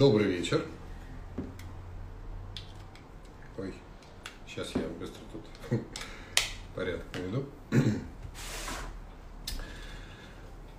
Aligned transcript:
Добрый 0.00 0.28
вечер. 0.28 0.64
Ой, 3.58 3.74
сейчас 4.48 4.74
я 4.74 4.80
быстро 4.98 5.20
тут 5.30 5.78
порядок 6.74 7.04
наведу. 7.12 7.44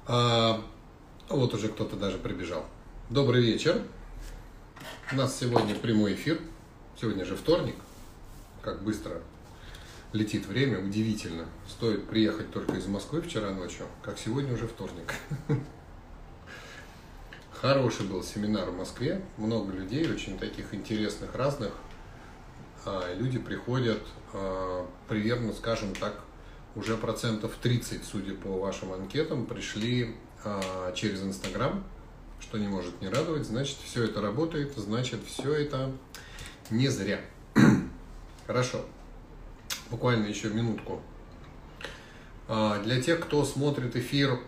А, 0.07 0.59
вот 1.29 1.53
уже 1.53 1.67
кто-то 1.67 1.97
даже 1.97 2.17
прибежал. 2.17 2.65
Добрый 3.11 3.43
вечер. 3.43 3.83
У 5.11 5.15
нас 5.15 5.37
сегодня 5.37 5.75
прямой 5.75 6.15
эфир. 6.15 6.41
Сегодня 6.99 7.23
же 7.23 7.35
вторник. 7.35 7.75
Как 8.63 8.81
быстро 8.81 9.21
летит 10.13 10.47
время, 10.47 10.79
удивительно. 10.79 11.45
Стоит 11.69 12.07
приехать 12.07 12.51
только 12.51 12.73
из 12.73 12.87
Москвы 12.87 13.21
вчера 13.21 13.51
ночью, 13.51 13.85
как 14.01 14.17
сегодня 14.17 14.51
уже 14.51 14.67
вторник. 14.67 15.13
Хороший 17.61 18.07
был 18.07 18.23
семинар 18.23 18.71
в 18.71 18.75
Москве, 18.75 19.21
много 19.37 19.71
людей, 19.71 20.11
очень 20.11 20.39
таких 20.39 20.73
интересных, 20.73 21.35
разных. 21.35 21.71
А, 22.85 23.13
люди 23.13 23.37
приходят 23.37 24.01
а, 24.33 24.87
примерно, 25.07 25.53
скажем 25.53 25.93
так, 25.93 26.21
уже 26.75 26.97
процентов 26.97 27.51
30, 27.61 28.03
судя 28.03 28.33
по 28.33 28.49
вашим 28.57 28.93
анкетам, 28.93 29.45
пришли 29.45 30.15
а, 30.43 30.91
через 30.93 31.21
Инстаграм, 31.21 31.83
что 32.39 32.57
не 32.57 32.67
может 32.67 32.99
не 32.99 33.09
радовать. 33.09 33.45
Значит, 33.45 33.77
все 33.85 34.05
это 34.05 34.21
работает, 34.21 34.75
значит, 34.75 35.19
все 35.27 35.53
это 35.53 35.91
не 36.71 36.87
зря. 36.87 37.21
Хорошо. 38.47 38.83
Буквально 39.91 40.25
еще 40.25 40.49
минутку. 40.49 40.99
Для 42.47 42.99
тех, 43.01 43.19
кто 43.19 43.45
смотрит 43.45 43.95
эфир 43.95 44.39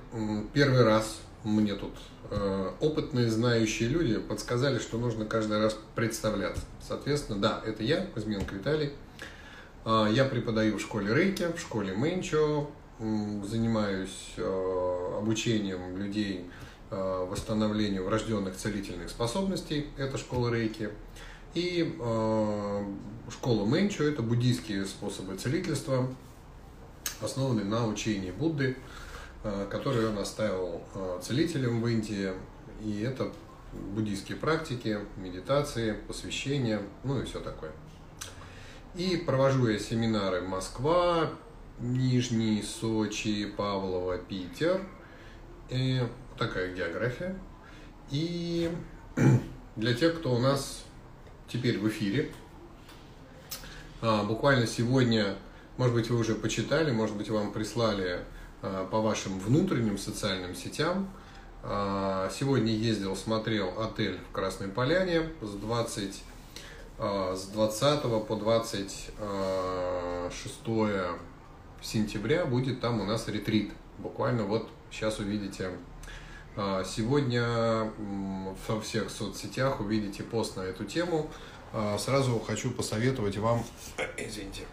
первый 0.54 0.84
раз, 0.84 1.20
мне 1.44 1.76
тут 1.76 1.94
э, 2.30 2.72
опытные, 2.80 3.30
знающие 3.30 3.90
люди 3.90 4.18
подсказали, 4.18 4.80
что 4.80 4.98
нужно 4.98 5.26
каждый 5.26 5.60
раз 5.60 5.78
представляться. 5.96 6.64
Соответственно, 6.86 7.40
да, 7.40 7.62
это 7.66 7.84
я, 7.84 8.06
Кузьменко 8.06 8.56
Виталий. 8.56 8.94
Э, 9.86 10.08
я 10.12 10.26
преподаю 10.26 10.78
в 10.78 10.82
школе 10.82 11.14
Рейки, 11.14 11.52
в 11.56 11.60
школе 11.60 11.94
Мэнчо, 11.94 12.70
э, 13.00 13.42
занимаюсь 13.46 14.34
э, 14.38 15.18
обучением 15.18 15.98
людей 15.98 16.50
э, 16.92 17.28
восстановлению 17.30 18.06
врожденных 18.06 18.56
целительных 18.56 19.10
способностей. 19.10 19.88
Это 19.98 20.18
школа 20.18 20.50
Рейки. 20.50 20.90
И 21.54 21.96
э, 22.00 22.84
школа 23.30 23.66
Мэнчо– 23.66 24.04
это 24.06 24.22
буддийские 24.22 24.86
способы 24.86 25.36
целительства, 25.36 26.08
основанные 27.22 27.66
на 27.66 27.86
учении 27.86 28.32
Будды– 28.32 28.78
Э, 29.46 29.68
который 29.70 30.08
он 30.08 30.18
оставил 30.20 30.82
э, 30.96 31.20
целителем 31.22 31.82
в 31.82 31.88
Индии. 31.88 32.32
И 32.82 33.02
это 33.02 33.30
буддийские 33.74 34.38
практики, 34.38 35.00
медитации, 35.18 35.98
посвящения, 36.08 36.82
ну 37.04 37.22
и 37.22 37.26
все 37.26 37.42
такое. 37.42 37.72
И 38.96 39.18
провожу 39.18 39.68
я 39.68 39.80
семинары 39.80 40.42
Москва, 40.42 41.30
Нижний, 41.80 42.62
Сочи, 42.62 43.46
Павлово, 43.58 44.18
Питер. 44.18 44.80
И 45.70 46.02
такая 46.38 46.74
география. 46.74 47.38
И 48.12 48.72
для 49.76 49.94
тех, 49.94 50.20
кто 50.20 50.36
у 50.36 50.40
нас 50.40 50.86
теперь 51.50 51.80
в 51.80 51.90
эфире, 51.90 52.32
а, 54.02 54.24
буквально 54.24 54.68
сегодня, 54.68 55.36
может 55.76 55.96
быть, 55.96 56.10
вы 56.10 56.18
уже 56.18 56.36
почитали, 56.36 56.92
может 56.92 57.18
быть, 57.18 57.30
вам 57.30 57.52
прислали 57.52 58.24
по 58.92 59.02
вашим 59.02 59.40
внутренним 59.40 59.98
социальным 59.98 60.56
сетям. 60.56 61.10
Э, 61.64 62.30
сегодня 62.32 62.72
ездил, 62.74 63.16
смотрел 63.16 63.82
отель 63.82 64.20
в 64.30 64.34
Красной 64.34 64.68
Поляне 64.68 65.30
с 65.42 65.52
20 65.52 66.24
э, 67.00 67.36
с 67.38 67.46
20 67.48 68.02
по 68.28 68.36
26 68.36 70.54
сентября 71.82 72.46
будет 72.46 72.82
там 72.82 73.00
у 73.00 73.06
нас 73.06 73.28
ретрит. 73.28 73.72
Буквально 73.98 74.44
вот 74.44 74.70
сейчас 74.92 75.18
увидите. 75.20 75.72
Сегодня 76.86 77.92
во 78.68 78.80
всех 78.80 79.10
соцсетях 79.10 79.80
увидите 79.80 80.22
пост 80.22 80.56
на 80.56 80.62
эту 80.62 80.86
тему. 80.86 81.32
Сразу 81.98 82.40
хочу 82.40 82.70
посоветовать 82.70 83.38
вам, 83.38 83.64
извините, 84.18 84.68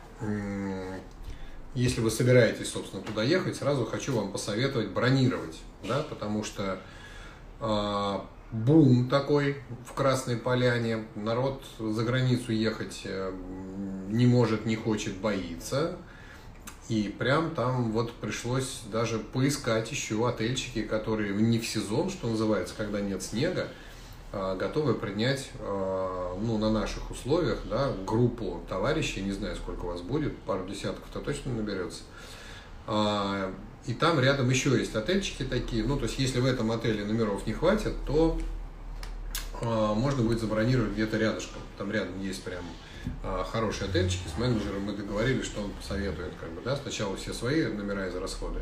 если 1.75 2.01
вы 2.01 2.11
собираетесь, 2.11 2.71
собственно, 2.71 3.03
туда 3.03 3.23
ехать, 3.23 3.57
сразу 3.57 3.85
хочу 3.85 4.15
вам 4.15 4.33
посоветовать 4.33 4.89
бронировать, 4.91 5.59
да, 5.87 6.03
потому 6.03 6.43
что 6.43 6.81
э, 7.61 8.19
бум 8.53 9.09
такой 9.09 9.57
в 9.87 9.93
Красной 9.93 10.37
Поляне, 10.37 11.05
народ 11.15 11.63
за 11.79 12.03
границу 12.05 12.53
ехать 12.53 13.03
э, 13.05 13.33
не 14.09 14.27
может, 14.27 14.67
не 14.67 14.77
хочет, 14.77 15.17
боится, 15.17 15.97
и 16.89 17.15
прям 17.17 17.55
там 17.55 17.93
вот 17.93 18.13
пришлось 18.15 18.81
даже 18.91 19.21
поискать 19.21 19.93
еще 19.93 20.29
отельчики, 20.29 20.83
которые 20.83 21.33
не 21.35 21.61
в 21.61 21.67
сезон, 21.67 22.11
что 22.11 22.29
называется, 22.29 22.75
когда 22.77 23.01
нет 23.01 23.23
снега, 23.23 23.69
готовы 24.33 24.95
принять 24.95 25.51
а, 25.59 26.39
ну, 26.41 26.57
на 26.59 26.71
наших 26.71 27.11
условиях 27.11 27.63
да, 27.69 27.93
группу 28.07 28.63
товарищей, 28.69 29.23
не 29.23 29.33
знаю, 29.33 29.57
сколько 29.57 29.85
вас 29.87 30.03
будет, 30.03 30.37
пару 30.39 30.67
десятков-то 30.67 31.21
точно 31.21 31.53
наберется. 31.53 32.03
А, 32.87 33.53
и 33.87 33.95
там 33.95 34.21
рядом 34.21 34.49
еще 34.49 34.71
есть 34.79 34.95
отельчики 34.95 35.43
такие. 35.43 35.83
Ну, 35.85 35.97
то 35.97 36.05
есть, 36.05 36.19
если 36.19 36.39
в 36.39 36.47
этом 36.47 36.71
отеле 36.71 37.05
номеров 37.05 37.47
не 37.47 37.53
хватит, 37.53 37.95
то 38.07 38.39
можно 39.63 40.23
будет 40.23 40.41
забронировать 40.41 40.93
где-то 40.93 41.19
рядышком. 41.19 41.61
Там 41.77 41.91
рядом 41.91 42.21
есть 42.21 42.43
прям 42.43 42.63
хорошие 43.51 43.91
отельчики. 43.91 44.23
С 44.35 44.39
менеджером 44.39 44.83
мы 44.83 44.93
договорились, 44.93 45.45
что 45.45 45.63
он 45.63 45.71
посоветует. 45.71 46.33
Как 46.41 46.51
бы, 46.51 46.61
да, 46.63 46.77
сначала 46.77 47.17
все 47.17 47.33
свои 47.33 47.65
номера 47.65 48.07
из 48.07 48.15
расходы. 48.15 48.61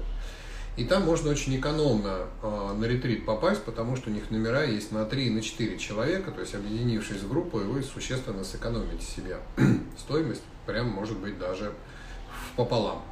И 0.78 0.84
там 0.84 1.02
можно 1.02 1.30
очень 1.30 1.56
экономно 1.56 2.28
э, 2.40 2.74
на 2.78 2.84
ретрит 2.84 3.26
попасть, 3.26 3.64
потому 3.64 3.96
что 3.96 4.10
у 4.10 4.12
них 4.12 4.30
номера 4.30 4.62
есть 4.62 4.92
на 4.92 5.04
3 5.04 5.30
на 5.30 5.42
4 5.42 5.76
человека, 5.76 6.30
то 6.30 6.40
есть 6.40 6.54
объединившись 6.54 7.20
в 7.20 7.28
группу, 7.28 7.58
и 7.58 7.64
вы 7.64 7.82
существенно 7.82 8.44
сэкономите 8.44 9.04
себе 9.04 9.38
стоимость, 9.98 10.42
прям 10.66 10.88
может 10.88 11.18
быть 11.18 11.36
даже 11.36 11.72
пополам. 12.54 13.02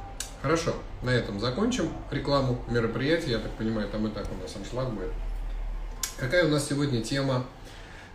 Хорошо, 0.41 0.75
на 1.03 1.09
этом 1.09 1.41
закончим 1.41 1.89
рекламу 2.09 2.63
мероприятия. 2.69 3.31
Я 3.31 3.39
так 3.39 3.51
понимаю, 3.57 3.89
там 3.89 4.07
и 4.07 4.11
так 4.11 4.25
у 4.31 4.41
нас 4.41 4.55
аншлаг 4.55 4.89
будет. 4.93 5.11
Какая 6.15 6.45
у 6.45 6.49
нас 6.49 6.69
сегодня 6.69 7.01
тема 7.03 7.45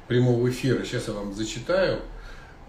прямого 0.08 0.48
эфира? 0.48 0.82
Сейчас 0.82 1.08
я 1.08 1.12
вам 1.12 1.34
зачитаю. 1.34 2.00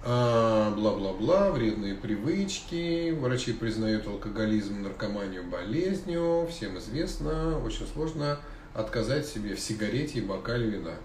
А, 0.06 0.70
бла-бла-бла, 0.76 1.52
вредные 1.52 1.96
привычки, 1.96 3.12
врачи 3.12 3.54
признают 3.54 4.06
алкоголизм, 4.06 4.82
наркоманию 4.82 5.46
болезнью, 5.46 6.46
всем 6.50 6.78
известно, 6.78 7.58
очень 7.60 7.88
сложно 7.88 8.38
отказать 8.74 9.26
себе 9.26 9.56
в 9.56 9.62
сигарете 9.62 10.20
и 10.20 10.22
бокале 10.22 10.70
вина. 10.70 10.96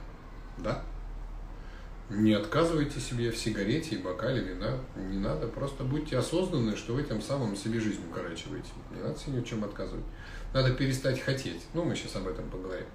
Да? 0.58 0.82
Не 2.10 2.32
отказывайте 2.32 2.98
себе 2.98 3.31
в 3.31 3.38
сигарете 3.38 3.94
и 3.94 3.98
бокале 3.98 4.41
вина. 4.41 4.78
Не 4.97 5.19
надо, 5.19 5.47
просто 5.47 5.84
будьте 5.84 6.19
осознанны, 6.19 6.75
что 6.75 6.94
вы 6.94 7.04
тем 7.04 7.22
самым 7.22 7.54
себе 7.54 7.78
жизнь 7.78 8.00
укорачиваете. 8.10 8.70
Не 8.91 9.03
надо 9.03 9.16
себе 9.16 9.37
ни 9.37 9.41
в 9.42 9.47
чем 9.47 9.62
отказывать. 9.62 10.04
Надо 10.53 10.72
перестать 10.72 11.20
хотеть. 11.20 11.66
Ну, 11.72 11.84
мы 11.84 11.94
сейчас 11.94 12.16
об 12.16 12.26
этом 12.26 12.50
поговорим. 12.50 12.87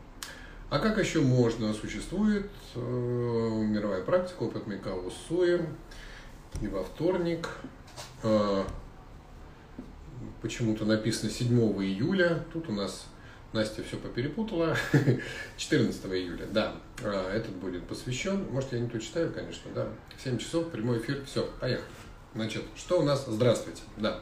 А 0.70 0.80
как 0.80 0.98
еще 0.98 1.22
можно? 1.22 1.74
Существует 1.74 2.50
э, 2.76 2.80
мировая 2.80 4.04
практика, 4.04 4.44
опыт 4.44 4.66
Микао 4.68 5.10
Суи. 5.28 5.62
И 6.62 6.68
во 6.68 6.84
вторник 6.84 7.50
э, 8.24 8.64
почему-то 10.42 10.86
написано 10.86 11.32
7 11.32 11.48
июля. 11.84 12.44
Тут 12.52 12.70
у 12.70 12.72
нас 12.72 13.08
Настя 13.54 13.84
все 13.84 13.98
поперепутала. 13.98 14.76
14 15.58 16.06
июля, 16.06 16.48
да. 16.48 16.76
Э, 17.02 17.32
этот 17.36 17.52
будет 17.56 17.88
посвящен. 17.88 18.48
Может, 18.52 18.74
я 18.74 18.80
не 18.80 18.90
то 18.90 19.00
читаю, 19.00 19.32
конечно, 19.32 19.72
да. 19.76 19.88
7 20.24 20.40
часов, 20.40 20.72
прямой 20.72 21.00
эфир. 21.00 21.24
Все, 21.26 21.48
поехали. 21.60 21.88
Значит, 22.34 22.64
что 22.76 23.00
у 23.00 23.04
нас? 23.04 23.26
Здравствуйте. 23.28 23.84
Да. 23.98 24.20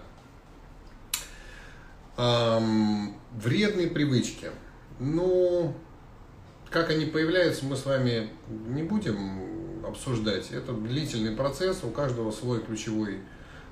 Эм, 2.18 3.16
вредные 3.32 3.88
привычки. 3.88 4.52
Ну, 5.00 5.74
как 6.72 6.90
они 6.90 7.06
появляются, 7.06 7.66
мы 7.66 7.76
с 7.76 7.86
вами 7.86 8.30
не 8.48 8.82
будем 8.82 9.86
обсуждать. 9.86 10.52
Это 10.52 10.72
длительный 10.72 11.36
процесс, 11.36 11.84
у 11.84 11.90
каждого 11.90 12.32
свой 12.32 12.62
ключевой 12.62 13.18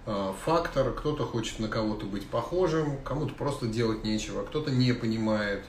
э, 0.05 0.33
фактор. 0.43 0.93
Кто-то 0.93 1.23
хочет 1.23 1.59
на 1.59 1.69
кого-то 1.69 2.05
быть 2.05 2.25
похожим, 2.27 2.97
кому-то 3.03 3.33
просто 3.33 3.67
делать 3.67 4.03
нечего, 4.03 4.43
кто-то 4.43 4.69
не 4.69 4.91
понимает, 4.91 5.63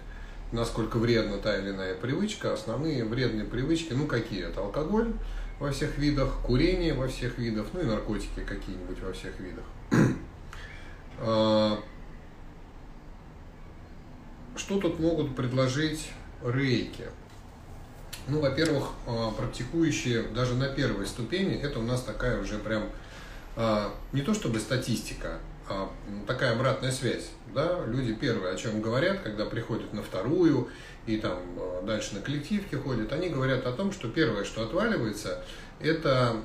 насколько 0.51 0.97
вредна 0.97 1.39
та 1.39 1.57
или 1.57 1.71
иная 1.71 1.95
привычка. 1.95 2.53
Основные 2.53 3.05
вредные 3.05 3.45
привычки, 3.45 3.93
ну 3.93 4.07
какие? 4.07 4.45
Это 4.45 4.61
алкоголь 4.61 5.13
во 5.61 5.71
всех 5.71 5.99
видах, 5.99 6.33
курение 6.45 6.95
во 6.95 7.07
всех 7.07 7.39
видах, 7.39 7.67
ну 7.73 7.81
и 7.81 7.85
наркотики 7.85 8.41
какие-нибудь 8.45 9.01
во 9.01 9.13
всех 9.13 9.39
видах. 9.39 9.65
А, 11.23 11.79
что 14.57 14.81
тут 14.81 14.99
могут 14.99 15.37
предложить 15.37 16.09
рейки? 16.43 17.05
Ну, 18.31 18.39
во-первых, 18.39 18.91
а, 19.09 19.33
практикующие 19.33 20.23
даже 20.23 20.55
на 20.55 20.69
первой 20.69 21.07
ступени, 21.07 21.57
это 21.57 21.81
у 21.81 21.83
нас 21.83 22.03
такая 22.03 22.41
уже 22.41 22.59
прям 22.59 22.85
а, 23.57 23.93
не 24.13 24.23
то 24.23 24.35
чтобы 24.35 24.61
статистика, 24.61 25.39
а 25.69 25.91
такая 26.29 26.53
обратная 26.53 26.93
связь. 26.93 27.31
Да? 27.53 27.81
Люди 27.87 28.15
первые 28.15 28.55
о 28.55 28.57
чем 28.57 28.81
говорят, 28.81 29.23
когда 29.23 29.47
приходят 29.47 29.93
на 29.93 30.03
вторую 30.05 30.69
и 31.07 31.17
там 31.17 31.41
а, 31.57 31.83
дальше 31.85 32.15
на 32.15 32.21
коллективке 32.21 32.77
ходят, 32.77 33.13
они 33.13 33.31
говорят 33.31 33.67
о 33.67 33.73
том, 33.73 33.91
что 33.91 34.09
первое, 34.09 34.45
что 34.45 34.63
отваливается, 34.63 35.43
это 35.81 36.37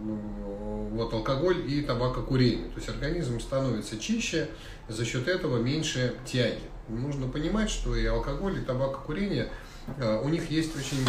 вот 0.00 1.12
алкоголь 1.14 1.64
и 1.70 1.80
табакокурение. 1.82 2.68
То 2.70 2.76
есть 2.76 2.88
организм 2.88 3.40
становится 3.40 3.98
чище, 3.98 4.48
за 4.88 5.04
счет 5.04 5.28
этого 5.28 5.58
меньше 5.58 6.14
тяги. 6.26 6.71
Нужно 6.88 7.28
понимать, 7.28 7.70
что 7.70 7.96
и 7.96 8.04
алкоголь, 8.06 8.58
и 8.58 8.60
табакокурение– 8.60 9.48
Э, 9.98 10.20
у 10.22 10.28
них 10.28 10.50
есть 10.50 10.76
очень 10.76 11.04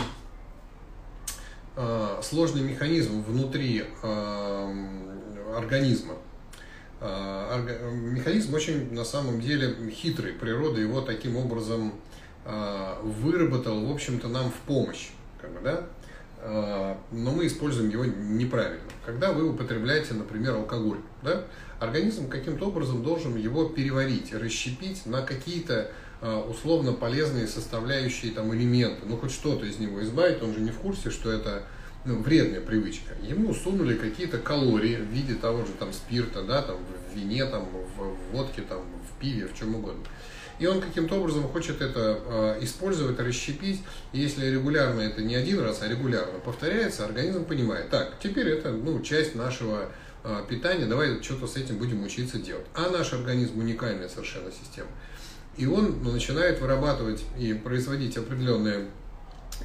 э, 1.76 2.20
сложный 2.22 2.62
механизм 2.62 3.24
внутри 3.24 3.86
э, 4.02 4.88
организма. 5.56 6.16
Механизм 7.02 8.54
очень 8.54 8.94
на 8.94 9.04
самом 9.04 9.42
деле 9.42 9.76
хитрый, 9.92 10.32
природа 10.32 10.80
его 10.80 11.02
таким 11.02 11.36
образом 11.36 11.96
выработал, 13.02 13.86
в 13.86 13.92
общем-то, 13.92 14.30
нам 14.30 14.50
в 14.50 14.56
помощь. 14.66 15.10
Как 15.42 15.52
бы, 15.52 15.60
да? 15.60 15.86
но 17.12 17.32
мы 17.32 17.48
используем 17.48 17.90
его 17.90 18.06
неправильно. 18.06 18.86
Когда 19.06 19.34
вы 19.34 19.50
употребляете, 19.50 20.14
например, 20.14 20.56
алкоголь, 20.56 21.00
да, 21.24 21.44
организм 21.84 22.30
каким-то 22.30 22.68
образом 22.68 23.04
должен 23.04 23.36
его 23.36 23.66
переварить, 23.66 24.34
расщепить 24.34 25.06
на 25.06 25.22
какие-то 25.22 25.92
а, 26.22 26.42
условно 26.42 26.94
полезные 26.94 27.48
составляющие 27.48 28.32
там 28.32 28.54
элементы, 28.56 29.06
ну 29.06 29.18
хоть 29.18 29.32
что-то 29.32 29.66
из 29.66 29.78
него 29.80 30.02
избавить, 30.04 30.42
он 30.42 30.54
же 30.54 30.62
не 30.62 30.72
в 30.72 30.78
курсе, 30.78 31.10
что 31.10 31.32
это 31.32 31.64
ну, 32.06 32.22
вредная 32.22 32.62
привычка. 32.62 33.14
Ему 33.22 33.54
сунули 33.54 33.96
какие-то 33.96 34.38
калории 34.38 34.96
в 34.96 35.06
виде 35.06 35.36
того 35.36 35.66
же 35.66 35.74
там 35.78 35.94
спирта, 35.94 36.44
да, 36.44 36.62
там 36.62 36.78
в 36.78 37.18
вине, 37.18 37.46
там 37.46 37.68
в 37.98 38.32
водке, 38.32 38.62
там 38.62 38.80
в 38.80 39.20
пиве, 39.20 39.48
в 39.48 39.58
чем 39.58 39.76
угодно. 39.76 40.04
И 40.60 40.66
он 40.66 40.82
каким-то 40.82 41.16
образом 41.16 41.44
хочет 41.50 41.82
это 41.82 42.20
э, 42.26 42.58
использовать, 42.62 43.20
расщепить. 43.20 43.82
Если 44.12 44.46
регулярно 44.46 45.02
это 45.02 45.22
не 45.22 45.36
один 45.36 45.60
раз, 45.60 45.82
а 45.82 45.88
регулярно 45.88 46.40
повторяется, 46.40 47.06
организм 47.06 47.44
понимает, 47.44 47.90
так, 47.90 48.20
теперь 48.22 48.50
это 48.50 48.72
ну, 48.72 49.02
часть 49.02 49.36
нашего 49.36 49.90
э, 50.24 50.44
питания, 50.50 50.86
давай 50.86 51.22
что-то 51.22 51.48
с 51.48 51.56
этим 51.56 51.78
будем 51.78 52.04
учиться 52.04 52.38
делать. 52.38 52.66
А 52.74 52.90
наш 52.90 53.14
организм 53.14 53.60
уникальная 53.60 54.10
совершенно 54.10 54.52
система 54.52 54.90
и 55.58 55.66
он 55.66 56.02
начинает 56.04 56.60
вырабатывать 56.60 57.24
и 57.38 57.54
производить 57.54 58.18
определенные 58.18 58.88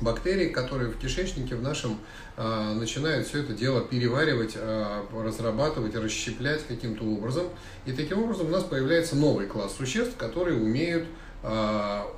бактерии, 0.01 0.49
которые 0.49 0.91
в 0.91 0.99
кишечнике 0.99 1.57
в 1.57 1.63
нашем 1.63 1.99
э, 2.37 2.73
начинают 2.75 3.27
все 3.27 3.41
это 3.41 3.55
дело 3.55 3.81
переваривать, 3.81 4.53
э, 4.55 5.03
разрабатывать, 5.13 5.97
расщеплять 5.97 6.67
каким-то 6.67 7.05
образом. 7.05 7.49
И 7.87 7.93
таким 7.93 8.23
образом 8.23 8.49
у 8.49 8.51
нас 8.51 8.65
появляется 8.65 9.17
новый 9.17 9.47
класс 9.47 9.75
существ, 9.77 10.17
которые 10.17 10.59
умеют 10.59 11.07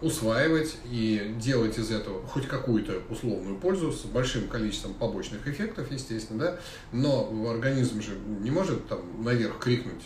усваивать 0.01 0.79
и 0.87 1.35
делать 1.39 1.77
из 1.79 1.91
этого 1.91 2.27
хоть 2.27 2.49
какую-то 2.49 3.03
условную 3.11 3.59
пользу 3.59 3.93
с 3.93 4.05
большим 4.05 4.49
количеством 4.49 4.95
побочных 4.95 5.47
эффектов, 5.47 5.91
естественно, 5.91 6.41
да, 6.41 6.57
но 6.93 7.31
организм 7.51 8.01
же 8.01 8.13
не 8.41 8.51
может 8.51 8.89
там 8.89 9.01
наверх 9.23 9.59
крикнуть, 9.59 10.03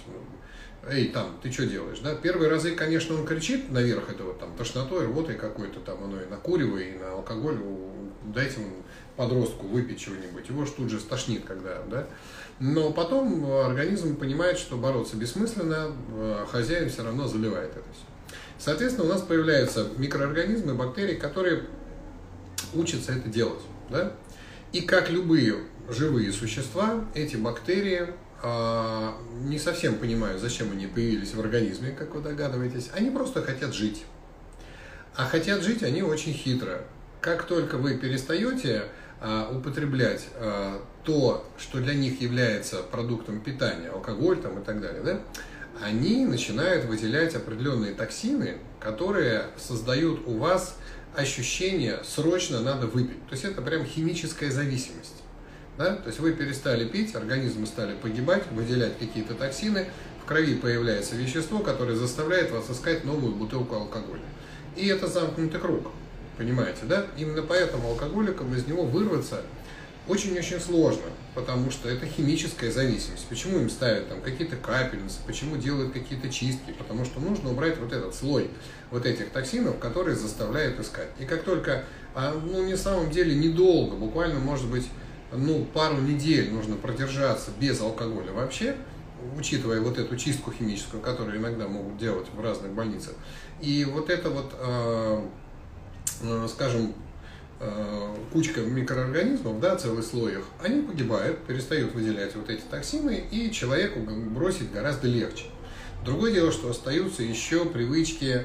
эй, 0.89 1.09
там, 1.09 1.39
ты 1.43 1.51
что 1.51 1.67
делаешь, 1.67 2.01
да? 2.01 2.15
Первые 2.15 2.51
разы, 2.51 2.73
конечно, 2.73 3.15
он 3.15 3.27
кричит 3.27 3.71
наверх 3.71 4.11
этого, 4.11 4.35
там, 4.35 4.55
тошнотой, 4.57 5.07
рвотой 5.07 5.37
какой-то, 5.37 5.81
там, 5.81 6.03
оно 6.05 6.21
и 6.21 6.27
на 6.27 6.37
курево, 6.37 6.79
и 6.79 6.99
на 6.99 7.13
алкоголь, 7.13 7.59
дайте 8.25 8.61
ему 8.61 8.77
подростку 9.17 9.67
выпить 9.67 10.01
чего-нибудь, 10.01 10.49
его 10.49 10.65
ж 10.65 10.71
тут 10.71 10.91
же 10.91 10.99
стошнит, 10.99 11.45
когда, 11.45 11.83
да? 11.89 12.07
Но 12.61 12.93
потом 12.93 13.51
организм 13.51 14.17
понимает, 14.17 14.59
что 14.59 14.77
бороться 14.77 15.17
бессмысленно, 15.17 15.93
э, 16.13 16.47
хозяин 16.51 16.89
все 16.89 17.03
равно 17.03 17.27
заливает 17.27 17.71
это 17.71 17.87
все. 17.93 18.14
Соответственно, 18.59 19.07
у 19.07 19.11
нас 19.11 19.23
появляются 19.23 19.89
микроорганизмы, 19.97 20.75
бактерии, 20.75 21.15
которые 21.15 21.65
учатся 22.75 23.13
это 23.13 23.29
делать, 23.29 23.61
да? 23.91 24.13
И 24.73 24.81
как 24.81 25.11
любые 25.11 25.57
живые 25.89 26.33
существа, 26.33 27.05
эти 27.15 27.37
бактерии 27.37 28.09
а, 28.43 29.17
не 29.43 29.59
совсем 29.59 29.97
понимаю, 29.97 30.39
зачем 30.39 30.73
они 30.73 30.87
появились 30.87 31.35
в 31.35 31.41
организме, 31.41 31.93
как 31.93 32.15
вы 32.15 32.21
догадываетесь. 32.21 32.91
Они 32.95 33.11
просто 33.11 33.43
хотят 33.43 33.75
жить. 33.75 34.05
А 35.15 35.27
хотят 35.27 35.63
жить 35.63 35.83
они 35.83 36.03
очень 36.03 36.33
хитро. 36.33 36.83
Как 37.21 37.45
только 37.45 37.79
вы 37.79 37.97
перестаете 37.97 38.85
а, 39.21 39.51
употреблять 39.51 40.27
а, 40.37 40.83
то, 41.05 41.49
что 41.57 41.79
для 41.79 41.95
них 41.95 42.21
является 42.21 42.83
продуктом 42.83 43.41
питания, 43.41 43.89
алкоголь 43.89 44.41
там 44.41 44.61
и 44.61 44.65
так 44.65 44.81
далее, 44.81 45.03
да, 45.03 45.21
они 45.83 46.25
начинают 46.25 46.85
выделять 46.85 47.35
определенные 47.35 47.93
токсины, 47.93 48.59
которые 48.81 49.47
создают 49.59 50.27
у 50.27 50.39
вас 50.39 50.77
ощущение 51.17 52.01
срочно 52.05 52.61
надо 52.61 52.87
выпить. 52.87 53.27
То 53.29 53.33
есть 53.33 53.45
это 53.45 53.63
прям 53.63 53.85
химическая 53.85 54.51
зависимость. 54.51 55.23
Да? 55.79 55.97
То 55.97 56.09
есть 56.09 56.21
вы 56.21 56.33
перестали 56.33 56.87
пить, 56.87 57.15
организмы 57.15 57.67
стали 57.67 57.95
погибать, 57.95 58.45
выделять 58.53 58.99
какие-то 58.99 59.35
токсины, 59.35 59.87
в 60.23 60.27
крови 60.27 60.55
появляется 60.55 61.17
вещество, 61.17 61.59
которое 61.59 61.97
заставляет 61.97 62.51
вас 62.51 62.71
искать 62.71 63.05
новую 63.05 63.35
бутылку 63.35 63.75
алкоголя. 63.77 64.23
И 64.77 64.87
это 64.87 65.07
замкнутый 65.07 65.61
круг, 65.61 65.89
понимаете, 66.37 66.81
да? 66.85 67.07
Именно 67.17 67.43
поэтому 67.43 67.89
алкоголикам 67.89 68.55
из 68.55 68.67
него 68.67 68.85
вырваться 68.85 69.43
очень-очень 70.07 70.61
сложно, 70.61 71.05
потому 71.35 71.71
что 71.71 71.89
это 71.89 72.07
химическая 72.07 72.71
зависимость. 72.71 73.27
Почему 73.29 73.59
им 73.59 73.71
ставят 73.71 74.09
там 74.09 74.21
какие-то 74.21 74.57
капельницы, 74.57 75.19
почему 75.27 75.57
делают 75.57 75.93
какие-то 75.93 76.29
чистки? 76.29 76.73
Потому 76.77 77.05
что 77.05 77.21
нужно 77.21 77.51
убрать 77.51 77.79
вот 77.79 77.93
этот 77.93 78.15
слой 78.15 78.51
вот 78.91 79.07
этих 79.07 79.31
токсинов, 79.31 79.79
которые 79.79 80.17
заставляют 80.17 80.79
искать. 80.79 81.09
И 81.19 81.25
как 81.25 81.43
только, 81.43 81.85
а, 82.15 82.35
ну, 82.35 82.65
не 82.65 82.77
самом 82.77 83.11
деле 83.11 83.35
недолго, 83.35 83.97
буквально, 83.97 84.39
может 84.41 84.71
быть, 84.71 84.87
ну, 85.33 85.65
пару 85.65 85.97
недель 85.97 86.53
нужно 86.53 86.77
продержаться 86.77 87.51
без 87.59 87.81
алкоголя 87.81 88.33
вообще, 88.33 88.77
учитывая 89.39 89.81
вот 89.81 89.99
эту 89.99 90.17
чистку 90.17 90.53
химическую, 90.53 91.03
которую 91.03 91.39
иногда 91.39 91.67
могут 91.67 91.97
делать 91.97 92.27
в 92.33 92.41
разных 92.41 92.73
больницах. 92.73 93.15
И 93.61 93.85
вот 93.85 94.11
это 94.11 94.29
вот, 94.29 94.53
э, 94.59 95.27
э, 96.23 96.49
скажем, 96.49 96.95
кучка 98.33 98.61
микроорганизмов, 98.61 99.61
да, 99.61 99.77
целый 99.77 100.03
слой 100.03 100.33
их, 100.33 100.45
они 100.63 100.83
погибают, 100.83 101.39
перестают 101.47 101.95
выделять 101.95 102.35
вот 102.35 102.51
эти 102.51 102.63
токсины, 102.63 103.25
и 103.31 103.51
человеку 103.51 104.01
бросить 104.01 104.73
гораздо 104.73 105.07
легче. 105.07 105.45
Другое 106.05 106.33
дело, 106.33 106.53
что 106.53 106.71
остаются 106.71 107.23
еще 107.23 107.65
привычки 107.65 108.45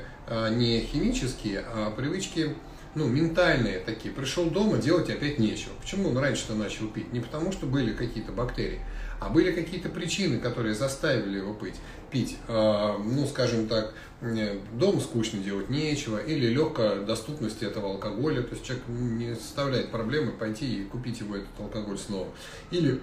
не 0.51 0.81
химические, 0.81 1.65
а 1.67 1.91
привычки 1.91 2.55
ну, 2.95 3.07
ментальные 3.07 3.79
такие. 3.79 4.13
Пришел 4.13 4.49
дома, 4.49 4.77
делать 4.77 5.09
опять 5.09 5.39
нечего. 5.39 5.73
Почему 5.79 6.09
он 6.09 6.17
раньше-то 6.17 6.55
начал 6.55 6.88
пить? 6.88 7.13
Не 7.13 7.19
потому, 7.19 7.51
что 7.51 7.65
были 7.65 7.93
какие-то 7.93 8.31
бактерии, 8.31 8.79
а 9.19 9.29
были 9.29 9.51
какие-то 9.51 9.89
причины, 9.89 10.39
которые 10.39 10.73
заставили 10.73 11.38
его 11.38 11.53
пить. 11.53 11.75
пить. 12.09 12.38
А, 12.47 12.97
ну, 12.97 13.27
скажем 13.27 13.67
так, 13.67 13.93
дома 14.21 14.99
скучно 14.99 15.39
делать 15.39 15.69
нечего, 15.69 16.17
или 16.17 16.47
легкая 16.47 17.01
доступность 17.01 17.63
этого 17.63 17.91
алкоголя. 17.91 18.43
То 18.43 18.53
есть 18.53 18.65
человек 18.65 18.85
не 18.88 19.33
составляет 19.35 19.91
проблемы 19.91 20.31
пойти 20.31 20.81
и 20.81 20.85
купить 20.85 21.19
его 21.21 21.38
этот 21.38 21.59
алкоголь 21.59 21.97
снова. 21.97 22.27
Или 22.71 23.01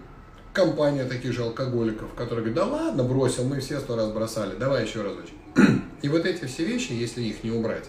компания 0.52 1.04
таких 1.04 1.32
же 1.32 1.42
алкоголиков, 1.42 2.14
которые 2.14 2.46
говорят, 2.46 2.54
да 2.54 2.64
ладно, 2.64 3.04
бросил, 3.04 3.44
мы 3.44 3.60
все 3.60 3.78
сто 3.80 3.96
раз 3.96 4.10
бросали, 4.10 4.56
давай 4.56 4.84
еще 4.84 5.02
разочек. 5.02 5.34
И 6.02 6.08
вот 6.08 6.24
эти 6.24 6.44
все 6.46 6.64
вещи, 6.64 6.92
если 6.92 7.22
их 7.22 7.44
не 7.44 7.50
убрать, 7.50 7.84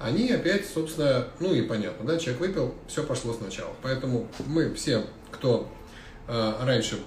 они 0.00 0.30
опять, 0.30 0.66
собственно, 0.66 1.26
ну 1.40 1.52
и 1.52 1.60
понятно, 1.60 2.06
да, 2.06 2.18
человек 2.18 2.40
выпил, 2.40 2.74
все 2.88 3.04
пошло 3.04 3.34
сначала. 3.34 3.74
Поэтому 3.82 4.28
мы 4.46 4.72
все, 4.72 5.04
кто 5.30 5.70
э, 6.26 6.52
раньше, 6.62 6.98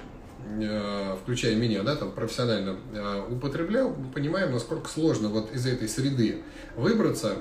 включая 1.22 1.56
меня, 1.56 1.84
да, 1.84 1.96
там 1.96 2.12
профессионально 2.12 2.78
э, 2.94 3.28
употреблял, 3.30 3.96
понимаем, 4.14 4.52
насколько 4.52 4.90
сложно 4.90 5.30
вот 5.30 5.52
из 5.54 5.66
этой 5.66 5.88
среды 5.88 6.44
выбраться 6.76 7.38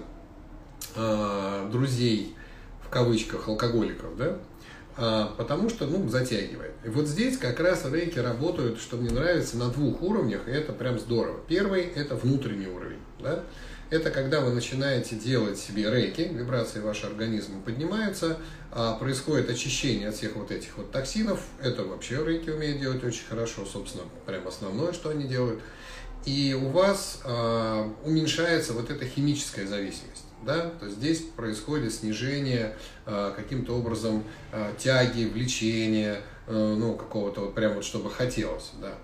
э, 0.97 1.69
друзей, 1.71 2.35
в 2.85 2.89
кавычках, 2.89 3.49
алкоголиков, 3.49 4.17
да, 4.17 4.39
потому 5.39 5.71
что, 5.71 5.87
ну, 5.87 6.07
затягивает. 6.09 6.75
И 6.85 6.89
вот 6.91 7.07
здесь 7.07 7.39
как 7.39 7.59
раз 7.61 7.87
рейки 7.91 8.19
работают, 8.19 8.79
что 8.79 8.99
мне 8.99 9.11
нравится, 9.11 9.57
на 9.57 9.69
двух 9.71 10.03
уровнях, 10.03 10.47
и 10.47 10.51
это 10.51 10.75
прям 10.75 10.99
здорово. 10.99 11.41
Первый– 11.49 11.83
это 11.97 12.15
внутренний 12.15 12.67
уровень, 12.67 12.99
да, 13.21 13.43
это 13.93 14.11
когда 14.11 14.41
вы 14.41 14.55
начинаете 14.55 15.17
делать 15.17 15.59
себе 15.59 15.91
рейки, 15.91 16.23
вибрации 16.23 16.81
вашего 16.81 17.09
организма 17.09 17.61
поднимаются, 17.61 18.39
а 18.71 18.95
происходит 18.95 19.51
очищение 19.51 20.09
от 20.09 20.15
всех 20.17 20.35
вот 20.35 20.51
этих 20.51 20.79
вот 20.79 20.91
токсинов. 20.91 21.41
Это 21.61 21.85
вообще 21.85 22.25
рейки 22.25 22.49
умеют 22.49 22.81
делать 22.81 23.05
очень 23.05 23.27
хорошо, 23.27 23.67
собственно, 23.67 24.05
прям 24.25 24.49
основное, 24.49 24.95
что 24.95 25.11
они 25.11 25.25
делают. 25.25 25.61
И 26.25 26.59
у 26.59 26.69
вас 26.69 27.21
э, 27.23 27.89
уменьшается 28.05 28.73
вот 28.73 28.91
эта 28.91 29.05
химическая 29.05 29.67
зависимость. 29.67 30.25
да, 30.43 30.71
то 30.81 30.89
здесь 30.89 31.21
происходит 31.37 31.93
снижение 31.93 32.75
э, 33.05 33.33
каким-то 33.37 33.77
образом 33.77 34.25
э, 34.53 34.73
тяги, 34.79 35.25
влечения, 35.27 36.23
э, 36.47 36.53
ну, 36.79 36.95
какого-то 36.95 37.43
вот 37.43 37.55
прям 37.55 37.75
вот, 37.75 37.85
чтобы 37.85 38.11
хотелось, 38.11 38.71
да. 38.81 38.95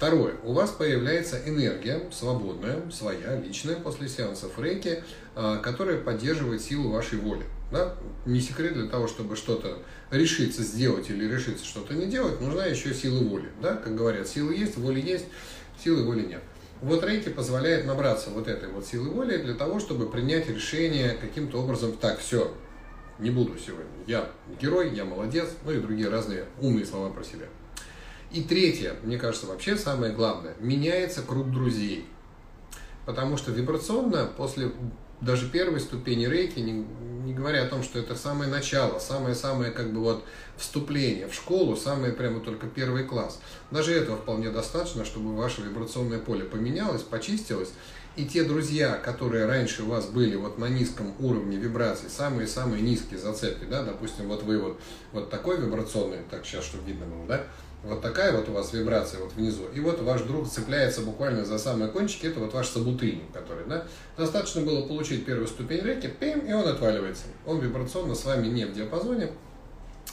Второе. 0.00 0.32
У 0.44 0.54
вас 0.54 0.70
появляется 0.70 1.42
энергия 1.44 2.00
свободная, 2.10 2.90
своя, 2.90 3.36
личная, 3.36 3.76
после 3.76 4.08
сеансов 4.08 4.58
рейки, 4.58 5.04
э, 5.36 5.58
которая 5.62 5.98
поддерживает 5.98 6.62
силу 6.62 6.88
вашей 6.88 7.18
воли. 7.18 7.44
Да? 7.70 7.96
Не 8.24 8.40
секрет 8.40 8.72
для 8.72 8.88
того, 8.88 9.08
чтобы 9.08 9.36
что-то 9.36 9.82
решиться 10.10 10.62
сделать 10.62 11.10
или 11.10 11.30
решиться 11.30 11.66
что-то 11.66 11.92
не 11.92 12.06
делать, 12.06 12.40
нужна 12.40 12.64
еще 12.64 12.94
сила 12.94 13.22
воли. 13.22 13.50
Да? 13.60 13.76
Как 13.76 13.94
говорят, 13.94 14.26
силы 14.26 14.54
есть, 14.54 14.78
воли 14.78 15.02
есть, 15.02 15.26
силы 15.84 16.02
воли 16.02 16.22
нет. 16.22 16.40
Вот 16.80 17.04
рейки 17.04 17.28
позволяет 17.28 17.84
набраться 17.84 18.30
вот 18.30 18.48
этой 18.48 18.70
вот 18.70 18.86
силы 18.86 19.10
воли 19.10 19.36
для 19.36 19.52
того, 19.52 19.80
чтобы 19.80 20.08
принять 20.08 20.48
решение 20.48 21.10
каким-то 21.20 21.58
образом, 21.58 21.92
так, 21.92 22.20
все, 22.20 22.54
не 23.18 23.28
буду 23.28 23.58
сегодня, 23.58 23.84
я 24.06 24.30
герой, 24.62 24.94
я 24.94 25.04
молодец, 25.04 25.50
ну 25.66 25.72
и 25.72 25.78
другие 25.78 26.08
разные 26.08 26.46
умные 26.58 26.86
слова 26.86 27.10
про 27.10 27.22
себя. 27.22 27.48
И 28.32 28.42
третье, 28.42 28.94
мне 29.02 29.18
кажется, 29.18 29.46
вообще 29.46 29.76
самое 29.76 30.12
главное, 30.12 30.54
меняется 30.60 31.22
круг 31.22 31.50
друзей. 31.50 32.06
Потому 33.06 33.36
что 33.36 33.50
вибрационно 33.50 34.30
после 34.36 34.70
даже 35.20 35.48
первой 35.48 35.80
ступени 35.80 36.26
рейки, 36.26 36.60
не, 36.60 36.86
не 37.24 37.34
говоря 37.34 37.64
о 37.64 37.66
том, 37.68 37.82
что 37.82 37.98
это 37.98 38.14
самое 38.14 38.50
начало, 38.50 38.98
самое-самое 38.98 39.70
как 39.70 39.92
бы 39.92 40.00
вот 40.00 40.24
вступление 40.56 41.28
в 41.28 41.34
школу, 41.34 41.76
самое 41.76 42.12
прямо 42.12 42.40
только 42.40 42.66
первый 42.66 43.04
класс. 43.04 43.40
Даже 43.70 43.92
этого 43.92 44.16
вполне 44.16 44.50
достаточно, 44.50 45.04
чтобы 45.04 45.34
ваше 45.34 45.62
вибрационное 45.62 46.18
поле 46.18 46.44
поменялось, 46.44 47.02
почистилось, 47.02 47.70
и 48.16 48.24
те 48.24 48.44
друзья, 48.44 48.94
которые 48.94 49.46
раньше 49.46 49.84
у 49.84 49.86
вас 49.86 50.06
были 50.06 50.36
вот 50.36 50.58
на 50.58 50.68
низком 50.68 51.14
уровне 51.20 51.56
вибраций, 51.56 52.08
самые-самые 52.08 52.82
низкие 52.82 53.18
зацепки, 53.18 53.64
да, 53.64 53.82
допустим, 53.82 54.26
вот 54.28 54.42
вы 54.42 54.58
вот, 54.58 54.80
вот 55.12 55.30
такой 55.30 55.60
вибрационный, 55.60 56.18
так 56.30 56.44
сейчас, 56.44 56.64
чтобы 56.64 56.86
видно 56.86 57.06
было, 57.06 57.26
да, 57.26 57.44
вот 57.82 58.02
такая 58.02 58.36
вот 58.36 58.48
у 58.48 58.52
вас 58.52 58.72
вибрация 58.72 59.20
вот 59.20 59.32
внизу. 59.32 59.62
И 59.74 59.80
вот 59.80 60.00
ваш 60.02 60.22
друг 60.22 60.48
цепляется 60.48 61.00
буквально 61.00 61.44
за 61.44 61.58
самые 61.58 61.90
кончики. 61.90 62.26
Это 62.26 62.40
вот 62.40 62.52
ваш 62.52 62.68
собутыльник, 62.68 63.32
который, 63.32 63.64
да. 63.66 63.86
Достаточно 64.18 64.60
было 64.60 64.86
получить 64.86 65.24
первую 65.24 65.46
ступень 65.46 65.80
реки, 65.80 66.08
пим, 66.08 66.40
и 66.40 66.52
он 66.52 66.68
отваливается. 66.68 67.24
Он 67.46 67.58
вибрационно 67.58 68.14
с 68.14 68.24
вами 68.24 68.48
не 68.48 68.66
в 68.66 68.74
диапазоне. 68.74 69.30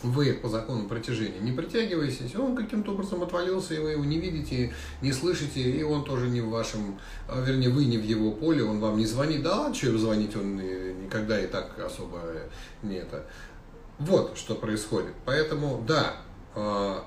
Вы 0.03 0.33
по 0.33 0.47
закону 0.47 0.87
притяжения 0.87 1.39
не 1.39 1.51
притягиваетесь, 1.51 2.35
он 2.35 2.55
каким-то 2.55 2.91
образом 2.91 3.23
отвалился, 3.23 3.73
и 3.73 3.79
вы 3.79 3.91
его 3.93 4.05
не 4.05 4.19
видите, 4.19 4.71
не 5.01 5.11
слышите, 5.11 5.59
и 5.59 5.81
он 5.81 6.03
тоже 6.03 6.27
не 6.27 6.39
в 6.39 6.49
вашем, 6.49 6.99
а, 7.27 7.41
вернее, 7.41 7.69
вы 7.69 7.85
не 7.85 7.97
в 7.97 8.03
его 8.03 8.29
поле, 8.31 8.63
он 8.63 8.79
вам 8.79 8.99
не 8.99 9.07
звонит, 9.07 9.41
да 9.41 9.73
что 9.73 9.97
звонить, 9.97 10.35
он 10.35 10.57
никогда 11.03 11.39
и 11.39 11.47
так 11.47 11.79
особо 11.79 12.21
не 12.83 12.97
это. 12.97 13.25
Вот 13.97 14.37
что 14.37 14.53
происходит. 14.53 15.13
Поэтому, 15.25 15.83
да, 15.87 16.17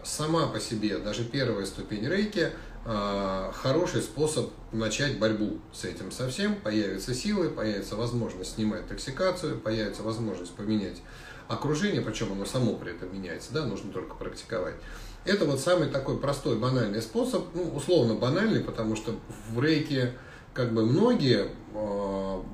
сама 0.05 0.47
по 0.47 0.61
себе, 0.61 0.99
даже 0.99 1.25
первая 1.25 1.67
ступень 1.67 2.07
рейки, 2.09 2.53
а, 2.85 3.53
хороший 3.53 4.01
способ 4.01 4.51
начать 4.73 5.19
борьбу 5.19 5.59
с 5.73 5.85
этим 5.85 6.11
совсем. 6.11 6.57
Появятся 6.57 7.15
силы, 7.15 7.51
появится 7.51 7.97
возможность 7.97 8.55
снимать 8.55 8.87
токсикацию, 8.89 9.59
появится 9.59 10.03
возможность 10.03 10.55
поменять 10.55 11.03
окружение, 11.49 12.01
причем 12.01 12.33
оно 12.33 12.47
само 12.47 12.75
при 12.75 12.93
этом 12.93 13.13
меняется, 13.13 13.53
да, 13.53 13.67
нужно 13.67 13.93
только 13.93 14.15
практиковать. 14.15 14.77
Это 15.25 15.45
вот 15.45 15.61
самый 15.61 15.89
такой 15.89 16.19
простой, 16.19 16.59
банальный 16.59 17.03
способ, 17.03 17.55
ну, 17.55 17.75
условно 17.75 18.15
банальный, 18.15 18.61
потому 18.61 18.97
что 18.97 19.19
в 19.51 19.63
рейке 19.63 20.15
как 20.55 20.73
бы 20.73 20.87
многие 20.87 21.45
э, 21.45 21.49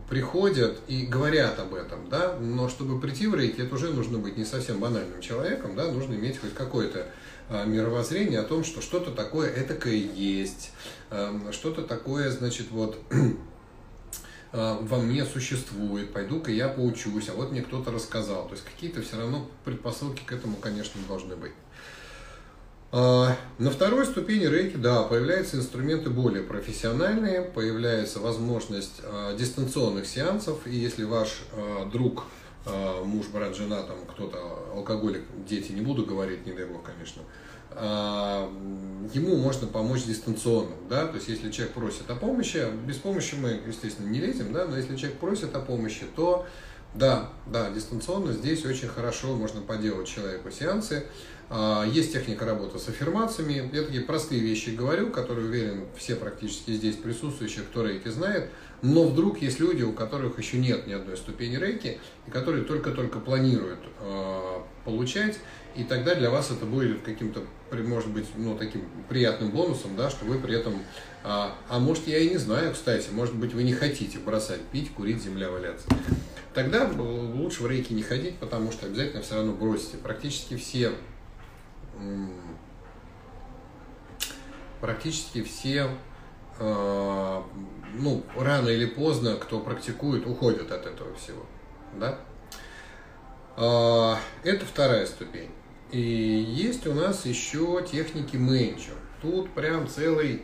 приходят 0.08 0.78
и 0.88 1.06
говорят 1.06 1.58
об 1.58 1.74
этом, 1.74 2.08
да, 2.08 2.36
но 2.38 2.68
чтобы 2.68 3.00
прийти 3.00 3.26
в 3.26 3.34
рейки, 3.34 3.60
это 3.60 3.74
уже 3.74 3.92
нужно 3.92 4.18
быть 4.18 4.36
не 4.36 4.44
совсем 4.44 4.78
банальным 4.78 5.20
человеком, 5.20 5.74
да, 5.74 5.90
нужно 5.90 6.14
иметь 6.14 6.38
хоть 6.38 6.54
какое-то 6.54 7.06
э, 7.48 7.66
мировоззрение 7.66 8.40
о 8.40 8.44
том, 8.44 8.62
что 8.62 8.82
что-то 8.82 9.10
такое 9.10 9.50
этакое 9.50 9.94
есть, 9.94 10.72
э, 11.10 11.38
что-то 11.50 11.82
такое, 11.82 12.30
значит, 12.30 12.66
вот 12.70 12.98
э, 14.52 14.76
во 14.80 14.98
мне 14.98 15.24
существует, 15.24 16.12
пойду-ка 16.12 16.52
я 16.52 16.68
поучусь, 16.68 17.28
а 17.28 17.32
вот 17.32 17.52
мне 17.52 17.62
кто-то 17.62 17.90
рассказал. 17.90 18.46
То 18.46 18.52
есть 18.52 18.64
какие-то 18.64 19.02
все 19.02 19.16
равно 19.16 19.48
предпосылки 19.64 20.22
к 20.24 20.32
этому, 20.32 20.56
конечно, 20.56 21.00
должны 21.08 21.36
быть. 21.36 21.52
А, 22.92 23.36
на 23.58 23.70
второй 23.70 24.06
ступени 24.06 24.46
рейки, 24.46 24.76
да, 24.76 25.02
появляются 25.02 25.56
инструменты 25.56 26.10
более 26.10 26.42
профессиональные, 26.42 27.42
появляется 27.42 28.20
возможность 28.20 29.00
а, 29.02 29.36
дистанционных 29.36 30.06
сеансов, 30.06 30.66
и 30.66 30.74
если 30.74 31.04
ваш 31.04 31.42
а, 31.52 31.86
друг, 31.86 32.24
муж, 33.04 33.26
брат, 33.28 33.54
жена, 33.54 33.80
там 33.82 33.96
кто-то 34.10 34.38
алкоголик, 34.74 35.22
дети, 35.48 35.70
не 35.70 35.82
буду 35.82 36.04
говорить, 36.04 36.44
не 36.46 36.52
дай 36.52 36.64
бог, 36.64 36.82
конечно, 36.82 37.22
ему 39.14 39.36
можно 39.36 39.68
помочь 39.68 40.02
дистанционно, 40.02 40.74
да, 40.90 41.06
то 41.06 41.14
есть 41.14 41.28
если 41.28 41.52
человек 41.52 41.74
просит 41.74 42.10
о 42.10 42.16
помощи, 42.16 42.66
без 42.84 42.96
помощи 42.96 43.36
мы, 43.36 43.60
естественно, 43.68 44.08
не 44.08 44.18
лезем, 44.18 44.52
да, 44.52 44.64
но 44.64 44.76
если 44.76 44.96
человек 44.96 45.20
просит 45.20 45.54
о 45.54 45.60
помощи, 45.60 46.06
то 46.16 46.44
да, 46.96 47.28
да, 47.46 47.70
дистанционно 47.70 48.32
здесь 48.32 48.64
очень 48.64 48.88
хорошо 48.88 49.34
можно 49.34 49.60
поделать 49.60 50.08
человеку 50.08 50.50
сеансы, 50.50 51.06
есть 51.86 52.12
техника 52.12 52.44
работы 52.44 52.78
с 52.78 52.88
аффирмациями. 52.88 53.70
Я 53.72 53.84
такие 53.84 54.02
простые 54.02 54.40
вещи 54.40 54.70
говорю, 54.70 55.10
которые, 55.10 55.46
уверен, 55.46 55.84
все 55.96 56.16
практически 56.16 56.72
здесь 56.72 56.96
присутствующие, 56.96 57.64
кто 57.64 57.86
рейки 57.86 58.08
знает. 58.08 58.50
Но 58.82 59.04
вдруг 59.04 59.40
есть 59.40 59.60
люди, 59.60 59.82
у 59.82 59.92
которых 59.92 60.38
еще 60.38 60.58
нет 60.58 60.86
ни 60.86 60.92
одной 60.92 61.16
ступени 61.16 61.56
рейки, 61.56 61.98
и 62.26 62.30
которые 62.30 62.64
только-только 62.64 63.20
планируют 63.20 63.78
э, 64.00 64.60
получать. 64.84 65.38
И 65.76 65.84
тогда 65.84 66.14
для 66.14 66.30
вас 66.30 66.50
это 66.50 66.64
будет 66.64 67.02
каким-то, 67.02 67.42
может 67.70 68.08
быть, 68.10 68.26
ну, 68.36 68.56
таким 68.56 68.84
приятным 69.08 69.50
бонусом, 69.50 69.94
да, 69.96 70.10
что 70.10 70.24
вы 70.24 70.38
при 70.38 70.56
этом... 70.56 70.74
А, 71.22 71.54
а 71.68 71.78
может, 71.78 72.06
я 72.06 72.18
и 72.18 72.30
не 72.30 72.38
знаю, 72.38 72.72
кстати, 72.72 73.08
может 73.10 73.34
быть, 73.34 73.52
вы 73.52 73.62
не 73.62 73.72
хотите 73.72 74.18
бросать 74.18 74.60
пить, 74.72 74.92
курить, 74.92 75.22
земля 75.22 75.50
валяться. 75.50 75.86
Тогда 76.54 76.90
лучше 76.96 77.62
в 77.62 77.66
рейки 77.66 77.92
не 77.92 78.02
ходить, 78.02 78.36
потому 78.36 78.72
что 78.72 78.86
обязательно 78.86 79.22
все 79.22 79.34
равно 79.34 79.52
бросите. 79.52 79.98
Практически 79.98 80.56
все 80.56 80.92
практически 84.80 85.42
все, 85.42 85.90
э, 86.58 87.42
ну, 87.94 88.22
рано 88.36 88.68
или 88.68 88.86
поздно, 88.86 89.36
кто 89.36 89.60
практикует, 89.60 90.26
уходят 90.26 90.70
от 90.70 90.86
этого 90.86 91.14
всего. 91.16 91.44
Да? 91.98 92.18
Э, 93.56 94.14
это 94.44 94.64
вторая 94.64 95.06
ступень. 95.06 95.50
И 95.90 96.00
есть 96.00 96.86
у 96.86 96.94
нас 96.94 97.26
еще 97.26 97.84
техники 97.90 98.36
менчо. 98.36 98.92
Тут 99.22 99.50
прям 99.54 99.88
целый 99.88 100.42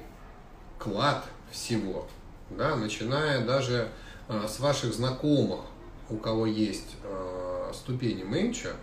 клад 0.79 1.25
всего. 1.51 2.09
Да, 2.51 2.77
начиная 2.77 3.45
даже 3.45 3.89
э, 4.29 4.47
с 4.49 4.61
ваших 4.61 4.95
знакомых, 4.95 5.61
у 6.11 6.17
кого 6.17 6.47
есть 6.47 6.97
ступени 7.73 8.23
менча, 8.23 8.75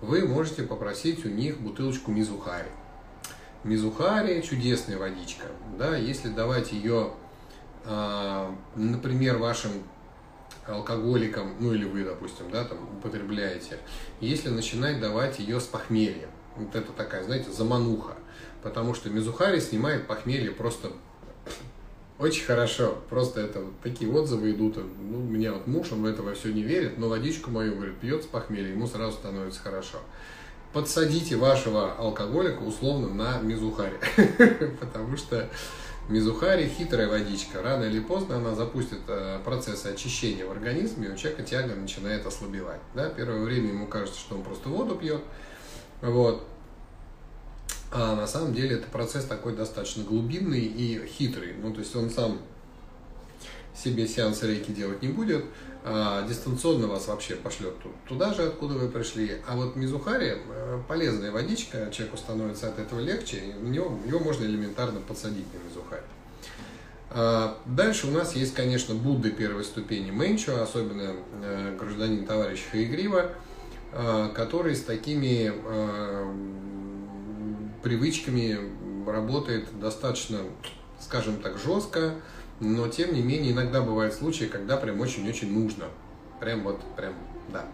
вы 0.00 0.26
можете 0.26 0.62
попросить 0.62 1.24
у 1.24 1.28
них 1.28 1.60
бутылочку 1.60 2.10
мизухари. 2.10 2.68
Мизухари– 3.64 4.40
чудесная 4.42 4.98
водичка. 4.98 5.46
Да, 5.78 5.96
если 5.96 6.28
давать 6.28 6.72
ее, 6.72 7.12
а, 7.84 8.54
например, 8.76 9.38
вашим 9.38 9.72
алкоголикам, 10.66 11.54
ну 11.60 11.72
или 11.72 11.84
вы, 11.84 12.04
допустим, 12.04 12.50
да, 12.50 12.64
там 12.64 12.78
употребляете, 12.98 13.78
если 14.20 14.48
начинать 14.48 15.00
давать 15.00 15.38
ее 15.38 15.60
с 15.60 15.64
похмельем, 15.64 16.30
вот 16.56 16.74
это 16.74 16.92
такая, 16.92 17.24
знаете, 17.24 17.50
замануха, 17.50 18.14
потому 18.62 18.94
что 18.94 19.10
мизухари 19.10 19.60
снимает 19.60 20.06
похмелье 20.06 20.52
просто 20.52 20.92
очень 22.18 22.44
хорошо. 22.44 22.98
Просто 23.10 23.40
это 23.40 23.60
вот 23.60 23.80
такие 23.82 24.10
отзывы 24.10 24.52
идут. 24.52 24.76
Ну, 24.76 25.18
у 25.18 25.22
меня 25.22 25.52
вот 25.52 25.66
муж, 25.66 25.92
он 25.92 26.02
в 26.02 26.06
это 26.06 26.22
все 26.34 26.52
не 26.52 26.62
верит, 26.62 26.98
но 26.98 27.08
водичку 27.08 27.50
мою, 27.50 27.76
говорит, 27.76 27.98
пьет 27.98 28.22
с 28.22 28.26
похмелья, 28.26 28.70
ему 28.70 28.86
сразу 28.86 29.12
становится 29.12 29.60
хорошо. 29.60 29.98
Подсадите 30.72 31.36
вашего 31.36 31.92
алкоголика 31.92 32.60
условно 32.60 33.08
на 33.08 33.38
мизухари, 33.40 33.96
потому 34.80 35.16
что 35.16 35.48
мизухари 36.08 36.68
хитрая 36.68 37.08
водичка. 37.08 37.62
Рано 37.62 37.84
или 37.84 38.00
поздно 38.00 38.36
она 38.36 38.54
запустит 38.54 39.00
э, 39.08 39.38
процессы 39.44 39.86
очищения 39.88 40.46
в 40.46 40.50
организме, 40.50 41.08
и 41.08 41.10
у 41.12 41.16
человека 41.16 41.42
тяга 41.42 41.74
начинает 41.74 42.26
ослабевать. 42.26 42.80
Да? 42.94 43.08
Первое 43.08 43.42
время 43.42 43.70
ему 43.70 43.86
кажется, 43.86 44.18
что 44.20 44.36
он 44.36 44.42
просто 44.42 44.68
воду 44.68 44.96
пьет. 44.96 45.22
Вот. 46.02 46.46
А 47.90 48.16
на 48.16 48.26
самом 48.26 48.52
деле 48.52 48.76
это 48.76 48.88
процесс 48.88 49.24
такой 49.24 49.54
достаточно 49.54 50.02
глубинный 50.04 50.60
и 50.60 51.06
хитрый. 51.06 51.54
Ну, 51.62 51.72
то 51.72 51.80
есть 51.80 51.94
он 51.94 52.10
сам 52.10 52.38
себе 53.74 54.08
сеанс 54.08 54.42
рейки 54.42 54.70
делать 54.70 55.02
не 55.02 55.08
будет, 55.08 55.44
а 55.84 56.26
дистанционно 56.26 56.88
вас 56.88 57.06
вообще 57.06 57.36
пошлет 57.36 57.74
туда 58.08 58.34
же, 58.34 58.42
откуда 58.42 58.74
вы 58.74 58.88
пришли. 58.88 59.36
А 59.46 59.54
вот 59.54 59.76
мизухари 59.76 60.36
э, 60.36 60.80
полезная 60.88 61.30
водичка, 61.30 61.90
человеку 61.92 62.16
становится 62.16 62.68
от 62.68 62.78
этого 62.78 62.98
легче, 62.98 63.36
и 63.36 63.68
него, 63.68 63.96
его 64.04 64.18
можно 64.18 64.44
элементарно 64.44 65.00
подсадить 65.00 65.46
на 65.54 65.68
мизухари. 65.68 66.02
А, 67.10 67.56
дальше 67.66 68.08
у 68.08 68.10
нас 68.10 68.34
есть, 68.34 68.54
конечно, 68.54 68.94
Будды 68.94 69.30
первой 69.30 69.64
ступени 69.64 70.10
Менчо, 70.10 70.60
особенно 70.60 71.12
э, 71.42 71.76
гражданин 71.78 72.26
товарищ 72.26 72.64
Хаигрива, 72.72 73.30
э, 73.92 74.30
который 74.34 74.74
с 74.74 74.82
такими 74.82 75.52
привычками 77.86 78.58
работает 79.08 79.68
достаточно, 79.78 80.40
скажем 80.98 81.36
так, 81.40 81.56
жестко, 81.56 82.16
но 82.58 82.88
тем 82.88 83.14
не 83.14 83.22
менее 83.22 83.52
иногда 83.52 83.80
бывают 83.80 84.12
случаи, 84.12 84.46
когда 84.46 84.76
прям 84.76 85.00
очень-очень 85.00 85.56
нужно. 85.56 85.84
Прям 86.40 86.64
вот, 86.64 86.80
прям, 86.96 87.14
да, 87.52 87.64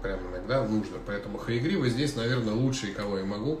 прям 0.00 0.20
иногда 0.30 0.64
нужно. 0.64 0.98
Поэтому 1.04 1.38
Хаигрива 1.38 1.88
здесь, 1.88 2.14
наверное, 2.14 2.54
лучший, 2.54 2.92
кого 2.92 3.18
я 3.18 3.24
могу 3.24 3.58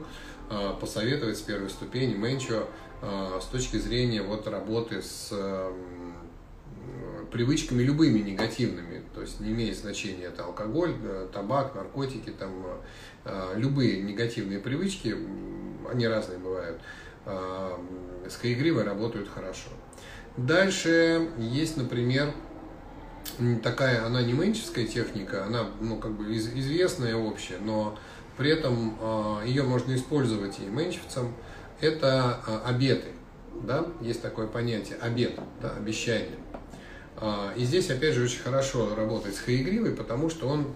посоветовать 0.80 1.36
с 1.36 1.40
первой 1.40 1.68
ступени, 1.68 2.14
Менчо, 2.14 2.68
с 3.02 3.46
точки 3.46 3.76
зрения 3.78 4.22
вот 4.22 4.46
работы 4.46 5.02
с 5.02 5.32
привычками 7.32 7.82
любыми 7.82 8.20
негативными, 8.20 9.02
то 9.14 9.20
есть 9.20 9.40
не 9.40 9.50
имеет 9.50 9.76
значения 9.76 10.24
это 10.24 10.44
алкоголь, 10.44 10.94
э, 11.02 11.28
табак, 11.32 11.74
наркотики, 11.74 12.30
там 12.30 12.50
э, 13.24 13.52
любые 13.56 14.00
негативные 14.02 14.58
привычки, 14.58 15.14
они 15.90 16.06
разные 16.06 16.38
бывают, 16.38 16.80
э, 17.26 17.76
с 18.28 18.36
Каигривой 18.36 18.84
работают 18.84 19.28
хорошо. 19.28 19.70
Дальше 20.36 21.28
есть, 21.38 21.76
например, 21.76 22.32
такая, 23.62 24.04
она 24.04 24.22
не 24.22 24.32
менческая 24.32 24.86
техника, 24.86 25.44
она, 25.44 25.66
ну, 25.80 25.98
как 25.98 26.12
бы 26.12 26.36
известная 26.36 27.16
общая, 27.16 27.58
но 27.58 27.98
при 28.36 28.50
этом 28.50 28.96
ее 29.44 29.64
можно 29.64 29.94
использовать 29.96 30.60
и 30.60 30.66
менчевцам. 30.66 31.34
Это 31.80 32.36
обеты, 32.64 33.08
да, 33.62 33.86
есть 34.00 34.22
такое 34.22 34.46
понятие, 34.46 34.98
обет, 34.98 35.38
да, 35.60 35.70
обещание. 35.70 36.38
А, 37.20 37.52
и 37.56 37.64
здесь, 37.64 37.90
опять 37.90 38.14
же, 38.14 38.24
очень 38.24 38.40
хорошо 38.40 38.94
работать 38.94 39.34
с 39.34 39.40
хаигривой, 39.40 39.92
потому 39.92 40.30
что 40.30 40.46
он, 40.48 40.66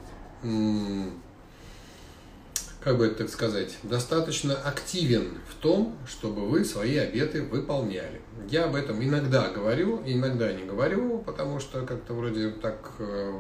как 2.84 2.98
бы 2.98 3.06
это 3.06 3.18
так 3.18 3.28
сказать, 3.28 3.78
достаточно 3.82 4.54
активен 4.54 5.38
в 5.48 5.54
том, 5.54 5.96
чтобы 6.06 6.48
вы 6.48 6.64
свои 6.64 6.96
обеты 6.96 7.42
выполняли. 7.42 8.20
Я 8.48 8.64
об 8.64 8.74
этом 8.74 9.02
иногда 9.02 9.50
говорю, 9.50 10.02
иногда 10.04 10.52
не 10.52 10.64
говорю, 10.64 11.18
потому 11.18 11.60
что 11.60 11.86
как-то 11.86 12.14
вроде 12.14 12.50
так 12.50 12.92
э, 12.98 13.32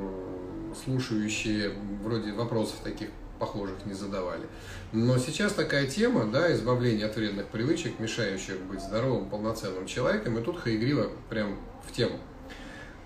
слушающие 0.84 1.72
вроде 2.02 2.32
вопросов 2.32 2.76
таких 2.84 3.08
похожих 3.40 3.84
не 3.86 3.94
задавали. 3.94 4.46
Но 4.92 5.18
сейчас 5.18 5.52
такая 5.54 5.88
тема, 5.88 6.26
да, 6.30 6.52
избавление 6.54 7.06
от 7.06 7.16
вредных 7.16 7.46
привычек, 7.48 7.98
мешающих 7.98 8.60
быть 8.60 8.80
здоровым, 8.80 9.28
полноценным 9.28 9.86
человеком, 9.86 10.38
и 10.38 10.42
тут 10.42 10.60
хаигрива 10.60 11.08
прям 11.28 11.58
в 11.84 11.92
тему. 11.92 12.18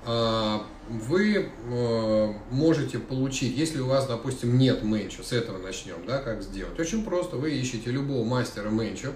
А, 0.08 0.64
вы 0.88 1.50
э, 1.68 2.32
можете 2.52 3.00
получить, 3.00 3.56
если 3.56 3.80
у 3.80 3.88
вас, 3.88 4.06
допустим, 4.06 4.56
нет 4.56 4.84
менчу, 4.84 5.24
с 5.24 5.32
этого 5.32 5.58
начнем, 5.58 5.96
да, 6.06 6.18
как 6.18 6.42
сделать. 6.42 6.78
Очень 6.78 7.04
просто, 7.04 7.36
вы 7.36 7.50
ищете 7.50 7.90
любого 7.90 8.24
мастера 8.24 8.68
менчу 8.68 9.08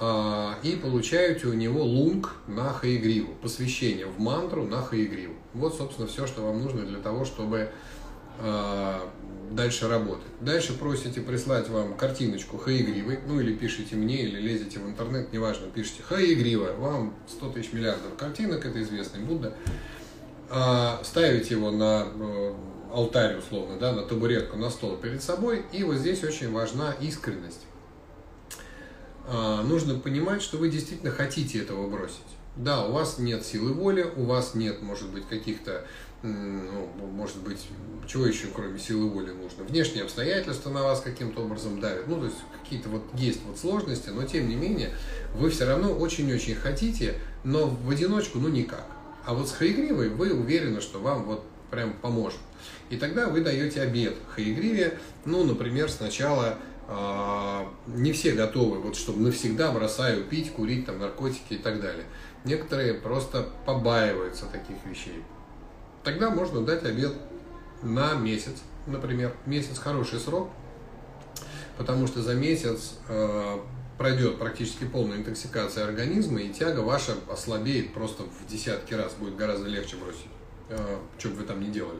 а, 0.00 0.58
и 0.62 0.76
получаете 0.76 1.48
у 1.48 1.52
него 1.52 1.84
лунг 1.84 2.36
на 2.46 2.72
хаигриву, 2.72 3.34
посвящение 3.42 4.06
в 4.06 4.18
мантру 4.18 4.64
на 4.64 4.80
хаигриву. 4.80 5.34
Вот, 5.52 5.76
собственно, 5.76 6.08
все, 6.08 6.26
что 6.26 6.40
вам 6.40 6.62
нужно 6.62 6.86
для 6.86 7.00
того, 7.00 7.26
чтобы 7.26 7.70
дальше 9.50 9.88
работать. 9.88 10.28
Дальше 10.40 10.72
просите 10.74 11.20
прислать 11.20 11.68
вам 11.68 11.96
картиночку 11.96 12.56
хаигривой, 12.56 13.18
ну 13.26 13.40
или 13.40 13.52
пишите 13.52 13.96
мне, 13.96 14.22
или 14.22 14.40
лезете 14.40 14.78
в 14.78 14.88
интернет, 14.88 15.32
неважно, 15.32 15.66
пишите 15.66 16.04
хаигрива, 16.04 16.74
вам 16.78 17.14
100 17.26 17.50
тысяч 17.50 17.72
миллиардов 17.72 18.14
картинок, 18.16 18.64
это 18.64 18.80
известный 18.80 19.20
Будда 19.20 19.54
а, 20.50 21.00
ставить 21.04 21.50
его 21.50 21.70
на 21.70 22.06
э, 22.06 22.54
алтарь, 22.92 23.36
условно, 23.38 23.78
да, 23.78 23.92
на 23.92 24.02
табуретку, 24.02 24.56
на 24.56 24.70
стол 24.70 24.96
перед 24.96 25.22
собой. 25.22 25.64
И 25.72 25.84
вот 25.84 25.96
здесь 25.96 26.24
очень 26.24 26.50
важна 26.50 26.94
искренность. 27.00 27.66
А, 29.26 29.62
нужно 29.62 29.98
понимать, 29.98 30.40
что 30.40 30.56
вы 30.56 30.70
действительно 30.70 31.10
хотите 31.10 31.60
этого 31.60 31.88
бросить. 31.88 32.16
Да, 32.56 32.86
у 32.86 32.92
вас 32.92 33.18
нет 33.18 33.44
силы 33.44 33.72
воли, 33.72 34.10
у 34.16 34.24
вас 34.24 34.54
нет, 34.54 34.82
может 34.82 35.10
быть, 35.10 35.28
каких-то, 35.28 35.86
ну, 36.22 36.88
может 37.12 37.36
быть, 37.36 37.68
чего 38.08 38.26
еще, 38.26 38.48
кроме 38.52 38.80
силы 38.80 39.08
воли, 39.08 39.30
нужно. 39.30 39.62
Внешние 39.64 40.02
обстоятельства 40.02 40.70
на 40.70 40.82
вас 40.82 41.00
каким-то 41.00 41.42
образом 41.42 41.80
давят. 41.80 42.08
Ну, 42.08 42.18
то 42.18 42.24
есть 42.24 42.38
какие-то 42.60 42.88
вот 42.88 43.02
есть 43.14 43.40
вот 43.46 43.58
сложности, 43.58 44.08
но 44.08 44.24
тем 44.24 44.48
не 44.48 44.56
менее 44.56 44.90
вы 45.34 45.50
все 45.50 45.66
равно 45.66 45.92
очень-очень 45.92 46.56
хотите, 46.56 47.20
но 47.44 47.66
в 47.66 47.90
одиночку, 47.90 48.38
ну, 48.38 48.48
никак. 48.48 48.86
А 49.28 49.34
вот 49.34 49.46
с 49.46 49.52
хаигривой 49.52 50.08
вы 50.08 50.32
уверены, 50.32 50.80
что 50.80 51.00
вам 51.00 51.24
вот 51.24 51.44
прям 51.70 51.92
поможет. 51.92 52.40
И 52.88 52.96
тогда 52.96 53.28
вы 53.28 53.42
даете 53.42 53.82
обед 53.82 54.14
хаигриве, 54.34 54.98
ну, 55.26 55.44
например, 55.44 55.90
сначала 55.90 56.56
э, 56.88 57.66
не 57.88 58.12
все 58.14 58.32
готовы, 58.32 58.78
вот 58.78 58.96
чтобы 58.96 59.20
навсегда 59.20 59.70
бросаю 59.70 60.24
пить, 60.24 60.50
курить, 60.52 60.86
там, 60.86 60.98
наркотики 60.98 61.52
и 61.52 61.58
так 61.58 61.82
далее. 61.82 62.06
Некоторые 62.46 62.94
просто 62.94 63.46
побаиваются 63.66 64.46
таких 64.46 64.76
вещей. 64.86 65.22
Тогда 66.04 66.30
можно 66.30 66.62
дать 66.62 66.84
обед 66.84 67.12
на 67.82 68.14
месяц, 68.14 68.54
например. 68.86 69.34
Месяц 69.44 69.76
хороший 69.76 70.20
срок, 70.20 70.48
потому 71.76 72.06
что 72.06 72.22
за 72.22 72.34
месяц 72.34 72.94
э, 73.08 73.58
пройдет 73.98 74.38
практически 74.38 74.84
полная 74.84 75.18
интоксикация 75.18 75.84
организма, 75.84 76.40
и 76.40 76.50
тяга 76.50 76.80
ваша 76.80 77.14
ослабеет 77.30 77.92
просто 77.92 78.22
в 78.22 78.46
десятки 78.48 78.94
раз, 78.94 79.14
будет 79.14 79.36
гораздо 79.36 79.68
легче 79.68 79.96
бросить, 79.96 80.30
э, 80.70 80.78
что 81.18 81.28
бы 81.30 81.36
вы 81.36 81.42
там 81.44 81.60
ни 81.60 81.70
делали. 81.70 81.98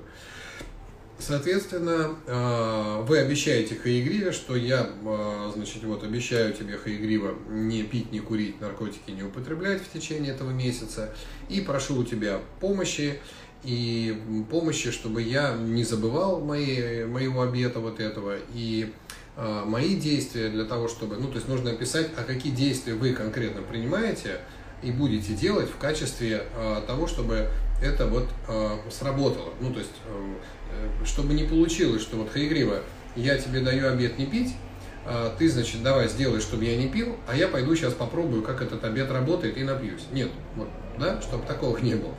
Соответственно, 1.19 2.15
э, 2.27 3.03
вы 3.03 3.19
обещаете 3.19 3.75
Хаигриве, 3.75 4.31
что 4.31 4.55
я, 4.55 4.89
э, 5.05 5.53
значит, 5.53 5.83
вот 5.83 6.05
обещаю 6.05 6.53
тебе, 6.53 6.79
Хаигрива, 6.79 7.35
не 7.49 7.83
пить, 7.83 8.13
не 8.13 8.21
курить, 8.21 8.61
наркотики 8.61 9.11
не 9.11 9.25
употреблять 9.25 9.83
в 9.83 9.93
течение 9.93 10.33
этого 10.33 10.53
месяца, 10.53 11.13
и 11.49 11.61
прошу 11.61 11.97
у 11.97 12.05
тебя 12.05 12.41
помощи, 12.61 13.19
и 13.65 14.17
помощи, 14.49 14.93
чтобы 14.93 15.23
я 15.23 15.57
не 15.57 15.83
забывал 15.83 16.41
мои, 16.41 17.05
моего 17.05 17.43
обета 17.43 17.81
вот 17.81 17.99
этого, 17.99 18.37
и 18.55 18.93
мои 19.66 19.94
действия 19.94 20.48
для 20.48 20.64
того, 20.64 20.88
чтобы, 20.88 21.16
ну, 21.16 21.29
то 21.29 21.37
есть 21.37 21.46
нужно 21.46 21.70
описать, 21.70 22.09
а 22.16 22.24
какие 22.24 22.53
действия 22.53 22.94
вы 22.94 23.12
конкретно 23.12 23.62
принимаете 23.62 24.40
и 24.83 24.90
будете 24.90 25.35
делать 25.35 25.68
в 25.70 25.77
качестве 25.77 26.44
а, 26.55 26.81
того, 26.87 27.07
чтобы 27.07 27.48
это 27.83 28.07
вот 28.07 28.29
а, 28.48 28.79
сработало. 28.90 29.53
Ну, 29.61 29.72
то 29.72 29.79
есть, 29.81 29.92
э, 30.07 31.05
чтобы 31.05 31.35
не 31.35 31.44
получилось, 31.44 32.03
что 32.03 32.16
вот 32.16 32.31
Хаигрива, 32.31 32.81
я 33.16 33.37
тебе 33.38 33.61
даю 33.61 33.88
обед 33.88 34.18
не 34.18 34.27
пить, 34.27 34.55
ты, 35.38 35.48
значит, 35.48 35.83
давай 35.83 36.07
сделай, 36.09 36.38
чтобы 36.38 36.66
я 36.66 36.77
не 36.77 36.87
пил, 36.88 37.16
а 37.27 37.35
я 37.35 37.48
пойду 37.48 37.74
сейчас 37.74 37.94
попробую, 37.94 38.42
как 38.42 38.61
этот 38.61 38.85
обед 38.85 39.11
работает 39.11 39.57
и 39.57 39.64
напьюсь. 39.64 40.03
Нет, 40.12 40.29
вот, 40.55 40.68
да, 40.98 41.22
чтобы 41.22 41.46
такого 41.46 41.79
не 41.83 41.94
было. 41.94 42.14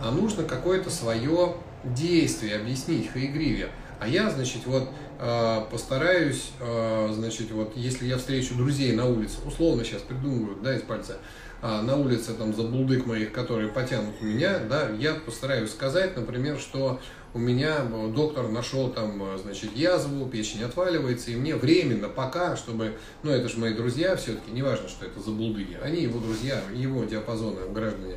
А 0.00 0.10
нужно 0.10 0.42
какое-то 0.42 0.90
свое 0.90 1.54
действие 1.84 2.56
объяснить 2.56 3.12
Хаигриве. 3.12 3.68
А 4.02 4.08
я, 4.08 4.28
значит, 4.30 4.62
вот 4.66 4.88
э, 5.20 5.60
постараюсь, 5.70 6.50
э, 6.58 7.10
значит, 7.12 7.52
вот 7.52 7.76
если 7.76 8.06
я 8.06 8.18
встречу 8.18 8.56
друзей 8.56 8.90
на 8.96 9.06
улице, 9.06 9.36
условно 9.46 9.84
сейчас 9.84 10.02
придумываю, 10.02 10.56
да, 10.60 10.74
из 10.74 10.82
пальца, 10.82 11.18
а, 11.60 11.82
на 11.82 11.96
улице 11.96 12.34
там 12.34 12.52
за 12.52 12.64
булдык 12.64 13.06
моих, 13.06 13.30
которые 13.30 13.68
потянут 13.68 14.20
меня, 14.20 14.58
да, 14.68 14.90
я 14.98 15.14
постараюсь 15.14 15.70
сказать, 15.70 16.16
например, 16.16 16.58
что 16.58 16.98
у 17.32 17.38
меня 17.38 17.82
доктор 18.12 18.48
нашел 18.48 18.90
там, 18.90 19.22
значит, 19.40 19.76
язву, 19.76 20.26
печень 20.26 20.64
отваливается, 20.64 21.30
и 21.30 21.36
мне 21.36 21.54
временно 21.54 22.08
пока, 22.08 22.56
чтобы, 22.56 22.96
ну, 23.22 23.30
это 23.30 23.48
же 23.48 23.58
мои 23.58 23.74
друзья 23.74 24.16
все-таки, 24.16 24.50
неважно, 24.50 24.88
что 24.88 25.06
это 25.06 25.20
за 25.20 25.30
булдыги, 25.30 25.78
они 25.80 26.02
его 26.02 26.18
друзья, 26.18 26.60
его 26.74 27.04
диапазона 27.04 27.68
граждане, 27.72 28.16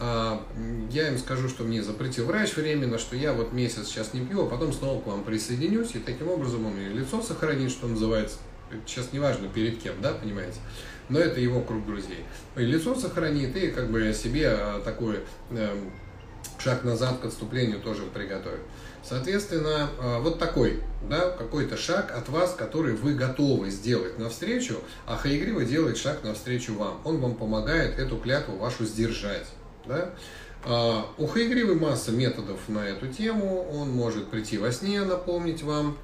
я 0.00 1.08
им 1.08 1.18
скажу, 1.18 1.48
что 1.48 1.64
мне 1.64 1.82
запретил 1.82 2.26
врач 2.26 2.54
временно, 2.56 2.98
что 2.98 3.16
я 3.16 3.32
вот 3.32 3.52
месяц 3.52 3.88
сейчас 3.88 4.14
не 4.14 4.24
пью, 4.24 4.46
а 4.46 4.48
потом 4.48 4.72
снова 4.72 5.00
к 5.00 5.06
вам 5.06 5.24
присоединюсь, 5.24 5.94
и 5.94 5.98
таким 5.98 6.28
образом 6.28 6.66
он 6.66 6.78
и 6.78 6.88
лицо 6.88 7.20
сохранит, 7.20 7.70
что 7.70 7.88
называется. 7.88 8.38
Сейчас 8.86 9.12
неважно 9.12 9.48
перед 9.48 9.80
кем, 9.80 9.94
да, 10.00 10.12
понимаете? 10.12 10.58
Но 11.08 11.18
это 11.18 11.40
его 11.40 11.62
круг 11.62 11.86
друзей. 11.86 12.24
И 12.56 12.60
лицо 12.60 12.94
сохранит, 12.94 13.56
и 13.56 13.68
как 13.68 13.90
бы 13.90 14.12
себе 14.12 14.50
а, 14.50 14.80
такой 14.80 15.20
эм, 15.50 15.90
шаг 16.58 16.84
назад 16.84 17.18
к 17.20 17.24
отступлению 17.24 17.80
тоже 17.80 18.02
приготовит. 18.02 18.60
Соответственно, 19.02 19.88
а, 19.98 20.20
вот 20.20 20.38
такой, 20.38 20.82
да, 21.08 21.30
какой-то 21.30 21.76
шаг 21.76 22.12
от 22.14 22.28
вас, 22.28 22.54
который 22.54 22.94
вы 22.94 23.14
готовы 23.14 23.70
сделать 23.70 24.18
навстречу, 24.18 24.76
а 25.06 25.16
Хаигрива 25.16 25.64
делает 25.64 25.96
шаг 25.96 26.22
навстречу 26.22 26.74
вам. 26.74 27.00
Он 27.04 27.18
вам 27.18 27.34
помогает 27.36 27.98
эту 27.98 28.18
клятву 28.18 28.56
вашу 28.56 28.84
сдержать. 28.84 29.46
Да? 29.86 30.14
А, 30.64 31.06
у 31.18 31.26
Хаигривы 31.26 31.74
масса 31.74 32.12
методов 32.12 32.60
на 32.68 32.80
эту 32.86 33.08
тему. 33.08 33.66
Он 33.72 33.90
может 33.90 34.28
прийти 34.28 34.58
во 34.58 34.72
сне, 34.72 35.02
напомнить 35.02 35.62
вам, 35.62 35.96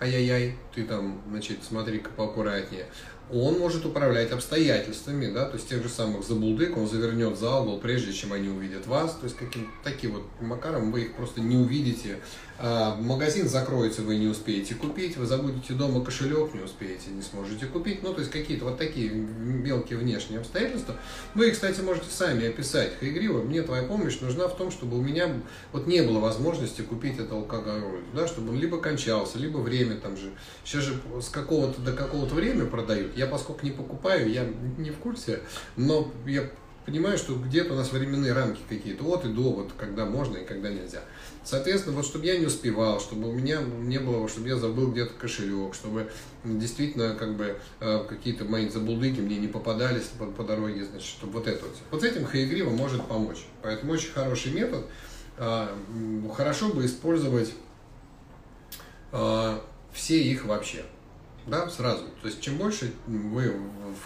ай-яй-яй, 0.00 0.56
ты 0.74 0.84
там, 0.84 1.22
значит, 1.28 1.58
смотри-ка 1.66 2.10
поаккуратнее. 2.10 2.86
он 3.32 3.58
может 3.58 3.86
управлять 3.86 4.32
обстоятельствами, 4.32 5.32
да, 5.32 5.46
то 5.46 5.56
есть 5.56 5.68
тех 5.68 5.82
же 5.82 5.88
самых 5.88 6.24
забулдык, 6.24 6.76
он 6.76 6.86
завернет 6.86 7.38
за 7.38 7.56
угол, 7.56 7.80
прежде 7.80 8.12
чем 8.12 8.32
они 8.32 8.48
увидят 8.48 8.86
вас, 8.86 9.14
то 9.14 9.24
есть 9.24 9.36
каким 9.36 9.70
таким 9.82 10.12
вот 10.12 10.24
макаром 10.40 10.92
вы 10.92 11.02
их 11.02 11.16
просто 11.16 11.40
не 11.40 11.56
увидите, 11.56 12.18
магазин 12.60 13.48
закроется, 13.48 14.02
вы 14.02 14.16
не 14.16 14.28
успеете 14.28 14.74
купить, 14.74 15.16
вы 15.16 15.26
забудете 15.26 15.74
дома 15.74 16.04
кошелек, 16.04 16.54
не 16.54 16.60
успеете, 16.60 17.10
не 17.10 17.22
сможете 17.22 17.66
купить, 17.66 18.02
ну, 18.02 18.14
то 18.14 18.20
есть 18.20 18.30
какие-то 18.30 18.66
вот 18.66 18.78
такие 18.78 19.10
мелкие 19.10 19.98
внешние 19.98 20.40
обстоятельства. 20.40 20.96
Вы, 21.34 21.50
кстати, 21.50 21.80
можете 21.80 22.10
сами 22.10 22.46
описать, 22.46 22.92
Хаигрива, 23.00 23.42
мне 23.42 23.62
твоя 23.62 23.82
помощь 23.82 24.20
нужна 24.20 24.46
в 24.46 24.56
том, 24.56 24.70
чтобы 24.70 24.98
у 24.98 25.02
меня 25.02 25.32
вот 25.72 25.86
не 25.86 26.02
было 26.02 26.20
возможности 26.20 26.82
купить 26.82 27.18
это 27.18 27.34
алкоголь, 27.34 28.02
да, 28.14 28.28
чтобы 28.28 28.50
он 28.50 28.60
либо 28.60 28.78
кончался, 28.80 29.38
либо 29.38 29.58
время 29.58 29.96
там 29.96 30.16
же, 30.16 30.30
сейчас 30.64 30.84
же 30.84 31.00
с 31.20 31.28
какого-то 31.28 31.80
до 31.80 31.92
какого-то 31.92 32.34
времени 32.34 32.68
продают, 32.68 33.16
я 33.16 33.26
поскольку 33.26 33.64
не 33.64 33.72
покупаю, 33.72 34.30
я 34.30 34.46
не 34.78 34.90
в 34.90 34.98
курсе, 34.98 35.40
но 35.76 36.12
я 36.24 36.48
понимаю, 36.86 37.18
что 37.18 37.34
где-то 37.34 37.74
у 37.74 37.76
нас 37.76 37.92
временные 37.92 38.32
рамки 38.32 38.60
какие-то, 38.68 39.04
от 39.04 39.24
и 39.24 39.28
до, 39.28 39.52
вот 39.52 39.72
когда 39.76 40.04
можно 40.04 40.36
и 40.36 40.44
когда 40.44 40.70
нельзя. 40.70 41.00
Соответственно, 41.44 41.96
вот 41.96 42.06
чтобы 42.06 42.24
я 42.24 42.38
не 42.38 42.46
успевал, 42.46 42.98
чтобы 43.00 43.28
у 43.28 43.32
меня 43.32 43.60
не 43.60 43.98
было, 43.98 44.26
чтобы 44.28 44.48
я 44.48 44.56
забыл 44.56 44.90
где-то 44.90 45.12
кошелек, 45.12 45.74
чтобы 45.74 46.10
действительно 46.42 47.14
как 47.14 47.36
бы 47.36 47.58
э, 47.80 48.04
какие-то 48.08 48.46
мои 48.46 48.66
забулдыки 48.70 49.20
мне 49.20 49.36
не 49.36 49.48
попадались 49.48 50.04
по, 50.18 50.24
по 50.24 50.42
дороге, 50.42 50.86
значит, 50.86 51.06
чтобы 51.06 51.34
вот 51.34 51.46
это 51.46 51.66
вот. 51.66 51.76
Вот 51.90 52.02
этим 52.02 52.24
Хаигрива 52.24 52.70
может 52.70 53.06
помочь. 53.06 53.46
Поэтому 53.62 53.92
очень 53.92 54.10
хороший 54.12 54.52
метод. 54.52 54.86
А, 55.36 55.76
хорошо 56.34 56.70
бы 56.70 56.86
использовать 56.86 57.52
а, 59.12 59.62
все 59.92 60.22
их 60.22 60.46
вообще. 60.46 60.82
Да, 61.46 61.68
сразу. 61.68 62.04
То 62.22 62.28
есть, 62.28 62.40
чем 62.40 62.56
больше 62.56 62.90
вы 63.06 63.54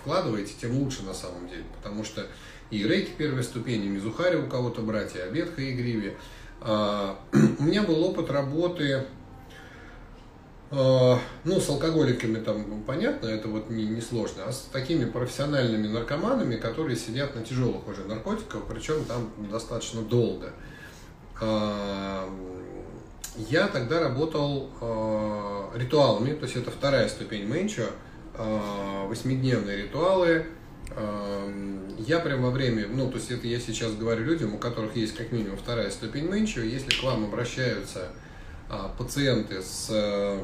вкладываете, 0.00 0.54
тем 0.60 0.76
лучше 0.76 1.04
на 1.04 1.14
самом 1.14 1.48
деле. 1.48 1.62
Потому 1.76 2.02
что 2.02 2.26
и 2.72 2.82
рейки 2.82 3.12
первой 3.16 3.44
ступени, 3.44 3.86
Мизухари 3.86 4.36
у 4.36 4.48
кого-то 4.48 4.82
брать, 4.82 5.14
и 5.14 5.20
обед 5.20 5.54
Хаигриве– 5.54 6.16
а, 6.26 6.47
у 6.62 7.62
меня 7.62 7.82
был 7.82 8.02
опыт 8.04 8.30
работы, 8.30 9.04
а, 10.70 11.18
ну, 11.44 11.60
с 11.60 11.68
алкоголиками 11.68 12.38
там 12.40 12.82
понятно, 12.82 13.26
это 13.28 13.48
вот 13.48 13.70
не, 13.70 13.86
не 13.86 14.00
сложно, 14.00 14.44
а 14.46 14.52
с 14.52 14.68
такими 14.72 15.04
профессиональными 15.06 15.86
наркоманами, 15.86 16.56
которые 16.56 16.96
сидят 16.96 17.34
на 17.34 17.42
тяжелых 17.42 17.86
уже 17.88 18.04
наркотиках, 18.04 18.64
причем 18.68 19.04
там 19.04 19.30
достаточно 19.50 20.02
долго. 20.02 20.52
А, 21.40 22.28
я 23.48 23.68
тогда 23.68 24.00
работал 24.00 24.68
ритуалами, 25.76 26.34
то 26.34 26.44
есть 26.44 26.56
это 26.56 26.72
вторая 26.72 27.08
ступень 27.08 27.46
Мэнчо, 27.46 27.86
восьмидневные 29.06 29.84
ритуалы, 29.84 30.46
я 31.98 32.20
прямо 32.20 32.46
во 32.46 32.50
время, 32.50 32.86
ну, 32.88 33.10
то 33.10 33.16
есть 33.16 33.30
это 33.30 33.46
я 33.46 33.60
сейчас 33.60 33.94
говорю 33.94 34.24
людям, 34.24 34.54
у 34.54 34.58
которых 34.58 34.96
есть 34.96 35.14
как 35.14 35.32
минимум 35.32 35.58
вторая 35.58 35.90
ступень 35.90 36.28
Мэнчо, 36.28 36.60
если 36.60 36.90
к 36.90 37.02
вам 37.02 37.24
обращаются 37.24 38.08
а, 38.68 38.94
пациенты 38.96 39.62
с 39.62 39.88
а, 39.90 40.42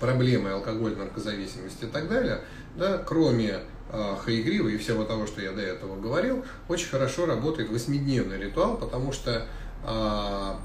проблемой 0.00 0.54
алкогольной 0.54 0.98
наркозависимости 0.98 1.84
и 1.84 1.88
так 1.88 2.08
далее, 2.08 2.40
да, 2.76 2.98
кроме 2.98 3.60
а, 3.90 4.16
хаигрива 4.16 4.68
и 4.68 4.76
всего 4.76 5.04
того, 5.04 5.26
что 5.26 5.40
я 5.40 5.52
до 5.52 5.62
этого 5.62 6.00
говорил, 6.00 6.44
очень 6.68 6.88
хорошо 6.88 7.26
работает 7.26 7.70
восьмидневный 7.70 8.38
ритуал, 8.38 8.76
потому 8.76 9.12
что 9.12 9.46
а, 9.84 10.60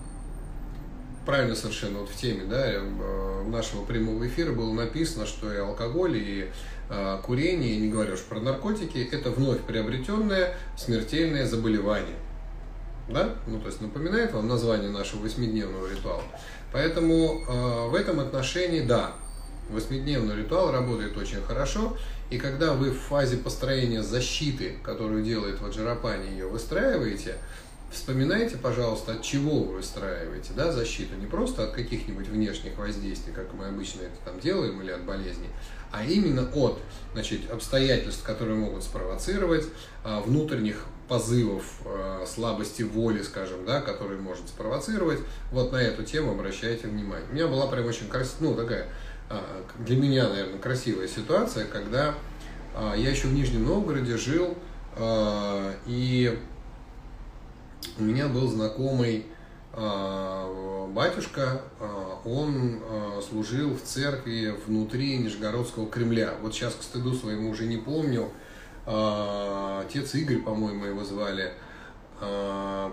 правильно 1.30 1.56
совершенно 1.56 2.00
вот 2.00 2.10
в 2.10 2.16
теме 2.16 2.44
да, 2.46 2.72
э, 2.72 3.44
нашего 3.46 3.86
прямого 3.86 4.26
эфира 4.28 4.52
было 4.52 4.74
написано, 4.74 5.28
что 5.28 5.54
и 5.54 5.58
алкоголь, 5.58 6.18
и 6.18 6.50
э, 6.90 7.20
курение, 7.24 7.76
и 7.76 7.78
не 7.78 7.90
говорю 7.90 8.16
уж 8.16 8.22
про 8.22 8.40
наркотики, 8.40 9.08
это 9.12 9.30
вновь 9.30 9.60
приобретенное 9.62 10.56
смертельное 10.76 11.46
заболевание. 11.46 12.16
Да? 13.10 13.36
Ну, 13.46 13.60
то 13.60 13.68
есть 13.68 13.80
напоминает 13.80 14.34
вам 14.34 14.48
название 14.48 14.90
нашего 14.90 15.22
восьмидневного 15.22 15.88
ритуала. 15.92 16.24
Поэтому 16.74 17.44
э, 17.48 17.90
в 17.90 17.94
этом 17.94 18.20
отношении, 18.20 18.82
да, 18.82 19.12
восьмидневный 19.70 20.36
ритуал 20.36 20.72
работает 20.72 21.16
очень 21.16 21.44
хорошо. 21.44 21.96
И 22.32 22.40
когда 22.40 22.74
вы 22.74 22.90
в 22.90 22.98
фазе 23.02 23.38
построения 23.38 24.02
защиты, 24.02 24.78
которую 24.82 25.24
делает 25.24 25.62
Ваджарапани, 25.62 26.32
ее 26.32 26.48
выстраиваете, 26.48 27.36
Вспоминайте, 27.92 28.56
пожалуйста, 28.58 29.14
от 29.14 29.24
чего 29.24 29.64
вы 29.64 29.78
выстраиваете 29.78 30.52
да, 30.56 30.72
защиту. 30.72 31.16
Не 31.16 31.26
просто 31.26 31.64
от 31.64 31.72
каких-нибудь 31.72 32.28
внешних 32.28 32.78
воздействий, 32.78 33.34
как 33.34 33.52
мы 33.54 33.66
обычно 33.66 34.02
это 34.02 34.16
там 34.24 34.40
делаем, 34.40 34.80
или 34.82 34.92
от 34.92 35.04
болезней, 35.06 35.50
а 35.92 36.04
именно 36.04 36.48
от 36.54 36.80
значит, 37.14 37.50
обстоятельств, 37.52 38.24
которые 38.24 38.58
могут 38.58 38.84
спровоцировать, 38.84 39.66
а, 40.04 40.22
внутренних 40.22 40.86
позывов, 41.08 41.64
а, 41.84 42.26
слабости 42.28 42.84
воли, 42.84 43.24
скажем, 43.24 43.66
да, 43.66 43.82
которые 43.82 44.20
может 44.20 44.48
спровоцировать. 44.50 45.20
Вот 45.52 45.72
на 45.72 45.78
эту 45.78 46.04
тему 46.04 46.34
обращайте 46.34 46.88
внимание. 46.88 47.26
У 47.32 47.34
меня 47.34 47.48
была 47.48 47.66
прям 47.66 47.88
очень 47.88 48.08
красивая, 48.08 48.50
ну, 48.52 48.56
такая, 48.56 48.88
а, 49.32 49.66
для 49.80 49.96
меня, 49.96 50.30
наверное, 50.30 50.60
красивая 50.60 51.08
ситуация, 51.08 51.66
когда 51.66 52.14
я 52.96 53.10
еще 53.10 53.28
в 53.28 53.34
Нижнем 53.34 53.66
Новгороде 53.66 54.16
жил, 54.16 54.56
и 55.88 56.40
у 57.98 58.04
меня 58.04 58.28
был 58.28 58.48
знакомый 58.48 59.26
а, 59.74 60.88
батюшка, 60.88 61.62
а, 61.80 62.20
он 62.26 62.80
а, 62.82 63.22
служил 63.22 63.76
в 63.76 63.82
церкви 63.82 64.56
внутри 64.66 65.18
Нижегородского 65.18 65.90
Кремля. 65.90 66.34
Вот 66.42 66.54
сейчас, 66.54 66.76
к 66.76 66.82
стыду 66.82 67.14
своему, 67.14 67.50
уже 67.50 67.66
не 67.66 67.78
помню. 67.78 68.32
Отец 68.86 70.16
Игорь, 70.16 70.42
по-моему, 70.42 70.86
его 70.86 71.04
звали. 71.04 71.54
Ну 72.22 72.92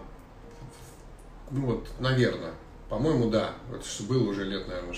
вот, 1.51 1.89
наверное. 2.01 2.53
По-моему, 2.91 3.31
да. 3.31 3.53
Это 3.73 3.83
же 3.83 4.03
было 4.03 4.29
уже 4.29 4.45
лет, 4.45 4.69
наверное, 4.69 4.95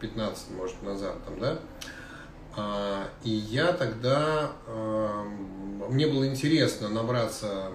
15, 0.00 0.50
может, 0.50 0.82
назад 0.82 1.16
там, 1.24 1.38
да. 1.40 3.08
И 3.24 3.30
я 3.30 3.72
тогда, 3.72 4.52
мне 5.88 6.06
было 6.06 6.28
интересно 6.28 6.90
набраться 6.90 7.72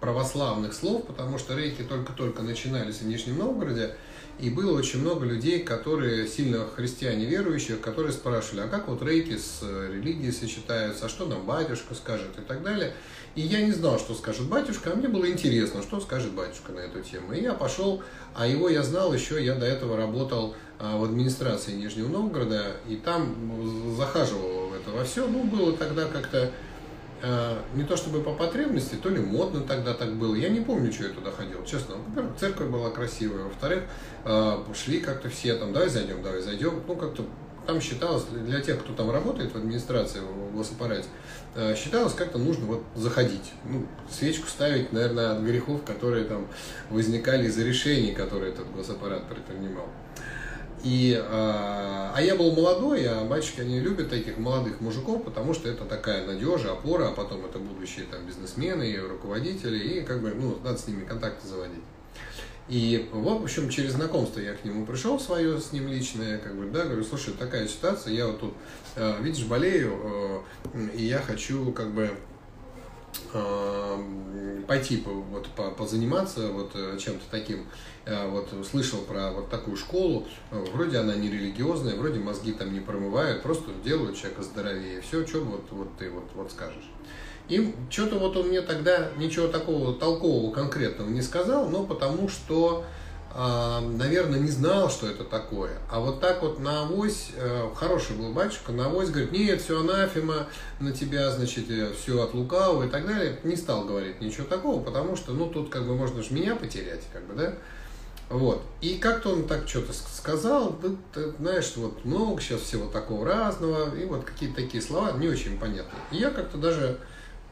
православных 0.00 0.72
слов, 0.72 1.06
потому 1.06 1.38
что 1.38 1.56
рейки 1.56 1.82
только-только 1.82 2.42
начинались 2.42 2.98
в 2.98 3.06
Нижнем 3.06 3.38
Новгороде, 3.38 3.94
и 4.38 4.48
было 4.48 4.76
очень 4.78 5.00
много 5.00 5.26
людей, 5.26 5.60
которые 5.60 6.26
сильно 6.26 6.66
христиане 6.74 7.26
верующие, 7.26 7.76
которые 7.76 8.12
спрашивали, 8.12 8.62
а 8.62 8.68
как 8.68 8.88
вот 8.88 9.02
рейки 9.02 9.36
с 9.36 9.60
религией 9.62 10.32
сочетаются, 10.32 11.06
а 11.06 11.08
что 11.10 11.26
нам 11.26 11.44
батюшка 11.44 11.94
скажет 11.94 12.38
и 12.38 12.40
так 12.40 12.62
далее. 12.62 12.94
И 13.34 13.42
я 13.42 13.60
не 13.62 13.72
знал, 13.72 13.98
что 13.98 14.14
скажет 14.14 14.48
батюшка, 14.48 14.92
а 14.92 14.96
мне 14.96 15.08
было 15.08 15.30
интересно, 15.30 15.82
что 15.82 16.00
скажет 16.00 16.32
батюшка 16.32 16.72
на 16.72 16.80
эту 16.80 17.02
тему. 17.02 17.34
И 17.34 17.42
я 17.42 17.52
пошел, 17.52 18.02
а 18.34 18.46
его 18.46 18.70
я 18.70 18.82
знал 18.82 19.12
еще, 19.12 19.44
я 19.44 19.54
до 19.54 19.66
этого 19.66 19.96
работал 19.96 20.56
а, 20.78 20.96
в 20.96 21.04
администрации 21.04 21.72
Нижнего 21.72 22.08
Новгорода, 22.08 22.76
и 22.88 22.96
там 22.96 23.94
захаживал 23.94 24.70
в 24.70 24.74
это 24.74 24.90
во 24.90 25.04
все. 25.04 25.26
Ну, 25.28 25.44
было 25.44 25.76
тогда 25.76 26.06
как-то 26.06 26.50
Э, 26.50 26.50
не 27.74 27.84
то 27.84 27.96
чтобы 27.96 28.22
по 28.22 28.32
потребности, 28.32 28.94
то 28.94 29.10
ли 29.10 29.20
модно 29.20 29.60
тогда 29.60 29.94
так 29.94 30.14
было. 30.14 30.34
Я 30.34 30.48
не 30.48 30.60
помню, 30.60 30.92
что 30.92 31.04
я 31.04 31.10
туда 31.10 31.30
ходил, 31.30 31.64
честно. 31.64 31.96
Во-первых, 32.08 32.36
церковь 32.38 32.68
была 32.68 32.90
красивая. 32.90 33.44
Во-вторых, 33.44 33.84
э, 34.24 34.58
шли 34.74 35.00
как-то 35.00 35.28
все 35.28 35.54
там, 35.56 35.72
давай 35.72 35.88
зайдем, 35.88 36.22
давай 36.22 36.40
зайдем. 36.40 36.82
Ну, 36.86 36.96
как-то 36.96 37.24
там 37.66 37.80
считалось, 37.80 38.24
для 38.24 38.60
тех, 38.60 38.80
кто 38.80 38.92
там 38.94 39.10
работает 39.10 39.52
в 39.52 39.56
администрации, 39.56 40.20
в 40.20 40.56
госаппарате, 40.56 41.06
э, 41.54 41.74
считалось, 41.76 42.14
как-то 42.14 42.38
нужно 42.38 42.66
вот 42.66 42.82
заходить. 42.94 43.52
Ну, 43.64 43.86
свечку 44.10 44.48
ставить, 44.48 44.92
наверное, 44.92 45.32
от 45.32 45.42
грехов, 45.42 45.84
которые 45.84 46.24
там 46.24 46.48
возникали 46.88 47.46
из-за 47.46 47.62
решений, 47.62 48.12
которые 48.12 48.52
этот 48.52 48.72
госаппарат 48.72 49.28
предпринимал. 49.28 49.86
И, 50.82 51.14
а, 51.22 52.12
а 52.14 52.22
я 52.22 52.34
был 52.36 52.52
молодой, 52.52 53.06
а 53.06 53.24
мальчики, 53.24 53.60
они 53.60 53.80
любят 53.80 54.08
таких 54.08 54.38
молодых 54.38 54.80
мужиков, 54.80 55.22
потому 55.24 55.52
что 55.52 55.68
это 55.68 55.84
такая 55.84 56.26
надежа, 56.26 56.72
опора, 56.72 57.08
а 57.08 57.12
потом 57.12 57.44
это 57.44 57.58
будущие 57.58 58.06
там 58.06 58.26
бизнесмены 58.26 58.90
и 58.90 58.98
руководители, 58.98 59.78
и 59.78 60.00
как 60.02 60.22
бы, 60.22 60.30
ну, 60.30 60.58
надо 60.64 60.78
с 60.78 60.86
ними 60.86 61.04
контакты 61.04 61.46
заводить. 61.46 61.82
И, 62.68 63.08
в 63.12 63.28
общем, 63.28 63.68
через 63.68 63.92
знакомство 63.92 64.40
я 64.40 64.54
к 64.54 64.64
нему 64.64 64.86
пришел 64.86 65.18
свое 65.18 65.60
с 65.60 65.72
ним 65.72 65.88
личное, 65.88 66.38
как 66.38 66.54
бы, 66.54 66.66
да, 66.66 66.84
говорю, 66.84 67.04
слушай, 67.04 67.34
такая 67.34 67.66
ситуация, 67.66 68.14
я 68.14 68.28
вот 68.28 68.40
тут, 68.40 68.54
э, 68.94 69.16
видишь, 69.20 69.44
болею, 69.44 70.44
э, 70.74 70.88
и 70.94 71.04
я 71.04 71.18
хочу, 71.18 71.72
как 71.72 71.92
бы, 71.92 72.10
э, 73.32 74.62
пойти 74.66 75.04
вот, 75.04 75.48
позаниматься 75.76 76.48
вот 76.48 76.72
чем-то 76.98 77.24
таким 77.30 77.66
вот 78.06 78.48
слышал 78.70 79.00
про 79.00 79.30
вот 79.30 79.50
такую 79.50 79.76
школу, 79.76 80.26
вроде 80.50 80.98
она 80.98 81.14
не 81.14 81.30
религиозная, 81.30 81.96
вроде 81.96 82.18
мозги 82.18 82.52
там 82.52 82.72
не 82.72 82.80
промывают, 82.80 83.42
просто 83.42 83.72
делают 83.84 84.16
человека 84.16 84.42
здоровее. 84.42 85.00
Все, 85.00 85.26
что 85.26 85.40
вот, 85.40 85.64
вот 85.70 85.88
ты 85.98 86.10
вот, 86.10 86.24
вот 86.34 86.50
скажешь. 86.50 86.88
И 87.48 87.74
что-то 87.90 88.18
вот 88.18 88.36
он 88.36 88.48
мне 88.48 88.62
тогда 88.62 89.10
ничего 89.16 89.48
такого 89.48 89.92
толкового 89.94 90.52
конкретного 90.52 91.08
не 91.08 91.20
сказал, 91.20 91.68
но 91.68 91.84
потому 91.84 92.28
что 92.28 92.84
наверное, 93.34 94.40
не 94.40 94.50
знал, 94.50 94.90
что 94.90 95.06
это 95.06 95.24
такое. 95.24 95.78
А 95.88 96.00
вот 96.00 96.20
так 96.20 96.42
вот 96.42 96.58
на 96.58 96.82
авось, 96.82 97.30
э, 97.36 97.68
хороший 97.76 98.16
был 98.16 98.32
батюшка, 98.32 98.72
на 98.72 98.86
авось 98.86 99.10
говорит, 99.10 99.30
нет, 99.30 99.60
все 99.60 99.80
анафема, 99.80 100.48
на 100.80 100.92
тебя, 100.92 101.30
значит, 101.30 101.70
э, 101.70 101.92
все 101.92 102.22
от 102.22 102.34
лукавого 102.34 102.86
и 102.86 102.88
так 102.88 103.06
далее. 103.06 103.38
Не 103.44 103.56
стал 103.56 103.84
говорить 103.84 104.20
ничего 104.20 104.46
такого, 104.46 104.82
потому 104.82 105.16
что, 105.16 105.32
ну, 105.32 105.46
тут 105.48 105.70
как 105.70 105.86
бы 105.86 105.94
можно 105.94 106.22
же 106.22 106.34
меня 106.34 106.56
потерять, 106.56 107.02
как 107.12 107.24
бы, 107.26 107.34
да. 107.34 107.54
Вот. 108.30 108.62
И 108.80 108.96
как-то 108.98 109.30
он 109.30 109.46
так 109.46 109.68
что-то 109.68 109.92
сказал, 109.92 110.78
да, 110.82 110.88
ты 111.12 111.32
знаешь, 111.38 111.72
вот 111.76 112.04
много 112.04 112.40
сейчас 112.40 112.60
всего 112.62 112.86
такого 112.86 113.26
разного, 113.26 113.94
и 113.96 114.04
вот 114.04 114.24
какие-то 114.24 114.56
такие 114.56 114.82
слова 114.82 115.12
не 115.12 115.28
очень 115.28 115.58
понятные. 115.58 116.02
И 116.10 116.16
я 116.16 116.30
как-то 116.30 116.58
даже 116.58 116.98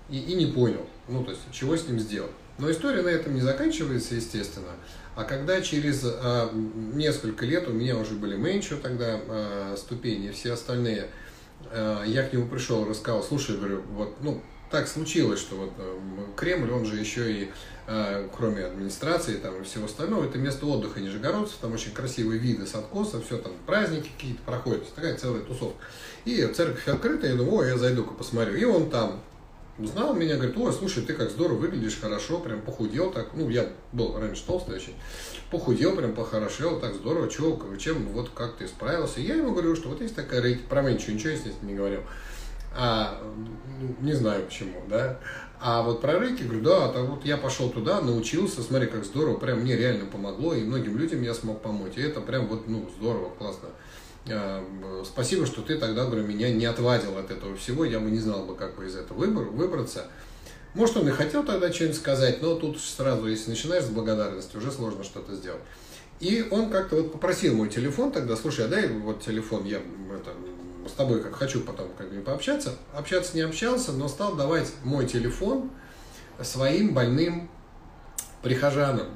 и, 0.09 0.19
и 0.19 0.35
не 0.35 0.47
понял, 0.47 0.87
ну, 1.09 1.25
то 1.25 1.31
есть, 1.31 1.43
чего 1.53 1.77
с 1.77 1.87
ним 1.87 1.99
сделать. 1.99 2.31
Но 2.59 2.71
история 2.71 3.03
на 3.03 3.09
этом 3.09 3.35
не 3.35 3.41
заканчивается, 3.41 4.17
естественно. 4.17 4.73
А 5.19 5.25
когда 5.25 5.61
через 5.61 6.05
э, 6.05 6.49
несколько 6.95 7.45
лет 7.45 7.67
у 7.67 7.73
меня 7.73 7.97
уже 7.97 8.15
были 8.15 8.37
меньше 8.37 8.77
тогда 8.77 9.19
э, 9.21 9.75
ступени, 9.77 10.31
все 10.31 10.53
остальные, 10.53 11.09
э, 11.73 12.05
я 12.07 12.23
к 12.23 12.33
нему 12.33 12.47
пришел 12.47 12.89
рассказал, 12.89 13.25
слушай, 13.25 13.57
говорю, 13.57 13.83
вот, 13.95 14.15
ну, 14.23 14.41
так 14.71 14.87
случилось, 14.87 15.41
что 15.41 15.57
вот 15.57 15.73
Кремль, 16.37 16.71
он 16.71 16.87
же 16.87 16.95
еще 16.95 17.33
и, 17.33 17.51
э, 17.89 18.29
кроме 18.37 18.67
администрации 18.67 19.39
там, 19.39 19.61
и 19.61 19.65
всего 19.65 19.87
остального, 19.87 20.25
это 20.25 20.39
место 20.39 20.67
отдыха 20.67 21.01
нижегородцев, 21.01 21.57
там 21.61 21.73
очень 21.73 21.91
красивые 21.91 22.39
виды 22.39 22.65
с 22.65 22.77
откоса, 22.77 23.21
все 23.21 23.39
там, 23.39 23.55
праздники 23.67 24.11
какие-то 24.17 24.43
проходят, 24.43 24.95
такая 24.95 25.17
целая 25.17 25.43
тусовка. 25.43 25.85
И 26.27 26.47
церковь 26.55 26.87
открытая, 26.87 27.33
я 27.33 27.37
думаю, 27.37 27.59
о, 27.59 27.65
я 27.65 27.77
зайду-ка 27.77 28.15
посмотрю. 28.15 28.55
И 28.55 28.63
он 28.63 28.89
там, 28.89 29.21
Узнал 29.79 30.13
меня, 30.13 30.35
говорит, 30.35 30.57
ой, 30.57 30.73
слушай, 30.73 31.05
ты 31.05 31.15
как 31.15 31.31
здорово 31.31 31.59
выглядишь, 31.59 32.01
хорошо, 32.01 32.41
прям 32.41 32.61
похудел 32.63 33.13
так. 33.13 33.29
Ну, 33.35 33.49
я 33.49 33.69
был 33.93 34.19
раньше 34.19 34.45
толстый 34.45 34.75
очень. 34.75 34.95
Похудел, 35.53 35.95
прям 35.95 36.15
похорошел, 36.15 36.81
так 36.81 36.95
здорово, 36.95 37.31
чего, 37.31 37.61
чем, 37.77 38.09
вот 38.09 38.31
как 38.31 38.57
ты 38.57 38.67
справился. 38.67 39.21
Я 39.21 39.37
ему 39.37 39.53
говорю, 39.53 39.77
что 39.77 39.89
вот 39.89 40.01
есть 40.01 40.17
такая 40.17 40.43
рейки, 40.43 40.63
про 40.69 40.83
меньше 40.83 41.13
ничего, 41.13 41.31
естественно, 41.31 41.69
не 41.69 41.77
говорил. 41.77 42.01
А, 42.77 43.23
не 44.01 44.15
знаю 44.15 44.45
почему, 44.47 44.83
да. 44.89 45.21
А 45.61 45.83
вот 45.83 46.01
про 46.01 46.19
рейки, 46.19 46.43
говорю, 46.43 46.63
да, 46.63 46.89
так 46.89 47.09
вот 47.09 47.25
я 47.25 47.37
пошел 47.37 47.71
туда, 47.71 48.01
научился, 48.01 48.63
смотри, 48.63 48.89
как 48.89 49.05
здорово, 49.05 49.39
прям 49.39 49.61
мне 49.61 49.77
реально 49.77 50.07
помогло, 50.07 50.55
и 50.55 50.65
многим 50.65 50.99
людям 50.99 51.23
я 51.23 51.35
смог 51.35 51.63
помочь. 51.63 51.93
И 51.97 52.03
это 52.03 52.21
прям 52.21 52.49
вот, 52.49 52.67
ну, 52.67 52.89
здорово, 52.99 53.31
классно. 53.31 53.69
Э, 54.27 54.63
спасибо, 55.05 55.47
что 55.47 55.63
ты 55.63 55.77
тогда, 55.79 56.05
говорю, 56.05 56.27
меня 56.27 56.51
не 56.51 56.67
отвадил 56.67 57.17
от 57.17 57.31
этого 57.31 57.57
всего, 57.57 57.85
я 57.85 58.01
бы 58.01 58.11
не 58.11 58.19
знал 58.19 58.45
бы, 58.45 58.55
как 58.55 58.77
бы 58.77 58.87
из 58.87 58.97
этого 58.97 59.19
выбор, 59.19 59.45
выбраться. 59.45 60.07
Может, 60.75 60.99
он 60.99 61.09
и 61.09 61.13
хотел 61.13 61.45
тогда 61.45 61.73
что-нибудь 61.73 61.97
сказать, 61.97 62.43
но 62.43 62.55
тут 62.55 62.81
сразу, 62.81 63.27
если 63.27 63.51
начинаешь 63.51 63.85
с 63.85 63.89
благодарности, 63.89 64.57
уже 64.57 64.71
сложно 64.71 65.03
что-то 65.03 65.35
сделать. 65.35 65.63
И 66.21 66.47
он 66.51 66.71
как-то 66.71 66.97
вот 66.97 67.13
попросил 67.13 67.55
мой 67.55 67.69
телефон 67.69 68.13
тогда, 68.13 68.37
слушай, 68.37 68.65
а 68.65 68.69
дай 68.69 68.89
вот 68.89 69.23
телефон, 69.23 69.65
я 69.65 69.79
это, 69.79 70.33
с 70.89 70.93
тобой 70.93 71.23
как 71.23 71.35
хочу 71.37 71.61
потом 71.61 71.91
как 71.97 72.13
бы 72.13 72.21
пообщаться. 72.21 72.75
Общаться 72.93 73.37
не 73.37 73.43
общался, 73.43 73.93
но 73.93 74.09
стал 74.09 74.35
давать 74.35 74.71
мой 74.83 75.07
телефон 75.07 75.71
своим 76.43 76.93
больным 76.93 77.49
прихожанам. 78.43 79.07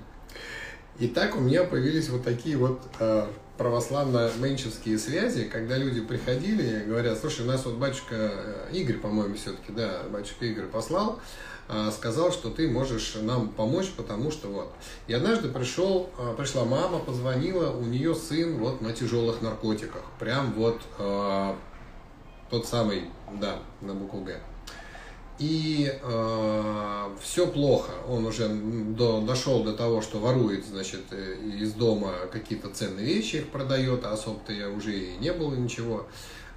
И 0.98 1.08
так 1.08 1.36
у 1.36 1.40
меня 1.40 1.64
появились 1.64 2.08
вот 2.08 2.22
такие 2.22 2.56
вот 2.56 2.80
э, 3.00 3.26
православно-менчевские 3.62 4.98
связи, 4.98 5.44
когда 5.44 5.76
люди 5.76 6.00
приходили 6.00 6.80
и 6.80 6.86
говорят, 6.88 7.18
слушай, 7.18 7.44
у 7.44 7.48
нас 7.48 7.64
вот 7.64 7.74
батюшка 7.74 8.14
э, 8.14 8.68
Игорь, 8.72 8.96
по-моему, 8.96 9.36
все-таки, 9.36 9.72
да, 9.72 10.02
батюшка 10.10 10.46
Игорь 10.46 10.66
послал, 10.66 11.20
э, 11.68 11.90
сказал, 11.96 12.32
что 12.32 12.50
ты 12.50 12.68
можешь 12.68 13.14
нам 13.22 13.48
помочь, 13.50 13.92
потому 13.96 14.32
что 14.32 14.48
вот. 14.48 14.72
И 15.06 15.14
однажды 15.14 15.48
пришел, 15.48 16.10
э, 16.18 16.34
пришла 16.36 16.64
мама, 16.64 16.98
позвонила, 16.98 17.70
у 17.70 17.84
нее 17.84 18.16
сын 18.16 18.58
вот 18.58 18.80
на 18.80 18.92
тяжелых 18.92 19.40
наркотиках, 19.42 20.02
прям 20.18 20.52
вот 20.54 20.80
э, 20.98 21.54
тот 22.50 22.66
самый, 22.66 23.04
да, 23.40 23.60
на 23.80 23.94
букву 23.94 24.22
Г 24.22 24.40
и 25.42 25.92
э, 26.00 27.08
все 27.20 27.48
плохо. 27.48 27.90
Он 28.08 28.24
уже 28.26 28.48
до, 28.48 29.20
дошел 29.20 29.64
до 29.64 29.72
того, 29.72 30.00
что 30.00 30.20
ворует, 30.20 30.64
значит, 30.64 31.00
э, 31.10 31.34
из 31.60 31.72
дома 31.72 32.12
какие-то 32.30 32.68
ценные 32.68 33.04
вещи, 33.04 33.36
их 33.36 33.48
продает, 33.48 34.04
а 34.04 34.12
особо-то 34.12 34.52
я 34.52 34.70
уже 34.70 34.96
и 34.96 35.16
не 35.18 35.32
было 35.32 35.52
ничего. 35.54 36.06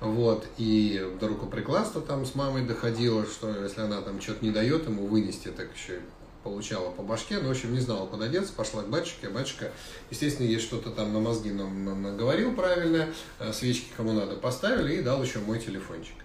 Вот, 0.01 0.45
и 0.57 1.03
до 1.19 1.29
рукоприкладства 1.29 1.99
там 1.99 2.27
с 2.27 2.35
мамой 2.35 2.63
доходило, 2.63 3.25
что 3.25 3.49
если 3.63 3.81
она 3.81 4.01
там 4.01 4.21
что-то 4.21 4.45
не 4.45 4.51
дает 4.51 4.85
ему 4.85 5.07
вынести, 5.07 5.47
так 5.47 5.69
еще 5.75 6.01
получала 6.43 6.91
по 6.91 7.01
башке, 7.01 7.39
ну, 7.39 7.47
в 7.47 7.51
общем, 7.51 7.73
не 7.73 7.79
знала, 7.79 8.05
куда 8.05 8.27
деться, 8.27 8.53
пошла 8.53 8.83
к 8.83 8.89
батюшке, 8.89 9.27
а 9.27 9.29
батюшка, 9.31 9.71
естественно, 10.11 10.45
ей 10.45 10.59
что-то 10.59 10.91
там 10.91 11.11
на 11.11 11.19
мозги 11.19 11.51
нам 11.51 12.03
наговорил 12.03 12.53
правильно, 12.53 13.09
э, 13.39 13.51
свечки 13.51 13.87
кому 13.97 14.11
надо 14.11 14.35
поставили 14.35 14.97
и 14.97 15.01
дал 15.01 15.23
еще 15.23 15.39
мой 15.39 15.59
телефончик 15.59 16.24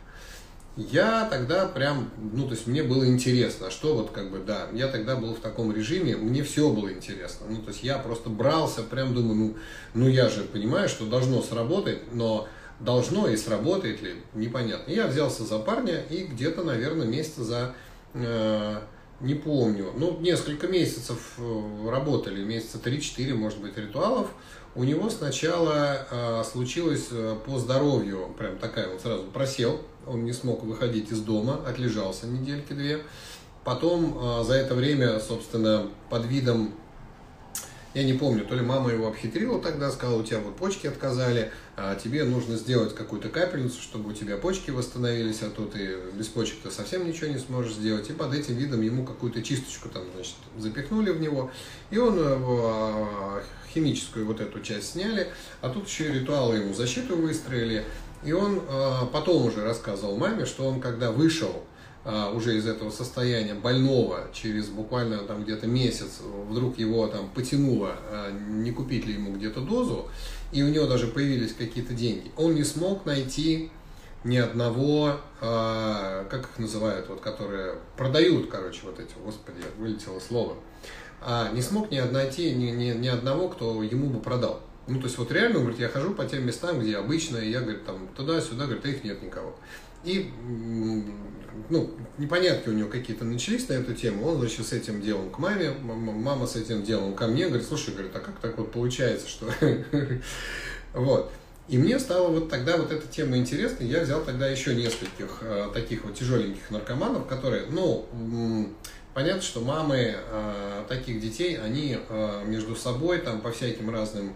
я 0.76 1.26
тогда 1.28 1.66
прям, 1.66 2.10
ну, 2.32 2.44
то 2.44 2.54
есть 2.54 2.66
мне 2.66 2.82
было 2.82 3.06
интересно, 3.06 3.66
а 3.66 3.70
что 3.70 3.94
вот 3.94 4.10
как 4.10 4.30
бы, 4.30 4.38
да, 4.38 4.68
я 4.72 4.88
тогда 4.88 5.16
был 5.16 5.34
в 5.34 5.40
таком 5.40 5.72
режиме, 5.72 6.16
мне 6.16 6.42
все 6.42 6.70
было 6.70 6.92
интересно, 6.92 7.46
ну, 7.48 7.60
то 7.60 7.68
есть 7.68 7.82
я 7.82 7.98
просто 7.98 8.30
брался, 8.30 8.82
прям 8.82 9.14
думаю, 9.14 9.34
ну, 9.34 9.56
ну 9.94 10.08
я 10.08 10.28
же 10.28 10.42
понимаю, 10.42 10.88
что 10.88 11.06
должно 11.06 11.42
сработать, 11.42 12.12
но 12.12 12.48
должно 12.78 13.28
и 13.28 13.36
сработает 13.36 14.00
ли, 14.02 14.14
непонятно. 14.34 14.90
Я 14.90 15.06
взялся 15.06 15.44
за 15.44 15.58
парня 15.58 16.02
и 16.08 16.24
где-то, 16.24 16.64
наверное, 16.64 17.06
месяца 17.06 17.44
за, 17.44 17.74
э, 18.14 18.80
не 19.20 19.34
помню, 19.34 19.92
ну, 19.96 20.18
несколько 20.20 20.66
месяцев 20.66 21.34
э, 21.38 21.90
работали, 21.90 22.42
месяца 22.42 22.78
3-4, 22.78 23.34
может 23.34 23.60
быть, 23.60 23.76
ритуалов, 23.76 24.28
у 24.74 24.84
него 24.84 25.10
сначала 25.10 26.06
э, 26.10 26.44
случилось 26.44 27.08
э, 27.10 27.36
по 27.44 27.58
здоровью, 27.58 28.34
прям 28.38 28.56
такая 28.58 28.88
вот 28.88 29.00
сразу 29.00 29.24
просел, 29.24 29.80
он 30.06 30.24
не 30.24 30.32
смог 30.32 30.62
выходить 30.62 31.10
из 31.10 31.20
дома, 31.20 31.60
отлежался 31.66 32.26
недельки 32.26 32.72
две. 32.72 33.02
Потом 33.64 34.16
э, 34.16 34.44
за 34.44 34.54
это 34.54 34.74
время, 34.74 35.18
собственно, 35.20 35.88
под 36.08 36.24
видом, 36.24 36.72
я 37.92 38.04
не 38.04 38.12
помню, 38.12 38.44
то 38.44 38.54
ли 38.54 38.62
мама 38.62 38.90
его 38.90 39.08
обхитрила 39.08 39.60
тогда, 39.60 39.90
сказала, 39.90 40.20
у 40.20 40.24
тебя 40.24 40.38
вот 40.38 40.56
почки 40.56 40.86
отказали, 40.86 41.50
а 41.76 41.96
тебе 41.96 42.24
нужно 42.24 42.56
сделать 42.56 42.94
какую-то 42.94 43.28
капельницу, 43.28 43.82
чтобы 43.82 44.10
у 44.10 44.12
тебя 44.12 44.36
почки 44.36 44.70
восстановились, 44.70 45.42
а 45.42 45.50
то 45.50 45.64
ты 45.64 45.96
без 46.14 46.28
почек 46.28 46.60
ты 46.62 46.70
совсем 46.70 47.06
ничего 47.06 47.28
не 47.28 47.38
сможешь 47.38 47.74
сделать. 47.74 48.08
И 48.08 48.12
под 48.12 48.32
этим 48.32 48.54
видом 48.54 48.82
ему 48.82 49.04
какую-то 49.04 49.42
чисточку 49.42 49.88
там, 49.88 50.04
значит, 50.14 50.36
запихнули 50.56 51.10
в 51.10 51.20
него, 51.20 51.50
и 51.90 51.98
он 51.98 52.16
э, 52.16 53.42
химическую 53.74 54.24
вот 54.26 54.40
эту 54.40 54.60
часть 54.60 54.92
сняли, 54.92 55.28
а 55.60 55.68
тут 55.68 55.88
еще 55.88 56.08
и 56.10 56.12
ритуалы 56.12 56.56
ему 56.56 56.74
защиту 56.74 57.16
выстроили, 57.16 57.84
и 58.22 58.32
он 58.32 58.60
э, 58.68 58.92
потом 59.12 59.46
уже 59.46 59.64
рассказывал 59.64 60.16
маме, 60.16 60.46
что 60.46 60.64
он 60.64 60.80
когда 60.80 61.10
вышел 61.10 61.64
уже 62.04 62.56
из 62.56 62.66
этого 62.66 62.90
состояния 62.90 63.54
больного, 63.54 64.28
через 64.32 64.68
буквально 64.68 65.18
там 65.18 65.44
где-то 65.44 65.66
месяц, 65.66 66.20
вдруг 66.48 66.78
его 66.78 67.06
там 67.08 67.28
потянуло, 67.30 67.94
э, 68.10 68.32
не 68.48 68.72
купить 68.72 69.06
ли 69.06 69.14
ему 69.14 69.34
где-то 69.34 69.60
дозу, 69.60 70.08
и 70.50 70.62
у 70.62 70.68
него 70.68 70.86
даже 70.86 71.08
появились 71.08 71.52
какие-то 71.52 71.92
деньги. 71.92 72.30
Он 72.36 72.54
не 72.54 72.64
смог 72.64 73.04
найти 73.04 73.70
ни 74.24 74.36
одного, 74.36 75.20
э, 75.40 76.24
как 76.30 76.50
их 76.50 76.58
называют, 76.58 77.08
вот 77.08 77.20
которые 77.20 77.76
продают, 77.96 78.50
короче, 78.50 78.80
вот 78.84 78.98
эти, 78.98 79.12
господи, 79.22 79.62
вылетело 79.78 80.20
слово, 80.20 80.56
а 81.20 81.50
не 81.52 81.60
смог 81.60 81.90
ни 81.90 82.00
найти 82.00 82.52
ни, 82.54 82.70
ни, 82.70 82.92
ни 82.92 83.08
одного, 83.08 83.48
кто 83.48 83.82
ему 83.82 84.08
бы 84.08 84.20
продал. 84.20 84.60
Ну, 84.86 84.98
то 84.98 85.06
есть 85.06 85.18
вот 85.18 85.30
реально, 85.30 85.58
он 85.58 85.64
говорит, 85.64 85.80
я 85.80 85.88
хожу 85.88 86.14
по 86.14 86.24
тем 86.24 86.46
местам, 86.46 86.80
где 86.80 86.96
обычно, 86.96 87.36
и 87.36 87.50
я, 87.50 87.60
говорит, 87.60 87.84
там 87.84 88.08
туда-сюда, 88.16 88.64
говорит, 88.64 88.84
а 88.84 88.88
их 88.88 89.04
нет 89.04 89.22
никого. 89.22 89.54
И, 90.02 90.32
ну, 91.68 91.90
непонятки 92.18 92.68
у 92.68 92.72
него 92.72 92.88
какие-то 92.88 93.24
начались 93.24 93.68
на 93.68 93.74
эту 93.74 93.94
тему, 93.94 94.26
он, 94.26 94.38
значит, 94.38 94.66
с 94.66 94.72
этим 94.72 95.00
делом 95.00 95.30
к 95.30 95.38
маме, 95.38 95.72
мама 95.72 96.46
с 96.46 96.56
этим 96.56 96.82
делом 96.82 97.14
ко 97.14 97.26
мне, 97.26 97.46
говорит, 97.46 97.66
слушай, 97.66 97.92
говорит, 97.92 98.14
а 98.14 98.20
как 98.20 98.38
так 98.40 98.58
вот 98.58 98.72
получается, 98.72 99.28
что... 99.28 99.50
Вот. 100.92 101.30
И 101.68 101.78
мне 101.78 102.00
стало 102.00 102.28
вот 102.28 102.50
тогда 102.50 102.76
вот 102.76 102.90
эта 102.90 103.06
тема 103.06 103.36
интересной, 103.36 103.86
я 103.86 104.00
взял 104.00 104.24
тогда 104.24 104.48
еще 104.48 104.74
нескольких 104.74 105.38
э, 105.42 105.68
таких 105.72 106.04
вот 106.04 106.16
тяжеленьких 106.16 106.68
наркоманов, 106.70 107.28
которые, 107.28 107.66
ну, 107.70 108.08
понятно, 109.14 109.40
что 109.40 109.60
мамы 109.60 110.16
э, 110.16 110.84
таких 110.88 111.20
детей, 111.20 111.56
они 111.56 111.96
э, 111.96 112.44
между 112.44 112.74
собой 112.74 113.18
там 113.18 113.40
по 113.40 113.52
всяким 113.52 113.88
разным 113.90 114.34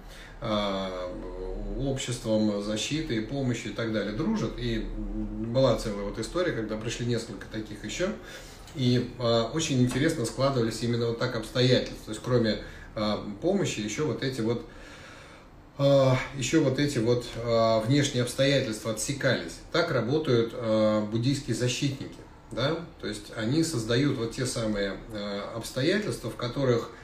обществом 1.78 2.62
защиты, 2.62 3.22
помощи 3.22 3.68
и 3.68 3.70
так 3.70 3.92
далее 3.92 4.12
дружат. 4.12 4.52
И 4.58 4.86
была 5.54 5.76
целая 5.76 6.04
вот 6.04 6.18
история, 6.18 6.52
когда 6.52 6.76
пришли 6.76 7.06
несколько 7.06 7.46
таких 7.46 7.84
еще. 7.84 8.10
И 8.74 9.10
э, 9.18 9.42
очень 9.52 9.82
интересно 9.82 10.24
складывались 10.24 10.82
именно 10.82 11.08
вот 11.08 11.18
так 11.18 11.36
обстоятельства. 11.36 12.06
То 12.06 12.10
есть 12.10 12.22
кроме 12.24 12.58
э, 12.96 13.16
помощи 13.40 13.80
еще 13.80 14.02
вот 14.02 14.22
эти 14.22 14.40
вот 14.40 14.66
э, 15.78 16.10
еще 16.36 16.60
вот 16.60 16.78
эти 16.78 16.98
вот 16.98 17.24
внешние 17.86 18.24
обстоятельства 18.24 18.92
отсекались. 18.92 19.58
Так 19.72 19.90
работают 19.90 20.54
буддийские 21.10 21.54
защитники. 21.54 22.16
Да? 22.50 22.76
То 23.00 23.06
есть 23.06 23.32
они 23.36 23.64
создают 23.64 24.16
вот 24.16 24.32
те 24.32 24.46
самые 24.46 24.96
обстоятельства, 25.54 26.30
в 26.30 26.36
которых 26.36 26.90
а 26.90 27.03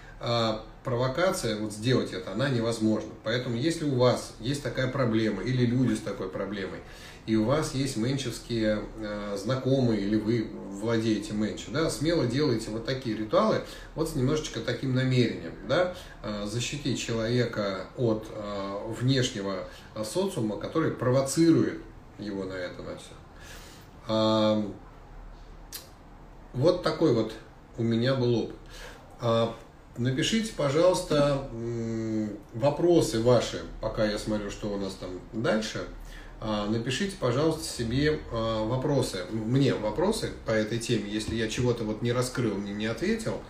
провокация, 0.85 1.59
вот 1.59 1.73
сделать 1.73 2.13
это, 2.13 2.33
она 2.33 2.49
невозможна. 2.49 3.11
Поэтому 3.25 3.57
если 3.57 3.85
у 3.85 3.97
вас 3.97 4.35
есть 4.41 4.63
такая 4.63 4.89
проблема, 4.89 5.43
или 5.43 5.67
люди 5.67 5.95
с 5.95 6.01
такой 6.01 6.29
проблемой, 6.29 6.81
и 7.27 7.37
у 7.37 7.45
вас 7.45 7.75
есть 7.75 7.97
менчевские 7.97 8.83
э, 8.97 9.37
знакомые, 9.39 10.01
или 10.01 10.17
вы 10.17 10.51
владеете 10.71 11.35
менчи, 11.35 11.71
да, 11.71 11.91
смело 11.91 12.27
делайте 12.27 12.71
вот 12.71 12.87
такие 12.87 13.17
ритуалы, 13.17 13.63
вот 13.95 14.09
с 14.09 14.17
немножечко 14.17 14.61
таким 14.61 14.95
намерением, 14.95 15.53
да, 15.69 15.95
э, 16.23 16.47
защитить 16.47 16.99
человека 16.99 17.87
от 17.97 18.27
э, 18.31 18.79
внешнего 19.01 19.69
социума, 20.03 20.57
который 20.57 20.93
провоцирует 20.93 21.81
его 22.19 22.45
на 22.45 22.55
это, 22.55 22.83
на 22.83 22.97
все. 22.97 23.13
Э, 24.09 24.63
вот 26.55 26.83
такой 26.83 27.15
вот 27.15 27.33
у 27.77 27.83
меня 27.83 28.15
был 28.15 28.35
опыт. 28.35 28.57
А, 29.97 30.01
напишите, 30.01 30.53
пожалуйста, 30.57 31.49
вопросы 32.55 33.23
ваши, 33.23 33.63
пока 33.81 34.05
я 34.05 34.19
смотрю, 34.19 34.51
что 34.51 34.69
у 34.73 34.77
нас 34.77 34.95
там 34.95 35.21
дальше. 35.33 35.85
А, 36.41 36.67
напишите, 36.67 37.17
пожалуйста, 37.19 37.65
себе 37.65 38.21
а, 38.33 38.65
вопросы, 38.65 39.27
мне 39.31 39.75
вопросы 39.75 40.31
по 40.47 40.53
этой 40.53 40.79
теме, 40.79 41.11
если 41.11 41.35
я 41.35 41.49
чего-то 41.49 41.85
вот 41.85 42.03
не 42.03 42.13
раскрыл, 42.13 42.57
не, 42.57 42.73
не 42.73 42.87
ответил. 42.87 43.41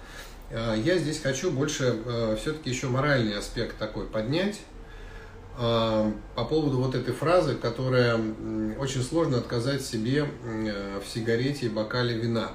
Я 0.50 0.98
здесь 0.98 1.20
хочу 1.20 1.52
больше 1.52 2.36
все-таки 2.40 2.70
еще 2.70 2.88
моральный 2.88 3.38
аспект 3.38 3.78
такой 3.78 4.06
поднять 4.08 4.58
по 5.56 6.44
поводу 6.48 6.78
вот 6.78 6.96
этой 6.96 7.14
фразы, 7.14 7.54
которая 7.54 8.16
очень 8.76 9.04
сложно 9.04 9.38
отказать 9.38 9.82
себе 9.82 10.24
в 10.24 11.08
сигарете 11.08 11.66
и 11.66 11.68
бокале 11.68 12.18
вина. 12.18 12.50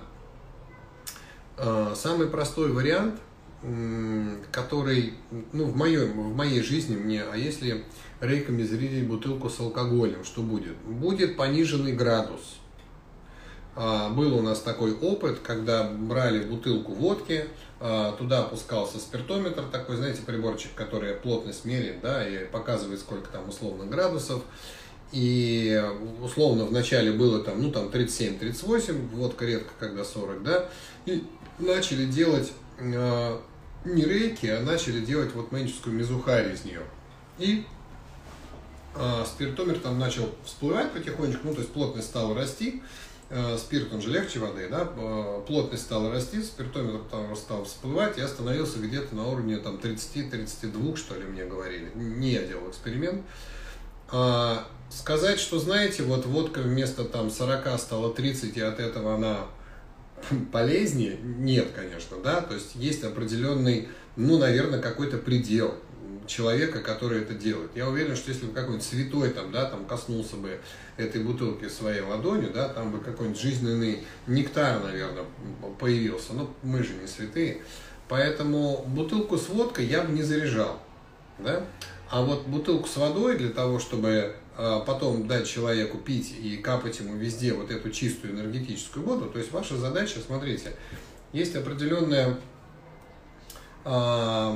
Самый 1.95 2.27
простой 2.27 2.73
вариант– 2.73 3.21
который, 4.51 5.13
ну, 5.53 5.65
в, 5.65 5.75
моем, 5.75 6.31
в 6.31 6.35
моей 6.35 6.61
жизни 6.61 6.95
мне, 6.95 7.23
а 7.23 7.35
если 7.35 7.83
рейками 8.21 8.63
зарядить 8.63 9.07
бутылку 9.07 9.49
с 9.49 9.59
алкоголем, 9.59 10.23
что 10.23 10.41
будет? 10.41 10.75
Будет 10.77 11.35
пониженный 11.35 11.93
градус. 11.93 12.57
А, 13.75 14.09
был 14.09 14.37
у 14.37 14.41
нас 14.41 14.61
такой 14.61 14.93
опыт, 14.93 15.39
когда 15.39 15.83
брали 15.83 16.43
бутылку 16.43 16.93
водки, 16.93 17.45
а, 17.79 18.13
туда 18.13 18.43
опускался 18.43 18.99
спиртометр, 18.99 19.63
такой, 19.63 19.97
знаете, 19.97 20.21
приборчик, 20.21 20.73
который 20.75 21.13
плотность 21.13 21.65
меряет, 21.65 22.01
да, 22.01 22.27
и 22.27 22.45
показывает, 22.45 22.99
сколько 22.99 23.29
там 23.29 23.49
условно 23.49 23.85
градусов. 23.85 24.43
И 25.11 25.81
условно 26.21 26.65
в 26.65 26.71
начале 26.71 27.11
было 27.11 27.43
там, 27.43 27.61
ну, 27.61 27.71
там 27.71 27.87
37-38, 27.87 29.09
водка 29.09 29.45
редко 29.45 29.71
когда 29.79 30.03
40, 30.03 30.43
да, 30.43 30.69
и 31.05 31.23
начали 31.59 32.05
делать 32.05 32.51
а, 32.79 33.41
не 33.85 34.03
рейки, 34.03 34.47
а 34.47 34.61
начали 34.61 34.99
делать 34.99 35.33
вот 35.33 35.51
менческую 35.51 35.95
мезухари 35.95 36.53
из 36.53 36.65
нее. 36.65 36.81
И 37.37 37.65
э, 38.95 39.25
спиртометр 39.25 39.79
там 39.79 39.99
начал 39.99 40.29
всплывать 40.43 40.91
потихонечку, 40.91 41.47
ну 41.47 41.53
то 41.53 41.61
есть 41.61 41.71
плотность 41.71 42.07
стала 42.07 42.35
расти, 42.35 42.81
э, 43.29 43.57
спирт 43.57 43.93
он 43.93 44.01
же 44.01 44.09
легче 44.09 44.39
воды, 44.39 44.67
да, 44.69 44.89
э, 44.95 45.41
плотность 45.47 45.83
стала 45.83 46.11
расти, 46.11 46.41
спиртометр 46.41 46.99
там 47.09 47.35
стал 47.35 47.65
всплывать, 47.65 48.17
я 48.17 48.25
остановился 48.25 48.79
где-то 48.79 49.15
на 49.15 49.27
уровне 49.27 49.57
там 49.57 49.75
30-32, 49.75 50.95
что 50.95 51.15
ли, 51.15 51.25
мне 51.25 51.45
говорили. 51.45 51.91
Не 51.95 52.33
я 52.33 52.43
делал 52.43 52.69
эксперимент. 52.69 53.21
А, 54.11 54.67
сказать, 54.89 55.39
что 55.39 55.59
знаете, 55.59 56.03
вот 56.03 56.25
водка 56.25 56.59
вместо 56.59 57.03
там 57.05 57.29
40 57.29 57.79
стала 57.79 58.13
30, 58.13 58.55
и 58.55 58.61
от 58.61 58.79
этого 58.79 59.15
она 59.15 59.47
полезнее? 60.51 61.17
Нет, 61.21 61.69
конечно, 61.75 62.17
да, 62.23 62.41
то 62.41 62.53
есть 62.53 62.75
есть 62.75 63.03
определенный, 63.03 63.87
ну, 64.15 64.37
наверное, 64.37 64.81
какой-то 64.81 65.17
предел 65.17 65.75
человека, 66.27 66.79
который 66.79 67.21
это 67.21 67.33
делает. 67.33 67.71
Я 67.75 67.87
уверен, 67.87 68.15
что 68.15 68.31
если 68.31 68.45
бы 68.45 68.53
какой-нибудь 68.53 68.85
святой 68.85 69.29
там, 69.29 69.51
да, 69.51 69.65
там 69.65 69.85
коснулся 69.85 70.35
бы 70.35 70.59
этой 70.97 71.23
бутылки 71.23 71.67
своей 71.67 72.01
ладонью, 72.01 72.51
да, 72.51 72.69
там 72.69 72.91
бы 72.91 72.99
какой-нибудь 72.99 73.39
жизненный 73.39 73.99
нектар, 74.27 74.83
наверное, 74.83 75.25
появился. 75.79 76.33
Но 76.33 76.51
мы 76.63 76.83
же 76.83 76.93
не 76.93 77.07
святые. 77.07 77.61
Поэтому 78.07 78.83
бутылку 78.87 79.37
с 79.37 79.49
водкой 79.49 79.85
я 79.85 80.03
бы 80.03 80.13
не 80.13 80.23
заряжал. 80.23 80.79
Да? 81.39 81.65
А 82.09 82.21
вот 82.21 82.47
бутылку 82.47 82.87
с 82.87 82.97
водой 82.97 83.37
для 83.37 83.49
того, 83.49 83.79
чтобы 83.79 84.35
потом 84.57 85.27
дать 85.27 85.47
человеку 85.47 85.97
пить 85.97 86.33
и 86.41 86.57
капать 86.57 86.99
ему 86.99 87.15
везде 87.15 87.53
вот 87.53 87.71
эту 87.71 87.89
чистую 87.91 88.33
энергетическую 88.33 89.05
воду. 89.05 89.29
То 89.29 89.39
есть 89.39 89.51
ваша 89.51 89.75
задача, 89.77 90.19
смотрите, 90.25 90.71
есть 91.33 91.55
определенная 91.55 92.37
э, 93.83 94.55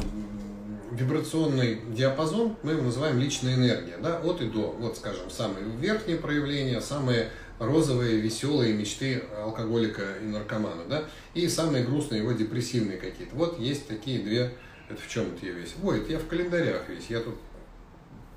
вибрационный 0.91 1.81
диапазон, 1.89 2.55
мы 2.63 2.73
его 2.73 2.83
называем 2.83 3.19
личная 3.19 3.55
энергия, 3.55 3.97
да, 3.97 4.19
от 4.19 4.41
и 4.41 4.45
до. 4.45 4.71
Вот, 4.79 4.97
скажем, 4.97 5.29
самые 5.29 5.65
верхние 5.65 6.17
проявления, 6.17 6.81
самые 6.81 7.29
розовые, 7.59 8.19
веселые 8.19 8.73
мечты 8.73 9.23
алкоголика 9.43 10.03
и 10.21 10.25
наркомана, 10.25 10.85
да, 10.89 11.03
и 11.33 11.47
самые 11.49 11.83
грустные 11.83 12.21
его 12.21 12.31
депрессивные 12.31 12.97
какие-то. 12.97 13.35
Вот 13.35 13.59
есть 13.59 13.88
такие 13.88 14.19
две, 14.19 14.53
это 14.89 15.01
в 15.01 15.09
чем 15.09 15.33
это 15.33 15.45
я 15.45 15.51
весь? 15.51 15.75
Ой, 15.83 15.99
это 15.99 16.13
я 16.13 16.19
в 16.19 16.27
календарях 16.27 16.88
весь, 16.88 17.07
я 17.09 17.19
тут 17.19 17.35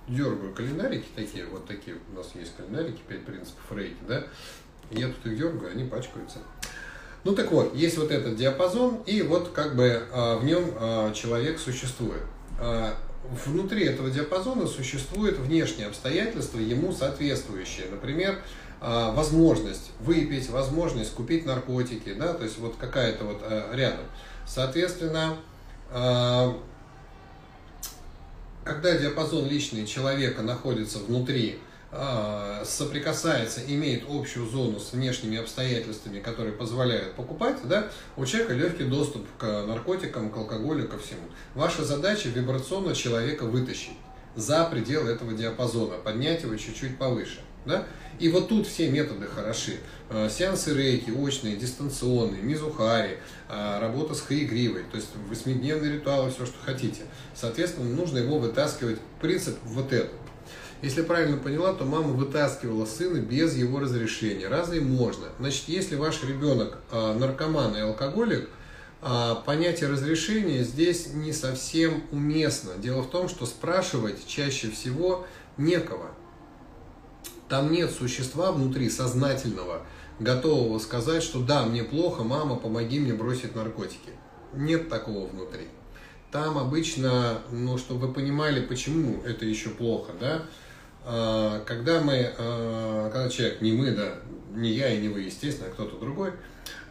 дергаю 0.08 0.52
календарики 0.52 1.06
такие, 1.14 1.46
вот 1.46 1.66
такие 1.66 1.96
у 2.12 2.16
нас 2.16 2.30
есть 2.34 2.54
календарики, 2.56 3.00
5 3.08 3.24
принципов 3.24 3.72
рейки, 3.72 3.98
да, 4.06 4.24
я 4.90 5.08
тут 5.08 5.26
их 5.26 5.38
дергаю, 5.38 5.72
они 5.72 5.84
пачкаются. 5.84 6.38
Ну 7.24 7.34
так 7.34 7.52
вот, 7.52 7.74
есть 7.74 7.98
вот 7.98 8.10
этот 8.10 8.36
диапазон, 8.36 9.02
и 9.06 9.22
вот 9.22 9.50
как 9.50 9.76
бы 9.76 10.02
а, 10.12 10.38
в 10.38 10.44
нем 10.44 10.74
а, 10.74 11.12
человек 11.12 11.58
существует. 11.60 12.22
А, 12.58 12.96
внутри 13.46 13.84
этого 13.84 14.10
диапазона 14.10 14.66
существуют 14.66 15.38
внешние 15.38 15.86
обстоятельства, 15.86 16.58
ему 16.58 16.92
соответствующие. 16.92 17.86
Например, 17.90 18.42
возможность 18.80 19.92
выпить, 20.00 20.50
возможность 20.50 21.14
купить 21.14 21.46
наркотики, 21.46 22.14
да, 22.14 22.34
то 22.34 22.42
есть 22.42 22.58
вот 22.58 22.74
какая-то 22.80 23.24
вот 23.24 23.40
рядом. 23.72 24.04
Соответственно, 24.44 25.36
когда 28.64 28.96
диапазон 28.96 29.48
личный 29.48 29.86
человека 29.86 30.42
находится 30.42 30.98
внутри, 30.98 31.58
а, 31.90 32.62
соприкасается, 32.64 33.60
имеет 33.66 34.04
общую 34.08 34.46
зону 34.46 34.80
с 34.80 34.92
внешними 34.92 35.36
обстоятельствами, 35.38 36.20
которые 36.20 36.54
позволяют 36.54 37.14
покупать, 37.14 37.56
да, 37.64 37.88
у 38.16 38.24
человека 38.24 38.54
легкий 38.54 38.84
доступ 38.84 39.26
к 39.36 39.44
наркотикам, 39.66 40.30
к 40.30 40.36
алкоголю, 40.36 40.88
ко 40.88 40.98
всему. 40.98 41.22
Ваша 41.54 41.84
задача 41.84 42.28
вибрационно 42.30 42.94
человека 42.94 43.44
вытащить 43.44 43.98
за 44.34 44.64
пределы 44.64 45.10
этого 45.10 45.34
диапазона, 45.34 45.98
поднять 45.98 46.42
его 46.42 46.56
чуть-чуть 46.56 46.96
повыше. 46.96 47.40
Да? 47.64 47.86
И 48.18 48.28
вот 48.28 48.48
тут 48.48 48.66
все 48.66 48.90
методы 48.90 49.26
хороши. 49.26 49.78
Э, 50.08 50.28
сеансы 50.30 50.74
рейки, 50.74 51.10
очные, 51.10 51.56
дистанционные, 51.56 52.42
мизухари, 52.42 53.18
э, 53.48 53.78
работа 53.80 54.14
с 54.14 54.20
хаигривой, 54.20 54.84
то 54.84 54.96
есть 54.96 55.08
восьмидневные 55.28 55.94
ритуалы, 55.94 56.30
все, 56.30 56.44
что 56.44 56.56
хотите. 56.62 57.02
Соответственно, 57.34 57.88
нужно 57.94 58.18
его 58.18 58.38
вытаскивать. 58.38 58.98
Принцип 59.20 59.56
вот 59.64 59.92
этот. 59.92 60.12
Если 60.82 61.02
правильно 61.02 61.38
поняла, 61.38 61.72
то 61.72 61.84
мама 61.84 62.08
вытаскивала 62.08 62.84
сына 62.86 63.18
без 63.18 63.56
его 63.56 63.78
разрешения. 63.78 64.48
Разве 64.48 64.80
можно? 64.80 65.28
Значит, 65.38 65.68
если 65.68 65.94
ваш 65.96 66.22
ребенок 66.24 66.78
э, 66.90 67.14
наркоман 67.14 67.76
и 67.76 67.80
алкоголик, 67.80 68.48
понятие 69.46 69.90
разрешения 69.90 70.62
здесь 70.62 71.08
не 71.12 71.32
совсем 71.32 72.04
уместно. 72.12 72.74
Дело 72.78 73.02
в 73.02 73.10
том, 73.10 73.28
что 73.28 73.46
спрашивать 73.46 74.24
чаще 74.28 74.70
всего 74.70 75.26
некого. 75.56 76.12
Там 77.52 77.70
нет 77.70 77.90
существа 77.90 78.50
внутри 78.50 78.88
сознательного, 78.88 79.82
готового 80.18 80.78
сказать, 80.78 81.22
что 81.22 81.40
да, 81.40 81.66
мне 81.66 81.84
плохо, 81.84 82.22
мама, 82.22 82.56
помоги 82.56 82.98
мне 82.98 83.12
бросить 83.12 83.54
наркотики. 83.54 84.08
Нет 84.54 84.88
такого 84.88 85.26
внутри. 85.26 85.68
Там 86.30 86.56
обычно, 86.56 87.40
ну, 87.50 87.76
чтобы 87.76 88.06
вы 88.06 88.14
понимали, 88.14 88.64
почему 88.64 89.22
это 89.24 89.44
еще 89.44 89.68
плохо, 89.68 90.12
да, 90.18 90.44
а, 91.04 91.62
когда 91.66 92.00
мы, 92.00 92.32
а, 92.38 93.10
когда 93.10 93.28
человек, 93.28 93.60
не 93.60 93.72
мы, 93.72 93.90
да, 93.90 94.14
не 94.54 94.70
я 94.70 94.88
и 94.88 95.02
не 95.02 95.08
вы, 95.10 95.20
естественно, 95.20 95.68
а 95.68 95.72
кто-то 95.74 95.98
другой, 95.98 96.32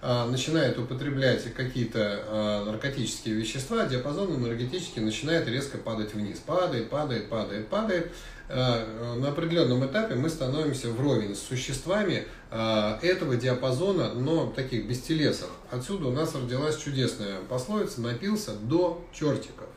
начинает 0.02 0.80
употреблять 0.80 1.54
какие-то 1.54 2.64
наркотические 2.66 3.36
вещества, 3.36 3.86
диапазон 3.86 4.36
энергетический 4.36 5.02
начинает 5.02 5.48
резко 5.48 5.78
падать 5.78 6.14
вниз. 6.14 6.40
Падает, 6.40 6.90
падает, 6.90 7.30
падает, 7.30 7.68
падает. 7.68 8.12
Э, 8.54 9.16
на 9.16 9.30
определенном 9.30 9.86
этапе 9.86 10.16
мы 10.16 10.30
становимся 10.30 10.90
вровень 10.90 11.36
с 11.36 11.40
существами 11.40 12.26
этого 12.52 13.38
диапазона, 13.38 14.14
но 14.14 14.48
таких 14.48 14.86
бестелесов. 14.86 15.50
Отсюда 15.72 16.08
у 16.08 16.12
нас 16.12 16.36
родилась 16.36 16.76
чудесная 16.76 17.38
пословица 17.48 18.02
«напился 18.02 18.52
до 18.54 19.08
чертиков». 19.14 19.68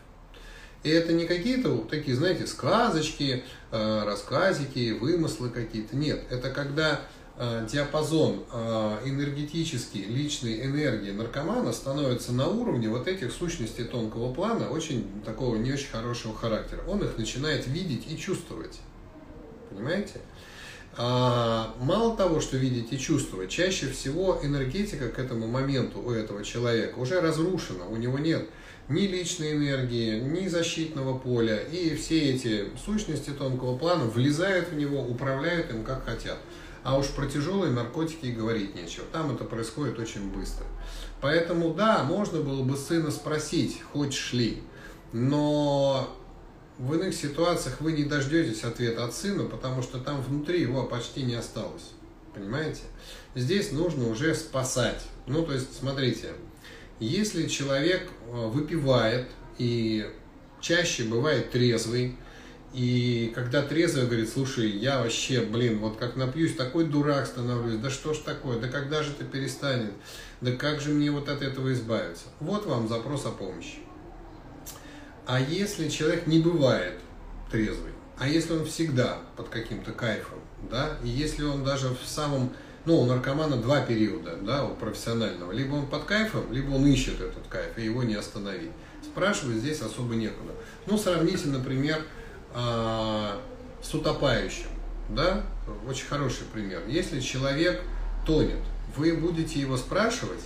И 0.82 0.90
это 0.90 1.12
не 1.12 1.24
какие-то 1.26 1.86
такие, 1.88 2.16
знаете, 2.16 2.48
сказочки, 2.48 3.44
рассказики, 3.70 4.90
вымыслы 4.90 5.50
какие-то. 5.50 5.94
Нет, 5.94 6.24
это 6.30 6.50
когда 6.50 7.00
диапазон 7.36 8.44
э, 8.52 8.98
энергетический, 9.06 10.04
личной 10.04 10.64
энергии 10.64 11.10
наркомана 11.10 11.72
становится 11.72 12.32
на 12.32 12.46
уровне 12.46 12.88
вот 12.88 13.08
этих 13.08 13.32
сущностей 13.32 13.84
тонкого 13.84 14.32
плана, 14.32 14.70
очень 14.70 15.22
такого 15.24 15.56
не 15.56 15.72
очень 15.72 15.90
хорошего 15.90 16.34
характера. 16.34 16.82
Он 16.86 17.02
их 17.02 17.18
начинает 17.18 17.66
видеть 17.66 18.04
и 18.08 18.16
чувствовать. 18.16 18.78
Понимаете? 19.70 20.20
А, 20.96 21.74
мало 21.80 22.16
того, 22.16 22.40
что 22.40 22.56
видеть 22.56 22.92
и 22.92 22.98
чувствовать, 22.98 23.50
чаще 23.50 23.88
всего 23.88 24.38
энергетика 24.42 25.08
к 25.08 25.18
этому 25.18 25.48
моменту 25.48 26.00
у 26.00 26.12
этого 26.12 26.44
человека 26.44 26.98
уже 26.98 27.20
разрушена, 27.20 27.86
у 27.88 27.96
него 27.96 28.20
нет 28.20 28.48
ни 28.88 29.06
личной 29.06 29.54
энергии, 29.54 30.20
ни 30.20 30.46
защитного 30.46 31.18
поля, 31.18 31.56
и 31.56 31.96
все 31.96 32.34
эти 32.34 32.66
сущности 32.84 33.30
тонкого 33.30 33.76
плана 33.76 34.04
влезают 34.04 34.68
в 34.68 34.76
него, 34.76 35.02
управляют 35.02 35.70
им 35.70 35.82
как 35.82 36.04
хотят. 36.04 36.38
А 36.84 36.96
уж 36.98 37.08
про 37.08 37.26
тяжелые 37.26 37.72
наркотики 37.72 38.26
и 38.26 38.32
говорить 38.32 38.74
нечего. 38.74 39.06
Там 39.10 39.34
это 39.34 39.44
происходит 39.44 39.98
очень 39.98 40.30
быстро. 40.30 40.66
Поэтому 41.20 41.72
да, 41.72 42.04
можно 42.04 42.40
было 42.40 42.62
бы 42.62 42.76
сына 42.76 43.10
спросить, 43.10 43.80
хочешь 43.92 44.34
ли, 44.34 44.62
но 45.12 46.14
в 46.78 46.94
иных 46.94 47.14
ситуациях 47.14 47.80
вы 47.80 47.92
не 47.92 48.04
дождетесь 48.04 48.64
ответа 48.64 49.04
от 49.04 49.14
сына, 49.14 49.44
потому 49.44 49.82
что 49.82 49.98
там 49.98 50.20
внутри 50.20 50.60
его 50.60 50.84
почти 50.84 51.22
не 51.22 51.34
осталось. 51.34 51.92
Понимаете? 52.34 52.82
Здесь 53.34 53.72
нужно 53.72 54.08
уже 54.08 54.34
спасать. 54.34 55.00
Ну, 55.26 55.44
то 55.44 55.52
есть, 55.52 55.78
смотрите, 55.78 56.32
если 57.00 57.46
человек 57.46 58.10
э, 58.26 58.46
выпивает 58.48 59.28
и 59.56 60.10
чаще 60.60 61.04
бывает 61.04 61.50
трезвый, 61.50 62.16
и 62.74 63.30
когда 63.36 63.62
трезвый 63.62 64.06
говорит, 64.06 64.28
слушай, 64.28 64.68
я 64.68 65.00
вообще, 65.00 65.42
блин, 65.42 65.78
вот 65.78 65.96
как 65.96 66.16
напьюсь, 66.16 66.56
такой 66.56 66.86
дурак 66.86 67.26
становлюсь, 67.26 67.78
да 67.78 67.88
что 67.88 68.14
ж 68.14 68.18
такое, 68.18 68.58
да 68.58 68.66
когда 68.66 69.04
же 69.04 69.12
это 69.12 69.24
перестанет, 69.24 69.92
да 70.40 70.50
как 70.50 70.80
же 70.80 70.90
мне 70.90 71.12
вот 71.12 71.28
от 71.28 71.40
этого 71.40 71.72
избавиться? 71.72 72.24
Вот 72.40 72.66
вам 72.66 72.88
запрос 72.88 73.26
о 73.26 73.30
помощи. 73.30 73.78
А 75.24 75.40
если 75.40 75.88
человек 75.88 76.26
не 76.26 76.40
бывает 76.40 76.98
трезвый, 77.48 77.92
а 78.18 78.26
если 78.26 78.54
он 78.54 78.66
всегда 78.66 79.18
под 79.36 79.50
каким-то 79.50 79.92
кайфом, 79.92 80.40
да, 80.68 80.98
и 81.04 81.08
если 81.08 81.44
он 81.44 81.62
даже 81.62 81.90
в 81.90 82.04
самом, 82.04 82.52
ну, 82.86 83.00
у 83.00 83.06
наркомана 83.06 83.56
два 83.56 83.82
периода, 83.82 84.36
да, 84.42 84.64
у 84.64 84.74
профессионального, 84.74 85.52
либо 85.52 85.76
он 85.76 85.86
под 85.86 86.06
кайфом, 86.06 86.52
либо 86.52 86.72
он 86.72 86.84
ищет 86.86 87.20
этот 87.20 87.46
кайф, 87.48 87.78
и 87.78 87.84
его 87.84 88.02
не 88.02 88.16
остановить. 88.16 88.72
Спрашивать 89.04 89.58
здесь 89.58 89.80
особо 89.80 90.16
некуда. 90.16 90.52
Ну, 90.86 90.98
сравните, 90.98 91.48
например, 91.48 92.02
а, 92.54 93.40
с 93.82 93.92
утопающим, 93.92 94.68
да, 95.08 95.44
очень 95.88 96.06
хороший 96.06 96.44
пример. 96.52 96.82
Если 96.86 97.20
человек 97.20 97.82
тонет, 98.24 98.60
вы 98.96 99.14
будете 99.14 99.60
его 99.60 99.76
спрашивать, 99.76 100.44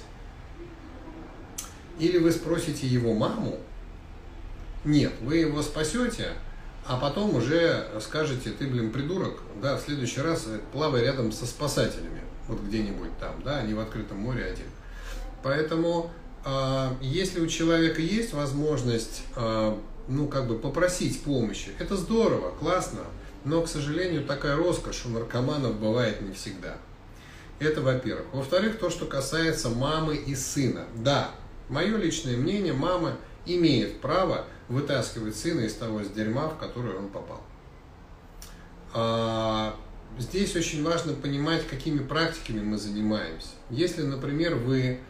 или 1.99 2.19
вы 2.19 2.33
спросите 2.33 2.87
его 2.87 3.13
маму, 3.13 3.59
нет, 4.85 5.13
вы 5.21 5.37
его 5.37 5.63
спасете, 5.63 6.33
а 6.87 6.97
потом 6.97 7.35
уже 7.35 7.87
скажете, 8.01 8.51
ты, 8.51 8.67
блин, 8.67 8.91
придурок, 8.91 9.43
да, 9.61 9.77
в 9.77 9.83
следующий 9.83 10.23
раз 10.23 10.47
плавай 10.73 11.03
рядом 11.03 11.31
со 11.31 11.45
спасателями, 11.45 12.23
вот 12.47 12.61
где-нибудь 12.61 13.19
там, 13.19 13.43
да, 13.45 13.61
не 13.63 13.75
в 13.75 13.81
открытом 13.81 14.19
море 14.19 14.45
один. 14.45 14.67
Поэтому, 15.43 16.11
э, 16.45 16.89
если 17.03 17.41
у 17.41 17.47
человека 17.47 18.01
есть 18.01 18.33
возможность, 18.33 19.23
э, 19.37 19.77
ну, 20.09 20.27
как 20.27 20.49
бы 20.49 20.59
попросить 20.59 21.23
помощи, 21.23 21.71
это 21.79 21.97
здорово, 21.97 22.51
классно, 22.59 23.01
но, 23.45 23.63
к 23.63 23.69
сожалению, 23.69 24.25
такая 24.25 24.57
роскошь 24.57 25.07
у 25.07 25.11
наркоманов 25.11 25.79
бывает 25.79 26.21
не 26.23 26.33
всегда. 26.33 26.77
Это 27.59 27.83
во-первых. 27.83 28.27
Во-вторых, 28.33 28.79
то, 28.79 28.89
что 28.89 29.07
касается 29.07 29.69
мамы 29.69 30.17
и 30.17 30.35
сына. 30.35 30.87
Да, 30.95 31.31
мое 31.69 31.97
личное 31.97 32.37
мнение, 32.37 32.73
мама 32.73 33.17
имеет 33.47 34.01
право 34.01 34.45
вытаскивать 34.69 35.37
сына 35.37 35.61
из 35.63 35.75
того 35.75 36.01
дерьма, 36.01 36.49
в 36.49 36.59
которое 36.59 36.97
он 36.97 37.09
попал. 37.09 37.43
А, 38.95 39.75
здесь 40.19 40.55
очень 40.57 40.85
важно 40.85 41.15
понимать, 41.15 41.67
какими 41.67 41.99
практиками 41.99 42.61
мы 42.61 42.79
занимаемся. 42.79 43.49
Если, 43.71 44.03
например, 44.03 44.55
вы 44.55 45.01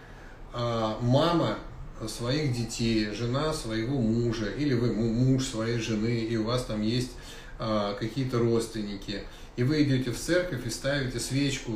а, 0.53 0.99
мама 1.01 1.59
своих 2.07 2.53
детей, 2.53 3.11
жена 3.13 3.53
своего 3.53 3.99
мужа, 3.99 4.47
или 4.47 4.75
вы 4.75 4.93
муж 4.93 5.47
своей 5.47 5.79
жены, 5.79 6.21
и 6.21 6.37
у 6.37 6.45
вас 6.45 6.65
там 6.65 6.83
есть 6.83 7.13
а, 7.59 7.95
какие-то 7.95 8.39
родственники, 8.39 9.25
и 9.57 9.65
вы 9.65 9.83
идете 9.83 10.13
в 10.13 10.19
церковь 10.19 10.67
и 10.67 10.71
ставите 10.71 11.19
свечку 11.19 11.73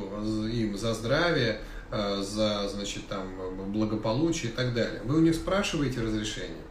им 0.52 0.78
за 0.78 0.94
здравие, 0.94 1.60
за, 1.90 2.68
значит, 2.68 3.06
там, 3.08 3.26
благополучие 3.72 4.50
и 4.50 4.54
так 4.54 4.72
далее. 4.72 5.02
Вы 5.04 5.18
у 5.18 5.20
них 5.20 5.34
спрашиваете 5.34 6.00
разрешение? 6.00 6.64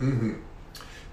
Угу. 0.00 0.34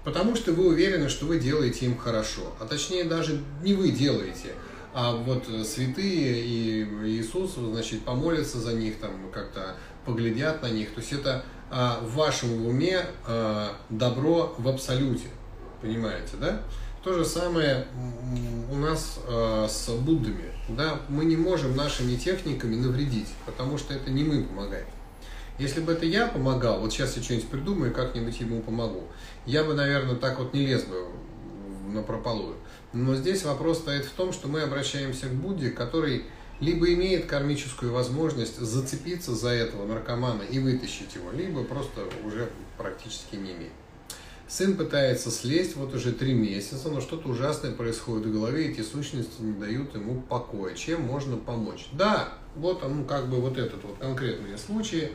Потому 0.04 0.34
что 0.34 0.52
вы 0.52 0.66
уверены, 0.66 1.08
что 1.08 1.26
вы 1.26 1.38
делаете 1.38 1.86
им 1.86 1.96
хорошо. 1.96 2.54
А 2.58 2.66
точнее 2.66 3.04
даже 3.04 3.40
не 3.62 3.74
вы 3.74 3.92
делаете, 3.92 4.54
а 4.94 5.14
вот 5.16 5.46
святые 5.66 6.44
и 6.44 6.84
Иисус, 7.04 7.54
значит, 7.54 8.02
помолятся 8.02 8.58
за 8.58 8.74
них, 8.74 8.98
там 8.98 9.10
как-то 9.32 9.76
поглядят 10.04 10.62
на 10.62 10.70
них. 10.70 10.92
То 10.94 11.00
есть 11.00 11.12
это 11.12 11.44
а, 11.70 12.00
в 12.00 12.14
вашем 12.14 12.66
уме 12.66 13.00
а, 13.26 13.76
добро 13.88 14.54
в 14.58 14.68
абсолюте. 14.68 15.28
Понимаете, 15.80 16.36
да? 16.40 16.62
То 17.02 17.14
же 17.14 17.24
самое 17.24 17.86
у 18.70 18.76
нас 18.76 19.18
э, 19.26 19.66
с 19.68 19.88
Буддами. 19.88 20.52
Да? 20.68 21.00
Мы 21.08 21.24
не 21.24 21.36
можем 21.36 21.74
нашими 21.74 22.14
техниками 22.14 22.76
навредить, 22.76 23.26
потому 23.44 23.76
что 23.76 23.92
это 23.92 24.08
не 24.10 24.22
мы 24.22 24.44
помогаем. 24.44 24.86
Если 25.58 25.80
бы 25.80 25.92
это 25.92 26.06
я 26.06 26.28
помогал, 26.28 26.78
вот 26.78 26.92
сейчас 26.92 27.16
я 27.16 27.22
что-нибудь 27.22 27.48
придумаю, 27.48 27.92
как-нибудь 27.92 28.38
ему 28.38 28.62
помогу, 28.62 29.02
я 29.46 29.64
бы, 29.64 29.74
наверное, 29.74 30.14
так 30.14 30.38
вот 30.38 30.54
не 30.54 30.64
лез 30.64 30.84
бы 30.84 31.08
на 31.92 32.02
прополую. 32.02 32.54
Но 32.92 33.14
здесь 33.14 33.44
вопрос 33.44 33.78
стоит 33.78 34.04
в 34.04 34.12
том, 34.12 34.32
что 34.32 34.48
мы 34.48 34.62
обращаемся 34.62 35.26
к 35.26 35.32
Будде, 35.32 35.70
который 35.70 36.24
либо 36.60 36.92
имеет 36.92 37.26
кармическую 37.26 37.92
возможность 37.92 38.58
зацепиться 38.58 39.34
за 39.34 39.48
этого 39.48 39.86
наркомана 39.86 40.42
и 40.42 40.58
вытащить 40.58 41.14
его, 41.14 41.32
либо 41.32 41.64
просто 41.64 42.02
уже 42.24 42.50
практически 42.78 43.36
не 43.36 43.52
имеет. 43.52 43.72
Сын 44.46 44.76
пытается 44.76 45.30
слезть 45.30 45.76
вот 45.76 45.94
уже 45.94 46.12
три 46.12 46.34
месяца, 46.34 46.90
но 46.90 47.00
что-то 47.00 47.30
ужасное 47.30 47.72
происходит 47.72 48.26
в 48.26 48.32
голове, 48.32 48.70
эти 48.70 48.82
сущности 48.82 49.40
не 49.40 49.54
дают 49.54 49.94
ему 49.94 50.20
покоя. 50.20 50.74
Чем 50.74 51.02
можно 51.02 51.38
помочь? 51.38 51.88
Да, 51.92 52.34
вот 52.54 52.82
ну, 52.86 53.04
как 53.04 53.28
бы 53.28 53.40
вот 53.40 53.56
этот 53.56 53.82
вот 53.82 53.96
конкретный 53.98 54.58
случай. 54.58 55.12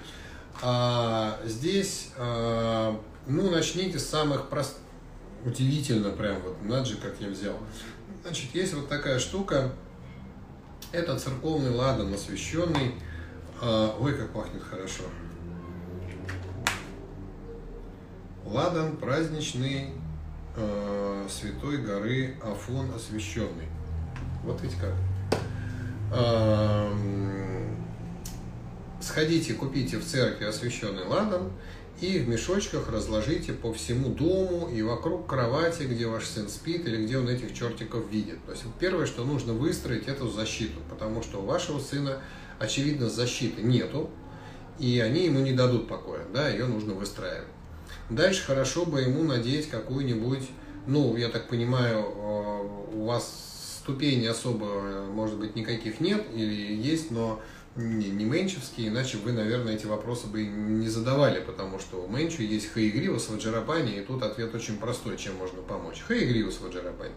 А, 0.64 1.40
здесь, 1.46 2.10
а, 2.18 3.00
ну, 3.28 3.52
начните 3.52 4.00
с 4.00 4.08
самых 4.08 4.50
простых. 4.50 4.82
Удивительно 5.48 6.10
прям, 6.10 6.42
вот, 6.42 6.62
надо 6.66 6.84
же, 6.84 6.98
как 6.98 7.14
я 7.22 7.30
взял. 7.30 7.56
Значит, 8.22 8.54
есть 8.54 8.74
вот 8.74 8.90
такая 8.90 9.18
штука. 9.18 9.72
Это 10.92 11.18
церковный 11.18 11.70
ладан 11.70 12.14
освященный. 12.14 12.96
А, 13.62 13.96
ой, 13.98 14.14
как 14.14 14.30
пахнет 14.34 14.62
хорошо. 14.62 15.04
Ладан 18.44 18.98
праздничный 18.98 19.92
э, 20.58 21.28
святой 21.30 21.78
горы 21.78 22.36
Афон 22.44 22.92
освященный. 22.94 23.70
Вот 24.44 24.62
ведь 24.62 24.76
как. 24.76 24.94
Э, 26.12 26.92
сходите, 29.00 29.54
купите 29.54 29.98
в 29.98 30.06
церкви 30.06 30.44
освященный 30.44 31.06
ладан 31.06 31.54
и 32.00 32.20
в 32.20 32.28
мешочках 32.28 32.90
разложите 32.90 33.54
по 33.54 33.74
всему 33.74 34.10
дому 34.10 34.70
и 34.70 34.82
вокруг 34.84 35.28
кровати, 35.28 35.84
где 35.84 36.06
ваш 36.06 36.26
сын 36.26 36.48
спит 36.48 36.86
или 36.86 37.06
где 37.06 37.18
он 37.18 37.28
этих 37.28 37.54
чертиков 37.54 38.10
видит. 38.12 38.44
То 38.46 38.52
есть 38.52 38.64
первое, 38.80 39.08
что 39.08 39.26
нужно 39.26 39.54
выстроить, 39.54 40.08
эту 40.08 40.30
защиту, 40.30 40.80
потому 40.90 41.24
что 41.24 41.42
у 41.42 41.46
вашего 41.46 41.80
сына, 41.80 42.22
очевидно, 42.60 43.10
защиты 43.10 43.64
нету, 43.64 44.10
и 44.80 45.00
они 45.00 45.26
ему 45.26 45.40
не 45.40 45.54
дадут 45.54 45.88
покоя, 45.88 46.26
да, 46.34 46.50
ее 46.50 46.66
нужно 46.66 46.94
выстраивать. 46.94 47.48
Дальше 48.10 48.46
хорошо 48.46 48.86
бы 48.86 49.02
ему 49.02 49.24
надеть 49.24 49.70
какую-нибудь, 49.70 50.48
ну, 50.86 51.16
я 51.18 51.30
так 51.30 51.48
понимаю, 51.48 52.00
э, 52.00 52.94
у 52.94 53.06
вас 53.06 53.80
ступеней 53.82 54.28
особо, 54.28 55.06
может 55.12 55.38
быть, 55.38 55.56
никаких 55.56 56.00
нет 56.00 56.26
или 56.36 56.76
есть, 56.76 57.10
но 57.10 57.42
не, 57.78 58.10
не 58.10 58.26
менчевские, 58.26 58.90
иначе 58.90 59.18
вы, 59.18 59.32
наверное, 59.32 59.76
эти 59.76 59.86
вопросы 59.86 60.28
бы 60.28 60.44
не 60.44 60.90
задавали, 60.90 61.40
потому 61.40 61.80
что 61.80 62.04
у 62.04 62.08
менчу 62.08 62.42
есть 62.42 62.72
хаигривус 62.72 63.30
в 63.30 63.36
Аджарапане, 63.36 64.00
и 64.00 64.02
тут 64.02 64.24
ответ 64.24 64.54
очень 64.56 64.78
простой, 64.78 65.18
чем 65.18 65.36
можно 65.36 65.62
помочь. 65.62 66.02
Хаигривус 66.02 66.60
в 66.60 66.66
Аджарапане. 66.66 67.14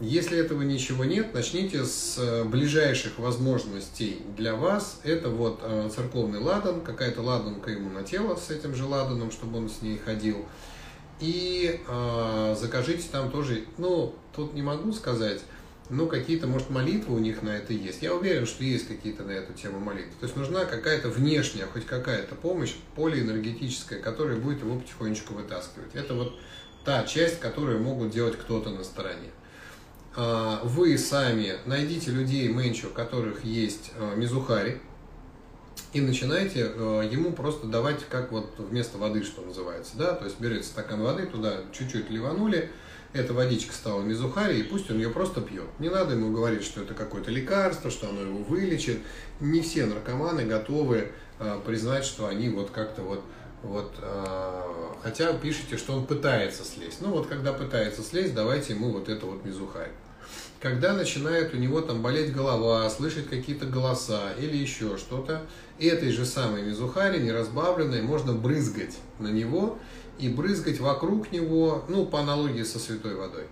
Если 0.00 0.38
этого 0.38 0.62
ничего 0.62 1.04
нет, 1.04 1.34
начните 1.34 1.84
с 1.84 2.16
э, 2.18 2.44
ближайших 2.44 3.18
возможностей 3.18 4.22
для 4.36 4.56
вас. 4.56 5.00
Это 5.04 5.28
вот 5.28 5.60
э, 5.62 5.90
церковный 5.94 6.38
ладан, 6.38 6.80
какая-то 6.80 7.20
ладанка 7.20 7.70
ему 7.70 7.90
на 7.90 8.02
тело 8.02 8.36
с 8.36 8.50
этим 8.50 8.74
же 8.74 8.84
ладаном, 8.84 9.30
чтобы 9.30 9.58
он 9.58 9.68
с 9.68 9.82
ней 9.82 9.98
ходил. 9.98 10.46
И 11.20 11.80
э, 11.86 12.56
закажите 12.58 13.04
там 13.12 13.30
тоже, 13.30 13.64
ну, 13.78 14.14
тут 14.34 14.54
не 14.54 14.62
могу 14.62 14.92
сказать, 14.92 15.40
ну, 15.92 16.06
какие-то, 16.06 16.46
может, 16.46 16.70
молитвы 16.70 17.14
у 17.14 17.18
них 17.18 17.42
на 17.42 17.50
это 17.50 17.74
есть. 17.74 18.02
Я 18.02 18.14
уверен, 18.14 18.46
что 18.46 18.64
есть 18.64 18.88
какие-то 18.88 19.24
на 19.24 19.32
эту 19.32 19.52
тему 19.52 19.78
молитвы. 19.78 20.12
То 20.18 20.24
есть 20.24 20.36
нужна 20.36 20.64
какая-то 20.64 21.10
внешняя, 21.10 21.66
хоть 21.66 21.84
какая-то 21.84 22.34
помощь, 22.34 22.72
полиэнергетическая, 22.96 24.00
которая 24.00 24.38
будет 24.38 24.60
его 24.60 24.80
потихонечку 24.80 25.34
вытаскивать. 25.34 25.94
Это 25.94 26.14
вот 26.14 26.34
та 26.86 27.04
часть, 27.04 27.40
которую 27.40 27.82
могут 27.82 28.10
делать 28.10 28.38
кто-то 28.38 28.70
на 28.70 28.84
стороне. 28.84 29.30
А, 30.16 30.62
вы 30.64 30.96
сами 30.96 31.56
найдите 31.66 32.10
людей 32.10 32.48
менчу, 32.48 32.88
у 32.88 32.90
которых 32.90 33.44
есть 33.44 33.92
а, 33.98 34.14
мизухари, 34.14 34.80
и 35.92 36.00
начинаете 36.00 36.72
а, 36.74 37.02
ему 37.02 37.32
просто 37.32 37.66
давать, 37.66 38.06
как 38.08 38.32
вот 38.32 38.54
вместо 38.56 38.96
воды, 38.96 39.22
что 39.24 39.42
называется, 39.42 39.92
да, 39.98 40.14
то 40.14 40.24
есть 40.24 40.40
берете 40.40 40.64
стакан 40.64 41.02
воды, 41.02 41.26
туда 41.26 41.60
чуть-чуть 41.70 42.08
ливанули, 42.08 42.70
эта 43.12 43.34
водичка 43.34 43.72
стала 43.74 44.02
мизухари, 44.02 44.60
и 44.60 44.62
пусть 44.62 44.90
он 44.90 44.96
ее 44.96 45.10
просто 45.10 45.40
пьет. 45.40 45.68
Не 45.78 45.88
надо 45.88 46.14
ему 46.14 46.32
говорить, 46.32 46.64
что 46.64 46.82
это 46.82 46.94
какое-то 46.94 47.30
лекарство, 47.30 47.90
что 47.90 48.08
оно 48.08 48.22
его 48.22 48.38
вылечит. 48.38 48.98
Не 49.40 49.60
все 49.60 49.86
наркоманы 49.86 50.44
готовы 50.44 51.12
признать, 51.66 52.04
что 52.04 52.26
они 52.26 52.48
вот 52.48 52.70
как-то 52.70 53.02
вот 53.02 53.22
вот, 53.62 53.94
э, 54.00 54.62
хотя 55.02 55.32
пишите, 55.34 55.76
что 55.76 55.94
он 55.94 56.06
пытается 56.06 56.64
слезть. 56.64 57.00
Ну 57.00 57.10
вот, 57.10 57.28
когда 57.28 57.52
пытается 57.52 58.02
слезть, 58.02 58.34
давайте 58.34 58.72
ему 58.72 58.90
вот 58.90 59.08
это 59.08 59.24
вот 59.26 59.44
мизухарь. 59.44 59.92
Когда 60.60 60.92
начинает 60.92 61.54
у 61.54 61.56
него 61.56 61.80
там 61.80 62.02
болеть 62.02 62.32
голова, 62.32 62.88
слышать 62.90 63.28
какие-то 63.28 63.66
голоса 63.66 64.32
или 64.38 64.56
еще 64.56 64.96
что-то, 64.96 65.42
этой 65.78 66.10
же 66.10 66.24
самой 66.24 66.62
мизухари, 66.62 67.20
неразбавленной, 67.20 68.02
можно 68.02 68.32
брызгать 68.32 68.96
на 69.18 69.28
него 69.28 69.78
и 70.22 70.28
брызгать 70.28 70.78
вокруг 70.78 71.32
него, 71.32 71.84
ну, 71.88 72.06
по 72.06 72.20
аналогии 72.20 72.62
со 72.62 72.78
святой 72.78 73.16
водой. 73.16 73.44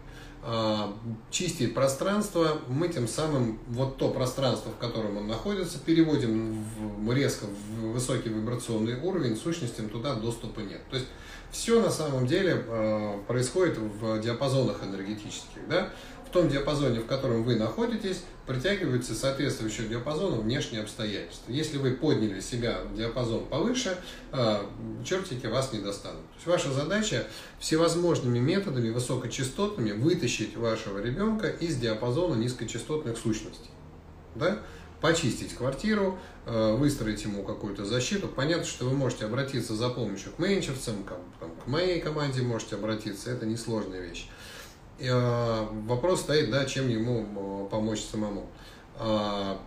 А, 0.42 0.96
чистить 1.30 1.74
пространство, 1.74 2.60
мы 2.68 2.88
тем 2.88 3.08
самым 3.08 3.58
вот 3.66 3.96
то 3.98 4.08
пространство, 4.10 4.70
в 4.70 4.76
котором 4.76 5.16
он 5.16 5.26
находится, 5.26 5.78
переводим 5.80 6.64
в, 6.64 7.12
резко 7.12 7.46
в 7.46 7.92
высокий 7.92 8.28
вибрационный 8.28 8.98
уровень, 9.00 9.36
сущностям 9.36 9.90
туда 9.90 10.14
доступа 10.14 10.60
нет. 10.60 10.80
То 10.90 10.96
есть 10.96 11.08
все 11.50 11.82
на 11.82 11.90
самом 11.90 12.28
деле 12.28 12.64
а, 12.68 13.20
происходит 13.26 13.76
в 13.76 14.20
диапазонах 14.20 14.82
энергетических. 14.84 15.68
Да? 15.68 15.90
В 16.30 16.32
том 16.32 16.48
диапазоне, 16.48 17.00
в 17.00 17.06
котором 17.06 17.42
вы 17.42 17.56
находитесь, 17.56 18.22
притягиваются 18.46 19.14
соответствующие 19.14 19.88
диапазону 19.88 20.42
внешние 20.42 20.82
обстоятельства. 20.82 21.50
Если 21.50 21.76
вы 21.76 21.90
подняли 21.90 22.40
себя 22.40 22.82
в 22.84 22.96
диапазон 22.96 23.46
повыше, 23.46 23.98
а, 24.30 24.64
чертики 25.04 25.46
вас 25.46 25.72
не 25.72 25.80
достанут. 25.80 26.20
То 26.20 26.34
есть 26.36 26.46
ваша 26.46 26.72
задача 26.72 27.26
всевозможными 27.58 28.38
методами 28.38 28.90
высокочастотными 28.90 29.90
вытащить 29.90 30.56
вашего 30.56 30.98
ребенка 30.98 31.48
из 31.48 31.76
диапазона 31.76 32.36
низкочастотных 32.36 33.18
сущностей. 33.18 33.70
Да? 34.36 34.60
почистить 35.00 35.54
квартиру, 35.54 36.18
а, 36.44 36.76
выстроить 36.76 37.24
ему 37.24 37.42
какую-то 37.42 37.86
защиту. 37.86 38.28
Понятно, 38.28 38.66
что 38.66 38.84
вы 38.84 38.94
можете 38.94 39.24
обратиться 39.24 39.74
за 39.74 39.88
помощью 39.88 40.30
к 40.32 40.38
менчевцам, 40.38 41.04
к 41.04 41.66
моей 41.66 42.00
команде 42.00 42.42
можете 42.42 42.76
обратиться, 42.76 43.30
это 43.30 43.46
несложная 43.46 44.02
вещь. 44.02 44.28
Э, 45.00 45.66
вопрос 45.86 46.20
стоит, 46.20 46.50
да, 46.50 46.66
чем 46.66 46.88
ему 46.88 47.66
э, 47.66 47.70
помочь 47.70 48.00
самому. 48.00 48.46
А, 48.98 49.58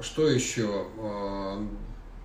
что 0.00 0.28
еще? 0.28 0.86
А, 0.98 1.66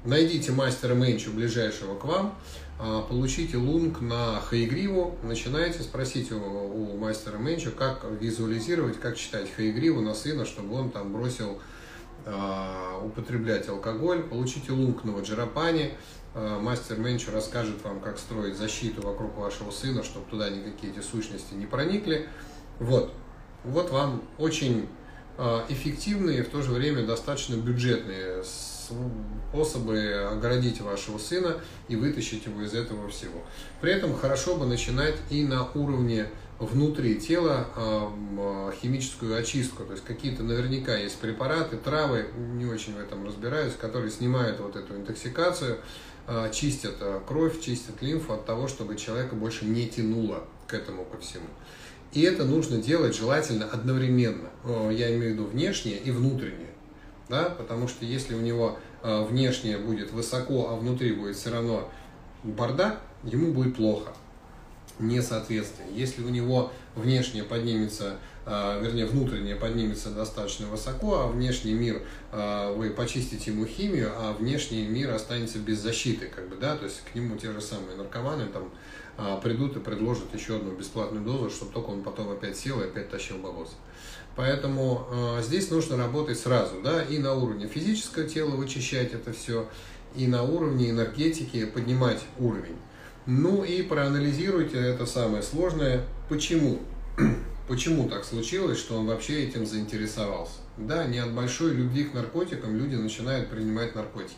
найдите 0.05 0.51
мастера 0.51 0.93
менчу 0.93 1.31
ближайшего 1.31 1.97
к 1.97 2.05
вам, 2.05 2.35
а, 2.79 3.01
получите 3.01 3.57
лунг 3.57 3.99
на 4.01 4.39
хаигриву, 4.41 5.17
начинайте, 5.23 5.81
спросите 5.81 6.35
у, 6.35 6.97
мастера 6.97 7.37
менчу, 7.37 7.71
как 7.71 8.05
визуализировать, 8.19 8.99
как 8.99 9.17
читать 9.17 9.51
хаигриву 9.51 10.01
на 10.01 10.13
сына, 10.13 10.45
чтобы 10.45 10.75
он 10.75 10.91
там 10.91 11.13
бросил 11.13 11.59
употреблять 13.03 13.67
алкоголь, 13.67 14.21
получите 14.21 14.73
лунг 14.73 15.03
на 15.05 15.13
ваджарапане, 15.13 15.93
Э, 15.93 16.20
мастер 16.33 16.97
Менчу 16.97 17.31
расскажет 17.31 17.83
вам, 17.83 17.99
как 17.99 18.17
строить 18.17 18.55
защиту 18.55 19.01
вокруг 19.01 19.37
вашего 19.37 19.71
сына, 19.71 20.03
чтобы 20.03 20.29
туда 20.29 20.49
никакие 20.49 20.93
эти 20.93 21.01
сущности 21.01 21.53
не 21.53 21.65
проникли. 21.65 22.27
Вот, 22.79 23.13
вот 23.63 23.91
вам 23.91 24.23
очень 24.37 24.87
э, 25.37 25.61
эффективные 25.69 26.39
и 26.39 26.41
в 26.41 26.49
то 26.49 26.61
же 26.61 26.71
время 26.71 27.05
достаточно 27.05 27.55
бюджетные 27.55 28.43
способы 28.43 30.29
оградить 30.31 30.81
вашего 30.81 31.17
сына 31.17 31.57
и 31.87 31.95
вытащить 31.95 32.45
его 32.45 32.61
из 32.61 32.73
этого 32.73 33.09
всего. 33.09 33.43
При 33.79 33.91
этом 33.91 34.15
хорошо 34.15 34.55
бы 34.55 34.65
начинать 34.65 35.15
и 35.29 35.43
на 35.43 35.69
уровне 35.71 36.27
внутри 36.59 37.19
тела 37.19 37.67
э, 37.75 38.71
химическую 38.81 39.37
очистку. 39.37 39.83
То 39.83 39.93
есть 39.93 40.05
какие-то 40.05 40.43
наверняка 40.43 40.95
есть 40.95 41.17
препараты, 41.19 41.77
травы, 41.77 42.27
не 42.53 42.65
очень 42.65 42.93
в 42.93 42.99
этом 42.99 43.25
разбираюсь, 43.25 43.73
которые 43.73 44.11
снимают 44.11 44.59
вот 44.59 44.75
эту 44.75 44.95
интоксикацию, 44.95 45.77
э, 45.77 45.79
чистят 46.53 46.95
э, 46.99 47.19
кровь, 47.27 47.61
чистят 47.61 48.01
лимфу 48.01 48.33
от 48.33 48.45
того, 48.45 48.67
чтобы 48.67 48.95
человека 48.95 49.35
больше 49.35 49.65
не 49.65 49.87
тянуло 49.87 50.43
к 50.67 50.73
этому 50.73 51.05
ко 51.05 51.17
всему. 51.17 51.47
И 52.13 52.21
это 52.21 52.43
нужно 52.43 52.77
делать 52.77 53.15
желательно 53.15 53.65
одновременно. 53.65 54.49
Я 54.91 55.15
имею 55.15 55.31
в 55.31 55.33
виду 55.33 55.45
внешнее 55.45 55.97
и 55.97 56.11
внутреннее. 56.11 56.71
Да? 57.29 57.45
Потому 57.45 57.87
что 57.87 58.03
если 58.03 58.35
у 58.35 58.41
него 58.41 58.77
внешнее 59.01 59.77
будет 59.77 60.11
высоко, 60.11 60.69
а 60.69 60.75
внутри 60.75 61.13
будет 61.13 61.37
все 61.37 61.51
равно 61.51 61.89
бардак, 62.43 62.99
ему 63.23 63.53
будет 63.53 63.77
плохо 63.77 64.13
несоответствие. 64.99 65.87
Если 65.93 66.23
у 66.23 66.29
него 66.29 66.71
внешне 66.95 67.43
поднимется, 67.43 68.17
вернее, 68.45 69.05
внутреннее 69.05 69.55
поднимется 69.55 70.09
достаточно 70.09 70.67
высоко, 70.67 71.19
а 71.19 71.27
внешний 71.27 71.73
мир, 71.73 72.01
а, 72.31 72.73
вы 72.73 72.89
почистите 72.89 73.51
ему 73.51 73.65
химию, 73.65 74.11
а 74.15 74.33
внешний 74.33 74.87
мир 74.87 75.13
останется 75.13 75.59
без 75.59 75.79
защиты, 75.79 76.27
как 76.27 76.49
бы, 76.49 76.55
да, 76.55 76.75
то 76.75 76.85
есть 76.85 77.01
к 77.01 77.15
нему 77.15 77.37
те 77.37 77.51
же 77.51 77.61
самые 77.61 77.95
наркоманы 77.97 78.47
там 78.47 78.71
а, 79.17 79.37
придут 79.37 79.77
и 79.77 79.79
предложат 79.79 80.33
еще 80.33 80.55
одну 80.55 80.71
бесплатную 80.71 81.23
дозу, 81.23 81.49
чтобы 81.49 81.71
только 81.71 81.89
он 81.89 82.01
потом 82.01 82.31
опять 82.31 82.57
сел 82.57 82.81
и 82.81 82.85
опять 82.85 83.09
тащил 83.09 83.37
бабос. 83.37 83.75
Поэтому 84.35 85.05
здесь 85.41 85.69
нужно 85.71 85.97
работать 85.97 86.39
сразу, 86.39 86.81
да, 86.81 87.03
и 87.03 87.17
на 87.17 87.33
уровне 87.33 87.67
физического 87.67 88.25
тела 88.25 88.51
вычищать 88.51 89.13
это 89.13 89.33
все, 89.33 89.67
и 90.15 90.25
на 90.25 90.43
уровне 90.43 90.89
энергетики 90.89 91.65
поднимать 91.65 92.21
уровень. 92.39 92.77
Ну 93.25 93.63
и 93.63 93.81
проанализируйте 93.81 94.77
это 94.77 95.05
самое 95.05 95.43
сложное. 95.43 96.05
Почему? 96.29 96.79
Почему 97.71 98.09
так 98.09 98.25
случилось, 98.25 98.77
что 98.77 98.97
он 98.97 99.05
вообще 99.05 99.45
этим 99.45 99.65
заинтересовался? 99.65 100.55
Да, 100.75 101.05
не 101.05 101.19
от 101.19 101.33
большой 101.33 101.73
любви 101.73 102.03
к 102.03 102.13
наркотикам 102.13 102.75
люди 102.75 102.95
начинают 102.95 103.49
принимать 103.49 103.95
наркотики. 103.95 104.35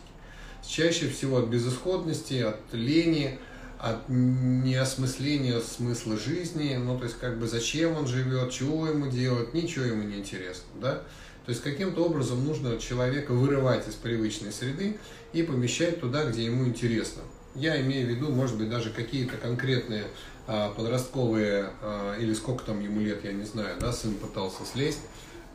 Чаще 0.64 1.08
всего 1.08 1.38
от 1.38 1.48
безысходности, 1.48 2.34
от 2.34 2.60
лени, 2.70 3.40
от 3.80 4.08
неосмысления 4.08 5.58
смысла 5.58 6.16
жизни, 6.16 6.76
ну 6.76 6.96
то 6.96 7.06
есть 7.06 7.18
как 7.18 7.40
бы 7.40 7.48
зачем 7.48 7.96
он 7.96 8.06
живет, 8.06 8.52
чего 8.52 8.86
ему 8.86 9.10
делать, 9.10 9.52
ничего 9.52 9.84
ему 9.84 10.04
не 10.04 10.18
интересно, 10.18 10.68
да? 10.80 11.02
То 11.44 11.50
есть 11.50 11.60
каким-то 11.60 12.04
образом 12.04 12.46
нужно 12.46 12.78
человека 12.78 13.32
вырывать 13.32 13.88
из 13.88 13.94
привычной 13.94 14.52
среды 14.52 14.96
и 15.32 15.42
помещать 15.42 15.98
туда, 16.00 16.24
где 16.30 16.44
ему 16.44 16.68
интересно. 16.68 17.22
Я 17.54 17.80
имею 17.80 18.06
в 18.06 18.10
виду, 18.10 18.30
может 18.30 18.58
быть, 18.58 18.68
даже 18.68 18.90
какие-то 18.90 19.36
конкретные 19.36 20.04
а, 20.46 20.70
подростковые, 20.70 21.70
а, 21.80 22.18
или 22.18 22.34
сколько 22.34 22.64
там 22.64 22.80
ему 22.80 23.00
лет, 23.00 23.24
я 23.24 23.32
не 23.32 23.44
знаю, 23.44 23.76
да, 23.80 23.92
сын 23.92 24.14
пытался 24.14 24.64
слезть, 24.64 25.00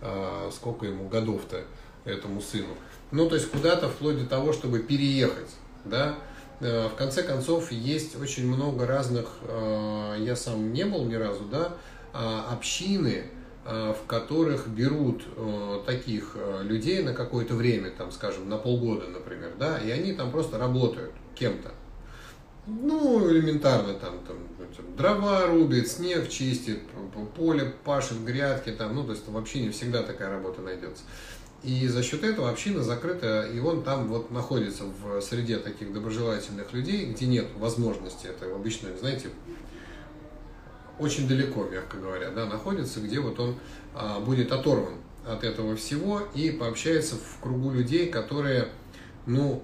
а, 0.02 0.50
сколько 0.52 0.86
ему 0.86 1.10
годов-то 1.10 1.64
этому 2.06 2.41
сыну. 2.41 2.76
Ну, 3.12 3.28
то 3.28 3.36
есть 3.36 3.50
куда-то 3.52 3.89
вплоть 3.89 4.18
до 4.18 4.26
того, 4.26 4.54
чтобы 4.54 4.80
переехать, 4.80 5.50
да. 5.84 6.18
А, 6.62 6.88
в 6.89 6.95
конце 6.95 7.22
концов, 7.22 7.72
есть 7.72 8.20
очень 8.20 8.47
много 8.47 8.88
разных, 8.88 9.28
а, 9.41 10.16
я 10.18 10.36
сам 10.38 10.72
не 10.72 10.86
был 10.86 11.04
ни 11.06 11.16
разу, 11.16 11.43
да, 11.52 11.74
а, 12.14 12.54
общины, 12.54 13.26
а, 13.66 13.93
в 13.93 14.08
которых 14.08 14.68
берут 14.70 15.24
а, 15.36 15.84
таких 15.86 16.32
а, 16.36 16.64
людей 16.64 17.04
на 17.04 17.14
какое-то 17.14 17.56
время, 17.56 17.91
там, 17.91 18.12
скажем, 18.12 18.47
на 18.47 18.58
полгода, 18.58 19.08
например, 19.08 19.52
да, 19.60 19.78
и 19.78 19.91
они 19.91 20.14
там 20.14 20.32
просто 20.32 20.58
работают 20.58 21.12
кем-то. 21.36 21.72
Ну, 22.70 23.30
элементарно 23.32 23.95
там, 23.95 24.20
там 24.28 24.38
дрова 24.95 25.47
рубит, 25.47 25.88
снег 25.88 26.30
чистит, 26.30 26.82
поле 27.36 27.74
пашет, 27.84 28.24
грядки 28.24 28.70
там, 28.70 28.95
ну, 28.95 29.03
то 29.03 29.11
есть 29.11 29.28
вообще 29.28 29.61
не 29.61 29.70
всегда 29.70 30.03
такая 30.03 30.30
работа 30.30 30.61
найдется. 30.61 31.03
И 31.63 31.88
за 31.88 32.03
счет 32.03 32.24
этого 32.24 32.49
община 32.49 32.84
закрыта, 32.84 33.49
и 33.51 33.59
он 33.59 33.84
там 33.84 34.07
вот 34.07 34.32
находится 34.32 34.84
в 34.86 35.20
среде 35.22 35.57
таких 35.57 35.91
доброжелательных 35.93 36.72
людей, 36.72 37.11
где 37.11 37.26
нет 37.26 37.47
возможности, 37.57 38.28
это 38.28 38.53
обычно, 38.53 38.89
знаете, 38.97 39.30
очень 40.99 41.28
далеко, 41.28 41.63
мягко 41.63 41.97
говоря, 41.97 42.30
да, 42.30 42.45
находится, 42.45 42.99
где 42.99 43.20
вот 43.20 43.39
он 43.39 43.55
а, 43.95 44.20
будет 44.20 44.51
оторван 44.51 44.95
от 45.26 45.43
этого 45.43 45.76
всего 45.76 46.22
и 46.36 46.51
пообщается 46.51 47.15
в 47.15 47.41
кругу 47.41 47.72
людей, 47.72 48.09
которые, 48.09 48.70
ну, 49.26 49.63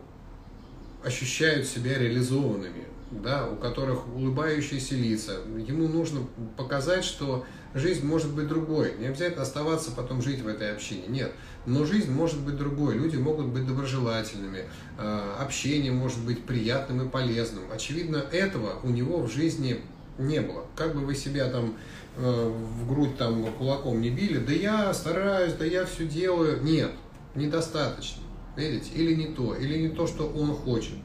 ощущают 1.04 1.68
себя 1.68 1.98
реализованными, 1.98 2.86
да, 3.22 3.48
у 3.48 3.56
которых 3.56 4.08
улыбающиеся 4.08 4.96
лица. 4.96 5.34
Ему 5.58 5.88
нужно 5.88 6.22
показать, 6.58 7.04
что 7.04 7.46
жизнь 7.74 8.06
может 8.06 8.34
быть 8.34 8.48
другой. 8.48 8.96
Не 9.00 9.08
обязательно 9.08 9.44
оставаться 9.44 9.92
потом 9.92 10.22
жить 10.22 10.42
в 10.42 10.48
этой 10.48 10.72
общине. 10.72 11.04
Нет. 11.08 11.32
Но 11.66 11.86
жизнь 11.86 12.12
может 12.12 12.40
быть 12.42 12.58
другой. 12.58 12.96
Люди 12.96 13.18
могут 13.18 13.48
быть 13.48 13.68
доброжелательными. 13.68 14.66
Э, 14.98 15.36
общение 15.40 15.92
может 15.92 16.20
быть 16.20 16.44
приятным 16.46 17.08
и 17.08 17.10
полезным. 17.10 17.64
Очевидно, 17.72 18.18
этого 18.18 18.80
у 18.84 18.90
него 18.90 19.22
в 19.22 19.32
жизни 19.32 19.82
не 20.18 20.42
было. 20.42 20.66
Как 20.76 20.94
бы 20.94 21.02
вы 21.02 21.16
себя 21.16 21.50
там 21.50 21.76
э, 22.18 22.22
в 22.22 22.88
грудь 22.88 23.18
там 23.18 23.52
кулаком 23.54 24.02
не 24.02 24.10
били, 24.10 24.38
да 24.38 24.54
я 24.54 24.94
стараюсь, 24.94 25.54
да 25.54 25.66
я 25.66 25.86
все 25.86 26.06
делаю. 26.06 26.62
Нет, 26.64 26.92
недостаточно. 27.36 28.25
Видите? 28.56 28.92
Или 28.96 29.16
не 29.16 29.28
то, 29.28 29.56
или 29.56 29.78
не 29.78 29.90
то, 29.90 30.08
что 30.08 30.28
он 30.28 30.54
хочет. 30.54 30.96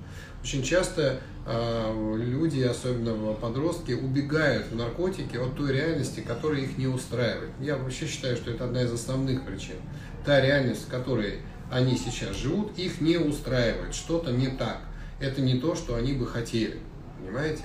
Очень 0.43 0.63
часто 0.63 1.21
э, 1.47 2.17
люди, 2.17 2.63
особенно 2.63 3.35
подростки, 3.35 3.93
убегают 3.93 4.69
в 4.69 4.77
наркотики 4.77 5.37
от 5.37 5.57
той 5.57 5.73
реальности, 5.73 6.21
которая 6.21 6.63
их 6.63 6.79
не 6.79 6.87
устраивает. 6.87 7.51
Я 7.61 7.77
вообще 7.77 8.07
считаю, 8.07 8.37
что 8.37 8.51
это 8.51 8.65
одна 8.65 8.83
из 8.83 8.93
основных 8.93 9.45
причин. 9.45 9.77
Та 10.25 10.41
реальность, 10.41 10.87
в 10.87 10.89
которой 10.89 11.41
они 11.71 11.97
сейчас 11.97 12.37
живут, 12.37 12.79
их 12.79 13.01
не 13.01 13.19
устраивает. 13.19 13.95
Что-то 13.95 14.33
не 14.33 14.49
так. 14.49 14.81
Это 15.21 15.43
не 15.43 15.61
то, 15.61 15.75
что 15.75 15.95
они 15.95 16.15
бы 16.15 16.27
хотели. 16.27 16.79
Понимаете? 17.19 17.63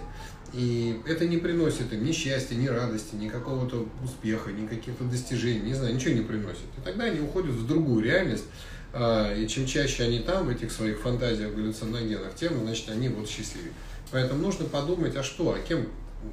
И 0.54 1.02
это 1.06 1.28
не 1.28 1.38
приносит 1.38 1.92
им 1.92 2.06
ни 2.06 2.12
счастья, 2.12 2.56
ни 2.56 2.68
радости, 2.68 3.16
ни 3.16 3.28
какого-то 3.28 3.88
успеха, 4.04 4.52
ни 4.52 4.68
каких-то 4.68 5.04
достижений, 5.04 5.62
не 5.62 5.74
знаю, 5.74 5.96
ничего 5.96 6.14
не 6.14 6.22
приносит. 6.22 6.64
И 6.78 6.82
тогда 6.84 7.06
они 7.06 7.20
уходят 7.20 7.52
в 7.52 7.68
другую 7.68 8.04
реальность, 8.04 8.46
и 8.96 9.48
чем 9.50 9.66
чаще 9.66 10.04
они 10.04 10.20
там, 10.20 10.46
в 10.46 10.50
этих 10.50 10.72
своих 10.72 11.02
фантазиях, 11.02 11.54
галлюциногенах, 11.54 12.34
тем, 12.36 12.62
значит, 12.62 12.90
они 12.90 13.10
вот 13.10 13.28
счастливее. 13.28 13.74
Поэтому 14.12 14.42
нужно 14.42 14.66
подумать, 14.66 15.16
а 15.18 15.24
что, 15.24 15.54
а 15.54 15.60
кем 15.60 15.88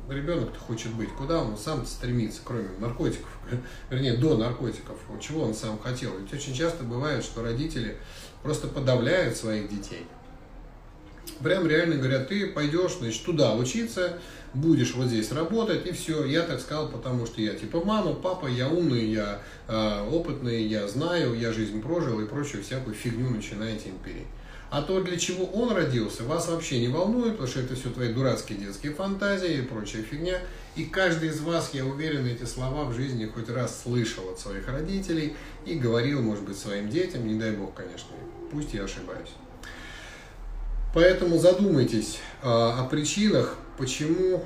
ребенок-то 0.09 0.59
хочет 0.59 0.93
быть, 0.93 1.11
куда 1.11 1.43
он 1.43 1.57
сам 1.57 1.85
стремится, 1.87 2.41
кроме 2.45 2.69
наркотиков, 2.79 3.29
вернее, 3.91 4.17
до 4.17 4.37
наркотиков, 4.37 4.97
чего 5.21 5.43
он 5.43 5.55
сам 5.55 5.79
хотел. 5.79 6.13
Ведь 6.19 6.33
очень 6.33 6.55
часто 6.55 6.85
бывает, 6.85 7.25
что 7.25 7.43
родители 7.43 7.97
просто 8.43 8.69
подавляют 8.69 9.37
своих 9.37 9.69
детей. 9.69 10.07
Прям 11.43 11.67
реально 11.67 11.97
говорят, 11.97 12.29
ты 12.29 12.47
пойдешь, 12.49 12.97
значит, 12.99 13.25
туда 13.25 13.55
учиться, 13.55 14.19
будешь 14.55 14.95
вот 14.95 15.07
здесь 15.07 15.33
работать, 15.33 15.87
и 15.87 15.93
все. 15.93 16.25
Я 16.25 16.43
так 16.43 16.61
сказал, 16.61 16.89
потому 16.89 17.27
что 17.27 17.41
я 17.41 17.55
типа 17.55 17.83
мама, 17.85 18.15
папа, 18.15 18.47
я 18.47 18.69
умный, 18.69 19.07
я 19.07 19.41
э, 19.69 20.09
опытный, 20.11 20.65
я 20.65 20.87
знаю, 20.89 21.39
я 21.39 21.53
жизнь 21.53 21.81
прожил 21.81 22.21
и 22.21 22.27
прочую 22.27 22.63
всякую 22.63 22.95
фигню 22.95 23.31
начинаете 23.31 23.89
им 23.89 23.99
переть. 23.99 24.27
А 24.71 24.81
то, 24.81 25.03
для 25.03 25.19
чего 25.19 25.45
он 25.45 25.75
родился, 25.75 26.25
вас 26.25 26.49
вообще 26.49 26.81
не 26.81 26.89
волнует, 26.89 27.33
потому 27.33 27.47
что 27.47 27.61
это 27.61 27.75
все 27.75 27.91
твои 27.91 28.11
дурацкие 28.11 28.59
детские 28.59 28.95
фантазии 28.95 29.59
и 29.59 29.63
прочая 29.63 30.03
фигня. 30.03 30.39
И 30.77 30.85
каждый 30.85 31.29
из 31.29 31.41
вас, 31.41 31.75
я 31.75 31.85
уверен, 31.85 32.27
эти 32.27 32.45
слова 32.45 32.85
в 32.85 32.95
жизни 32.95 33.27
хоть 33.27 33.51
раз 33.51 33.83
слышал 33.83 34.31
от 34.31 34.41
своих 34.41 34.67
родителей 34.69 35.37
и 35.67 35.75
говорил, 35.75 36.23
может 36.23 36.45
быть, 36.45 36.57
своим 36.57 36.89
детям, 36.89 37.27
не 37.27 37.39
дай 37.39 37.51
бог, 37.51 37.75
конечно, 37.75 38.09
пусть 38.51 38.73
я 38.73 38.85
ошибаюсь. 38.85 39.35
Поэтому 40.95 41.39
задумайтесь 41.39 42.19
о 42.43 42.87
причинах, 42.91 43.57
почему 43.83 44.45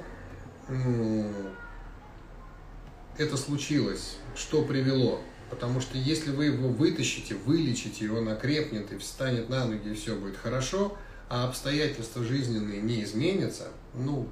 это 3.18 3.36
случилось, 3.36 4.16
что 4.34 4.62
привело. 4.62 5.20
Потому 5.50 5.82
что 5.82 5.98
если 5.98 6.30
вы 6.30 6.46
его 6.46 6.68
вытащите, 6.68 7.34
вылечите, 7.34 8.06
и 8.06 8.08
он 8.08 8.30
окрепнет 8.30 8.92
и 8.92 8.96
встанет 8.96 9.50
на 9.50 9.66
ноги, 9.66 9.90
и 9.90 9.94
все 9.94 10.14
будет 10.14 10.38
хорошо, 10.38 10.96
а 11.28 11.46
обстоятельства 11.46 12.24
жизненные 12.24 12.80
не 12.80 13.04
изменятся, 13.04 13.68
ну, 13.94 14.26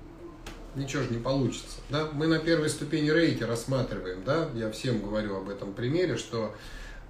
ничего 0.74 1.02
же 1.02 1.10
не 1.10 1.20
получится. 1.20 1.76
Да? 1.90 2.08
Мы 2.10 2.26
на 2.26 2.38
первой 2.38 2.70
ступени 2.70 3.10
рейки 3.10 3.42
рассматриваем, 3.42 4.24
да, 4.24 4.48
я 4.54 4.70
всем 4.70 5.02
говорю 5.02 5.36
об 5.36 5.50
этом 5.50 5.74
примере, 5.74 6.16
что 6.16 6.54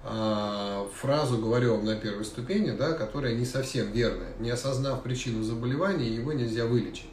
а, 0.03 0.87
фразу 0.95 1.37
говорю 1.37 1.77
вам 1.77 1.85
на 1.85 1.95
первой 1.95 2.25
ступени, 2.25 2.71
да, 2.71 2.91
которая 2.91 3.35
не 3.35 3.45
совсем 3.45 3.91
верная. 3.93 4.33
Не 4.39 4.49
осознав 4.49 5.01
причину 5.01 5.43
заболевания, 5.43 6.13
его 6.13 6.33
нельзя 6.33 6.65
вылечить. 6.65 7.07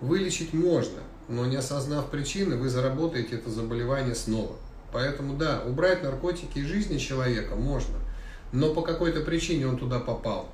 Вылечить 0.00 0.52
можно, 0.52 1.00
но 1.28 1.46
не 1.46 1.56
осознав 1.56 2.10
причины, 2.10 2.56
вы 2.56 2.68
заработаете 2.68 3.36
это 3.36 3.50
заболевание 3.50 4.14
снова. 4.14 4.56
Поэтому 4.92 5.36
да, 5.36 5.62
убрать 5.66 6.02
наркотики 6.02 6.58
из 6.58 6.66
жизни 6.66 6.98
человека 6.98 7.56
можно, 7.56 7.96
но 8.52 8.72
по 8.72 8.82
какой-то 8.82 9.20
причине 9.20 9.66
он 9.66 9.78
туда 9.78 9.98
попал. 9.98 10.48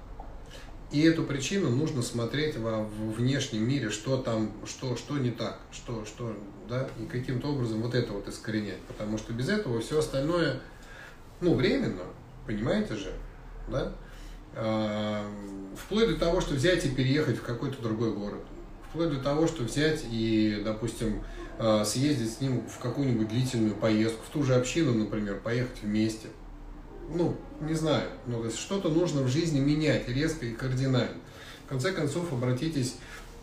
И 0.90 1.02
эту 1.02 1.22
причину 1.22 1.70
нужно 1.70 2.02
смотреть 2.02 2.56
во 2.56 2.82
внешнем 3.16 3.68
мире, 3.68 3.90
что 3.90 4.16
там, 4.16 4.50
что, 4.66 4.96
что 4.96 5.18
не 5.18 5.30
так, 5.30 5.60
что, 5.70 6.04
что, 6.04 6.36
да, 6.68 6.88
и 6.98 7.06
каким-то 7.06 7.48
образом 7.48 7.80
вот 7.80 7.94
это 7.94 8.12
вот 8.12 8.26
искоренять. 8.26 8.80
Потому 8.88 9.16
что 9.16 9.32
без 9.32 9.48
этого 9.48 9.80
все 9.80 10.00
остальное 10.00 10.60
ну, 11.40 11.54
временно, 11.54 12.02
понимаете 12.46 12.96
же, 12.96 13.12
да? 13.68 13.92
А, 14.54 15.24
вплоть 15.76 16.08
до 16.08 16.16
того, 16.16 16.40
что 16.40 16.54
взять 16.54 16.84
и 16.84 16.90
переехать 16.90 17.38
в 17.38 17.42
какой-то 17.42 17.80
другой 17.80 18.12
город. 18.12 18.42
Вплоть 18.90 19.10
до 19.10 19.18
того, 19.20 19.46
что 19.46 19.62
взять 19.62 20.04
и, 20.10 20.62
допустим, 20.64 21.22
а, 21.58 21.84
съездить 21.84 22.32
с 22.32 22.40
ним 22.40 22.66
в 22.68 22.78
какую-нибудь 22.78 23.28
длительную 23.28 23.74
поездку, 23.74 24.22
в 24.28 24.32
ту 24.32 24.42
же 24.42 24.54
общину, 24.54 24.94
например, 24.94 25.40
поехать 25.40 25.82
вместе. 25.82 26.28
Ну, 27.08 27.36
не 27.60 27.74
знаю, 27.74 28.08
но 28.26 28.48
что-то 28.50 28.88
нужно 28.88 29.22
в 29.22 29.28
жизни 29.28 29.60
менять 29.60 30.08
резко 30.08 30.46
и 30.46 30.52
кардинально. 30.54 31.18
В 31.66 31.68
конце 31.68 31.92
концов, 31.92 32.32
обратитесь 32.32 32.96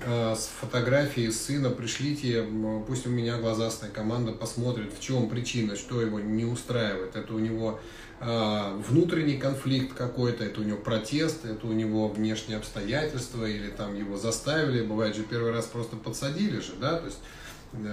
а, 0.06 0.36
с 0.36 0.50
фотографией 0.60 1.32
сына, 1.32 1.70
пришлите, 1.70 2.46
пусть 2.86 3.08
у 3.08 3.10
меня 3.10 3.38
глазастая 3.38 3.90
команда 3.90 4.32
посмотрит, 4.34 4.94
в 4.94 5.02
чем 5.02 5.30
причина, 5.30 5.76
что 5.76 6.02
его 6.02 6.20
не 6.20 6.46
устраивает. 6.46 7.16
Это 7.16 7.34
у 7.34 7.40
него 7.40 7.80
э, 7.80 7.82
внутренний 8.20 9.38
конфликт 9.38 9.94
какой-то, 9.94 10.44
это 10.44 10.62
у 10.62 10.64
него 10.64 10.78
протест, 10.78 11.46
это 11.46 11.68
у 11.68 11.74
него 11.74 12.08
внешние 12.08 12.58
обстоятельства, 12.58 13.46
или 13.46 13.70
там 13.70 13.96
его 13.96 14.18
заставили, 14.18 14.82
бывает 14.82 15.16
же 15.16 15.24
первый 15.24 15.52
раз 15.52 15.66
просто 15.66 15.98
подсадили 15.98 16.60
же, 16.60 16.74
да, 16.80 16.98
то 16.98 17.06
есть 17.06 17.20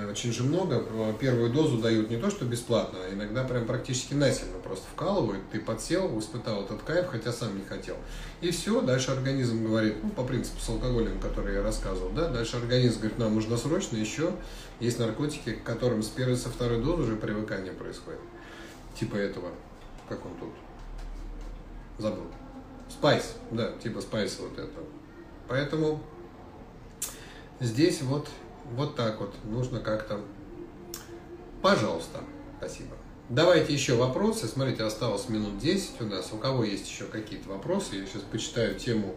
очень 0.08 0.32
же 0.32 0.44
много. 0.44 0.84
Первую 1.18 1.50
дозу 1.52 1.78
дают 1.78 2.08
не 2.08 2.16
то, 2.16 2.30
что 2.30 2.44
бесплатно, 2.44 3.00
а 3.04 3.12
иногда 3.12 3.42
прям 3.42 3.66
практически 3.66 4.14
насильно 4.14 4.58
просто 4.60 4.86
вкалывают. 4.94 5.42
Ты 5.50 5.58
подсел, 5.60 6.16
испытал 6.18 6.64
этот 6.64 6.82
кайф, 6.84 7.08
хотя 7.08 7.32
сам 7.32 7.58
не 7.58 7.64
хотел. 7.64 7.96
И 8.40 8.52
все, 8.52 8.80
дальше 8.80 9.10
организм 9.10 9.66
говорит, 9.66 9.96
ну, 10.00 10.10
по 10.10 10.22
принципу 10.22 10.60
с 10.60 10.68
алкоголем, 10.68 11.18
который 11.18 11.54
я 11.54 11.62
рассказывал, 11.62 12.10
да, 12.10 12.28
дальше 12.28 12.56
организм 12.56 13.00
говорит, 13.00 13.18
нам 13.18 13.34
нужно 13.34 13.56
срочно 13.56 13.96
еще. 13.96 14.30
Есть 14.78 15.00
наркотики, 15.00 15.54
к 15.54 15.64
которым 15.64 16.04
с 16.04 16.08
первой, 16.08 16.36
со 16.36 16.50
второй 16.50 16.80
дозы 16.80 17.02
уже 17.02 17.16
привыкание 17.16 17.72
происходит. 17.72 18.20
Типа 18.98 19.16
этого, 19.16 19.50
как 20.08 20.24
он 20.24 20.32
тут, 20.38 20.52
забыл. 21.98 22.26
Спайс, 22.88 23.34
да, 23.50 23.72
типа 23.82 24.00
спайса 24.00 24.42
вот 24.42 24.58
этого. 24.58 24.86
Поэтому 25.48 26.00
здесь 27.60 28.02
вот 28.02 28.28
вот 28.72 28.96
так 28.96 29.20
вот. 29.20 29.34
Нужно 29.44 29.80
как-то... 29.80 30.20
Пожалуйста. 31.62 32.20
Спасибо. 32.58 32.96
Давайте 33.28 33.72
еще 33.72 33.94
вопросы. 33.94 34.46
Смотрите, 34.46 34.84
осталось 34.84 35.28
минут 35.28 35.58
10 35.58 36.00
у 36.00 36.04
нас. 36.04 36.32
У 36.32 36.38
кого 36.38 36.64
есть 36.64 36.88
еще 36.88 37.04
какие-то 37.04 37.48
вопросы? 37.48 37.96
Я 37.96 38.06
сейчас 38.06 38.22
почитаю 38.22 38.78
тему, 38.78 39.16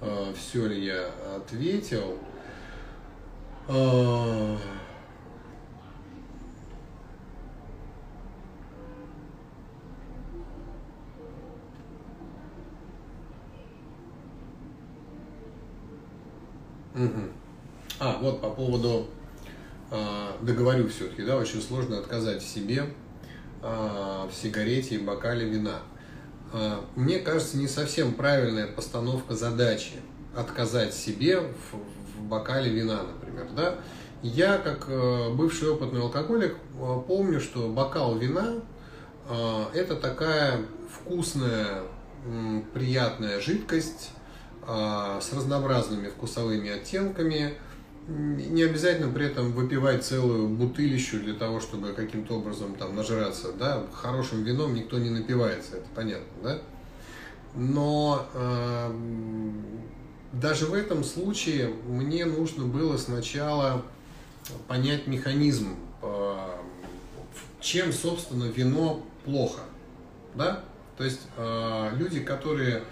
э, 0.00 0.34
все 0.36 0.66
ли 0.66 0.84
я 0.84 1.10
ответил. 1.36 2.18
Э, 3.68 4.56
угу. 16.96 17.20
А, 17.98 18.18
вот 18.20 18.40
по 18.40 18.50
поводу, 18.50 19.06
э, 19.90 19.96
договорю 20.42 20.88
все-таки, 20.88 21.24
да, 21.24 21.36
очень 21.36 21.62
сложно 21.62 21.98
отказать 21.98 22.42
себе 22.42 22.84
э, 23.62 23.66
в 23.66 24.30
сигарете 24.34 24.96
и 24.96 24.98
бокале 24.98 25.48
вина. 25.48 25.78
Э, 26.52 26.76
мне 26.94 27.18
кажется, 27.20 27.56
не 27.56 27.68
совсем 27.68 28.12
правильная 28.12 28.66
постановка 28.66 29.34
задачи 29.34 29.94
отказать 30.36 30.92
себе 30.92 31.40
в, 31.40 32.18
в 32.18 32.22
бокале 32.24 32.70
вина, 32.70 33.02
например, 33.02 33.46
да. 33.56 33.76
Я, 34.22 34.58
как 34.58 34.86
э, 34.88 35.30
бывший 35.32 35.70
опытный 35.70 36.02
алкоголик, 36.02 36.56
помню, 37.06 37.40
что 37.40 37.68
бокал 37.68 38.16
вина 38.16 38.56
это 39.74 39.96
такая 39.96 40.60
вкусная, 40.88 41.82
приятная 42.72 43.40
жидкость 43.40 44.12
с 44.66 45.32
разнообразными 45.32 46.08
вкусовыми 46.08 46.70
оттенками, 46.70 47.54
не 48.08 48.62
обязательно 48.62 49.12
при 49.12 49.26
этом 49.26 49.52
выпивать 49.52 50.04
целую 50.04 50.48
бутылищу 50.48 51.20
для 51.20 51.34
того, 51.34 51.60
чтобы 51.60 51.92
каким-то 51.92 52.34
образом 52.34 52.74
там 52.74 52.94
нажраться, 52.94 53.52
да, 53.52 53.84
хорошим 53.92 54.44
вином 54.44 54.74
никто 54.74 54.98
не 54.98 55.10
напивается, 55.10 55.76
это 55.76 55.86
понятно, 55.94 56.26
да, 56.42 56.58
но 57.56 58.26
э, 58.34 58.92
даже 60.32 60.66
в 60.66 60.74
этом 60.74 61.02
случае 61.02 61.68
мне 61.88 62.26
нужно 62.26 62.66
было 62.66 62.98
сначала 62.98 63.82
понять 64.68 65.06
механизм, 65.06 65.76
э, 66.02 66.36
чем, 67.60 67.92
собственно, 67.92 68.44
вино 68.44 69.02
плохо. 69.24 69.62
Да? 70.34 70.64
То 70.98 71.04
есть 71.04 71.22
э, 71.36 71.90
люди, 71.96 72.20
которые 72.20 72.82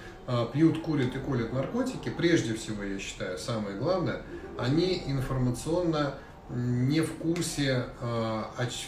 пьют, 0.52 0.82
курят 0.82 1.14
и 1.14 1.18
колят 1.18 1.52
наркотики, 1.52 2.08
прежде 2.08 2.54
всего, 2.54 2.82
я 2.82 2.98
считаю, 2.98 3.38
самое 3.38 3.76
главное, 3.76 4.22
они 4.58 5.02
информационно 5.06 6.14
не 6.50 7.00
в 7.00 7.14
курсе, 7.16 7.86
э, 8.00 8.42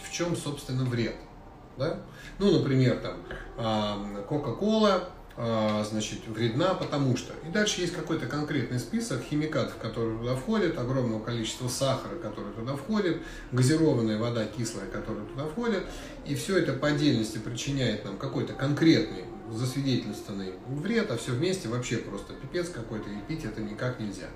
в 0.05 0.13
чем, 0.13 0.37
собственно, 0.37 0.85
вред. 0.85 1.17
Да? 1.77 2.01
Ну, 2.39 2.59
например, 2.59 2.99
там, 2.99 3.17
э, 3.59 4.23
Кока-Кола 4.29 5.11
значит, 5.39 6.27
вредна, 6.29 6.73
потому 6.73 7.15
что. 7.15 7.35
И 7.47 7.51
дальше 7.51 7.83
есть 7.83 7.93
какой-то 7.93 8.25
конкретный 8.25 8.79
список 8.79 9.21
химикатов, 9.23 9.77
которые 9.77 10.17
туда 10.19 10.35
входят, 10.35 10.79
огромного 10.79 11.23
количества 11.23 11.69
сахара, 11.69 12.17
который 12.17 12.55
туда 12.55 12.75
входит, 12.75 13.19
газированная 13.53 14.19
вода 14.19 14.47
кислая, 14.47 14.87
которая 14.87 15.27
туда 15.27 15.45
входит, 15.45 15.85
и 16.25 16.35
все 16.35 16.57
это 16.57 16.73
по 16.73 16.89
отдельности 16.89 17.37
причиняет 17.37 18.07
нам 18.07 18.17
какой-то 18.17 18.55
конкретный 18.55 19.27
засвидетельствованный 19.53 20.53
вред, 20.69 21.11
а 21.11 21.17
все 21.17 21.33
вместе 21.33 21.69
вообще 21.69 21.99
просто 21.99 22.33
пипец 22.35 22.69
какой-то, 22.69 23.09
и 23.11 23.21
пить 23.29 23.45
это 23.45 23.61
никак 23.61 24.01
нельзя. 24.01 24.27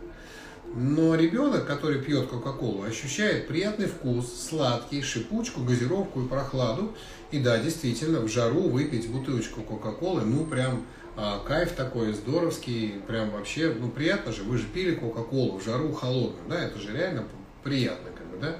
Но 0.74 1.16
ребенок, 1.16 1.66
который 1.66 2.00
пьет 2.00 2.28
Кока-Колу, 2.28 2.82
ощущает 2.84 3.48
приятный 3.48 3.86
вкус, 3.86 4.32
сладкий, 4.32 5.02
шипучку, 5.02 5.62
газировку 5.62 6.22
и 6.22 6.28
прохладу. 6.28 6.94
И 7.32 7.40
да, 7.40 7.58
действительно, 7.58 8.20
в 8.20 8.28
жару 8.28 8.68
выпить 8.68 9.08
бутылочку 9.10 9.62
Кока-Колы, 9.62 10.22
ну 10.22 10.44
прям 10.44 10.86
а, 11.16 11.40
кайф 11.40 11.72
такой, 11.72 12.12
здоровский, 12.12 12.94
прям 13.06 13.30
вообще, 13.30 13.74
ну 13.78 13.88
приятно 13.88 14.32
же, 14.32 14.42
вы 14.44 14.58
же 14.58 14.66
пили 14.66 14.94
Кока-Колу 14.94 15.58
в 15.58 15.64
жару 15.64 15.92
холодную, 15.92 16.48
да, 16.48 16.62
это 16.62 16.78
же 16.78 16.92
реально 16.96 17.24
приятно, 17.64 18.10
как 18.16 18.26
бы, 18.30 18.38
да. 18.38 18.56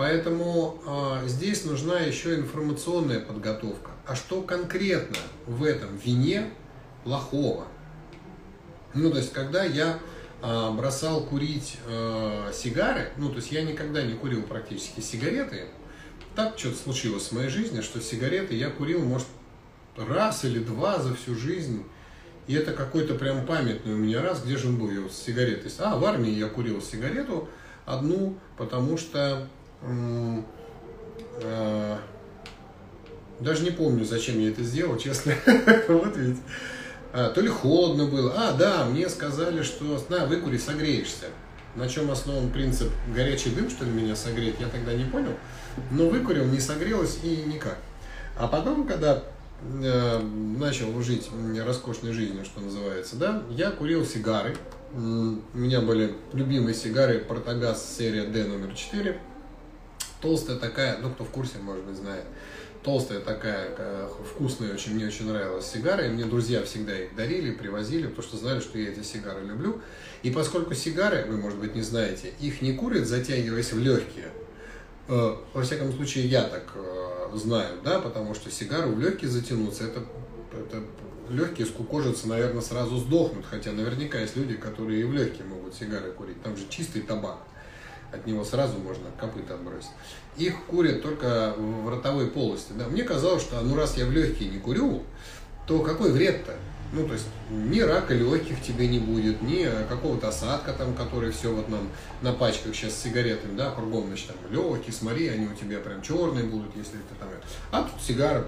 Поэтому 0.00 0.80
а, 0.86 1.26
здесь 1.26 1.66
нужна 1.66 2.00
еще 2.00 2.34
информационная 2.34 3.20
подготовка. 3.20 3.90
А 4.06 4.16
что 4.16 4.40
конкретно 4.40 5.18
в 5.46 5.62
этом 5.62 5.94
вине 5.98 6.48
плохого? 7.04 7.66
Ну, 8.94 9.10
то 9.10 9.18
есть, 9.18 9.34
когда 9.34 9.62
я 9.62 9.98
а, 10.40 10.70
бросал 10.70 11.24
курить 11.24 11.76
э, 11.86 12.50
сигары, 12.54 13.10
ну, 13.18 13.28
то 13.28 13.36
есть 13.36 13.52
я 13.52 13.60
никогда 13.60 14.00
не 14.00 14.14
курил 14.14 14.42
практически 14.42 15.00
сигареты. 15.00 15.66
Так 16.34 16.58
что-то 16.58 16.78
случилось 16.78 17.24
в 17.24 17.32
моей 17.32 17.50
жизни, 17.50 17.82
что 17.82 18.00
сигареты 18.00 18.54
я 18.54 18.70
курил, 18.70 19.04
может, 19.04 19.26
раз 19.98 20.46
или 20.46 20.60
два 20.60 20.98
за 20.98 21.14
всю 21.14 21.34
жизнь. 21.34 21.84
И 22.46 22.54
это 22.54 22.72
какой-то 22.72 23.16
прям 23.16 23.44
памятный 23.44 23.92
у 23.92 23.98
меня 23.98 24.22
раз, 24.22 24.44
где 24.44 24.56
же 24.56 24.68
он 24.68 24.78
был, 24.78 24.90
я 24.90 25.06
с 25.10 25.22
сигаретой. 25.22 25.70
А, 25.78 25.98
в 25.98 26.04
армии 26.06 26.30
я 26.30 26.48
курил 26.48 26.80
сигарету 26.80 27.50
одну, 27.84 28.38
потому 28.56 28.96
что 28.96 29.18
э, 29.28 29.46
э, 29.46 29.59
даже 33.40 33.64
не 33.64 33.70
помню, 33.70 34.04
зачем 34.04 34.38
я 34.38 34.50
это 34.50 34.62
сделал, 34.62 34.98
честно. 34.98 35.34
вот 35.88 36.16
ведь. 36.16 36.36
А, 37.12 37.30
то 37.30 37.40
ли 37.40 37.48
холодно 37.48 38.06
было. 38.06 38.34
А, 38.36 38.52
да, 38.52 38.84
мне 38.84 39.08
сказали, 39.08 39.62
что 39.62 40.04
на, 40.08 40.26
выкури, 40.26 40.58
согреешься. 40.58 41.26
На 41.74 41.88
чем 41.88 42.10
основан 42.10 42.50
принцип 42.50 42.88
горячий 43.14 43.50
дым, 43.50 43.70
что 43.70 43.84
ли, 43.84 43.90
меня 43.90 44.14
согреть, 44.14 44.56
я 44.60 44.68
тогда 44.68 44.92
не 44.92 45.04
понял. 45.04 45.32
Но 45.90 46.08
выкурил, 46.08 46.44
не 46.44 46.60
согрелось 46.60 47.18
и 47.22 47.44
никак. 47.46 47.78
А 48.36 48.46
потом, 48.46 48.86
когда 48.86 49.22
э, 49.62 50.18
начал 50.18 51.00
жить 51.00 51.28
роскошной 51.64 52.12
жизнью, 52.12 52.44
что 52.44 52.60
называется, 52.60 53.16
да, 53.16 53.42
я 53.50 53.70
курил 53.70 54.04
сигары. 54.04 54.56
У 54.92 54.98
меня 55.56 55.80
были 55.80 56.14
любимые 56.32 56.74
сигары 56.74 57.20
Портагаз 57.20 57.96
серия 57.96 58.24
D 58.24 58.44
номер 58.44 58.74
4. 58.74 59.20
Толстая 60.20 60.56
такая, 60.56 60.98
ну 60.98 61.10
кто 61.10 61.24
в 61.24 61.30
курсе, 61.30 61.58
может 61.58 61.84
быть, 61.84 61.96
знает. 61.96 62.24
Толстая 62.82 63.20
такая, 63.20 63.76
вкусная, 64.30 64.72
очень, 64.72 64.94
мне 64.94 65.06
очень 65.06 65.26
нравилась 65.26 65.66
сигара, 65.66 66.06
и 66.06 66.08
мне 66.08 66.24
друзья 66.24 66.62
всегда 66.64 66.98
их 66.98 67.14
дарили, 67.14 67.50
привозили, 67.50 68.06
потому 68.06 68.22
что 68.26 68.38
знали, 68.38 68.60
что 68.60 68.78
я 68.78 68.90
эти 68.90 69.02
сигары 69.02 69.44
люблю. 69.44 69.82
И 70.22 70.30
поскольку 70.30 70.74
сигары, 70.74 71.26
вы, 71.28 71.36
может 71.36 71.58
быть, 71.58 71.74
не 71.74 71.82
знаете, 71.82 72.32
их 72.40 72.62
не 72.62 72.72
курят, 72.72 73.06
затягиваясь 73.06 73.72
в 73.72 73.78
легкие, 73.78 74.28
э, 75.08 75.36
во 75.52 75.62
всяком 75.62 75.92
случае, 75.92 76.26
я 76.28 76.44
так 76.44 76.72
э, 76.74 77.36
знаю, 77.36 77.78
да, 77.84 77.98
потому 78.00 78.34
что 78.34 78.50
сигару 78.50 78.92
в 78.92 79.00
легкие 79.00 79.30
затянуться, 79.30 79.84
это, 79.84 80.00
это 80.52 80.82
легкие 81.28 81.66
скукожатся, 81.66 82.28
наверное, 82.28 82.62
сразу 82.62 82.96
сдохнут, 82.96 83.44
хотя 83.44 83.72
наверняка 83.72 84.18
есть 84.18 84.36
люди, 84.36 84.54
которые 84.54 85.02
и 85.02 85.04
в 85.04 85.12
легкие 85.12 85.44
могут 85.44 85.74
сигары 85.74 86.12
курить, 86.12 86.42
там 86.42 86.56
же 86.56 86.64
чистый 86.70 87.02
табак 87.02 87.40
от 88.12 88.26
него 88.26 88.44
сразу 88.44 88.78
можно 88.78 89.06
копыта 89.18 89.54
отбросить. 89.54 89.90
Их 90.36 90.64
курят 90.66 91.02
только 91.02 91.54
в 91.56 91.88
ротовой 91.88 92.28
полости. 92.28 92.72
Да? 92.72 92.86
Мне 92.86 93.02
казалось, 93.02 93.42
что 93.42 93.60
ну 93.60 93.76
раз 93.76 93.96
я 93.96 94.06
в 94.06 94.12
легкие 94.12 94.50
не 94.50 94.58
курю, 94.58 95.02
то 95.66 95.80
какой 95.80 96.12
вред-то? 96.12 96.54
Ну, 96.92 97.06
то 97.06 97.12
есть 97.12 97.26
ни 97.50 97.78
рака 97.80 98.14
легких 98.14 98.60
тебе 98.62 98.88
не 98.88 98.98
будет, 98.98 99.42
ни 99.42 99.68
какого-то 99.88 100.28
осадка 100.28 100.72
там, 100.72 100.94
который 100.94 101.30
все 101.30 101.54
вот 101.54 101.68
нам 101.68 101.88
на 102.20 102.32
пачках 102.32 102.74
сейчас 102.74 102.94
с 102.94 103.02
сигаретами, 103.02 103.56
да, 103.56 103.70
кругом, 103.70 104.08
значит, 104.08 104.26
там, 104.26 104.52
легкие, 104.52 104.92
смотри, 104.92 105.28
они 105.28 105.46
у 105.46 105.54
тебя 105.54 105.78
прям 105.78 106.02
черные 106.02 106.44
будут, 106.44 106.74
если 106.74 106.96
ты 106.96 107.14
там... 107.20 107.28
А 107.70 107.82
тут 107.84 108.02
сигара, 108.02 108.44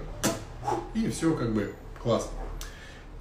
и 0.93 1.09
все 1.09 1.33
как 1.35 1.53
бы 1.53 1.73
классно. 2.01 2.31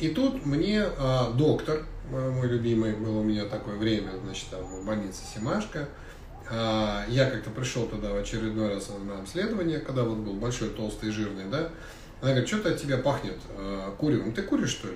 И 0.01 0.09
тут 0.09 0.45
мне 0.45 0.83
а, 0.83 1.31
доктор, 1.31 1.85
мой 2.11 2.49
любимый, 2.49 2.97
был 2.97 3.19
у 3.19 3.23
меня 3.23 3.45
такое 3.45 3.77
время, 3.77 4.11
значит, 4.25 4.49
там 4.51 4.65
в 4.65 4.85
больнице 4.85 5.21
Симашка, 5.33 5.89
я 6.53 7.31
как-то 7.31 7.51
пришел 7.51 7.87
туда 7.87 8.13
в 8.13 8.17
очередной 8.17 8.75
раз 8.75 8.91
на 9.05 9.21
обследование, 9.21 9.79
когда 9.79 10.03
вот 10.03 10.19
был 10.19 10.35
большой, 10.35 10.71
толстый, 10.71 11.11
жирный, 11.11 11.45
да, 11.51 11.71
она 12.23 12.31
говорит, 12.31 12.49
что-то 12.49 12.71
от 12.71 12.81
тебя 12.81 12.99
пахнет 12.99 13.37
э, 13.57 13.91
куревом, 13.99 14.33
ты 14.33 14.43
куришь 14.43 14.71
что 14.71 14.87
ли? 14.87 14.95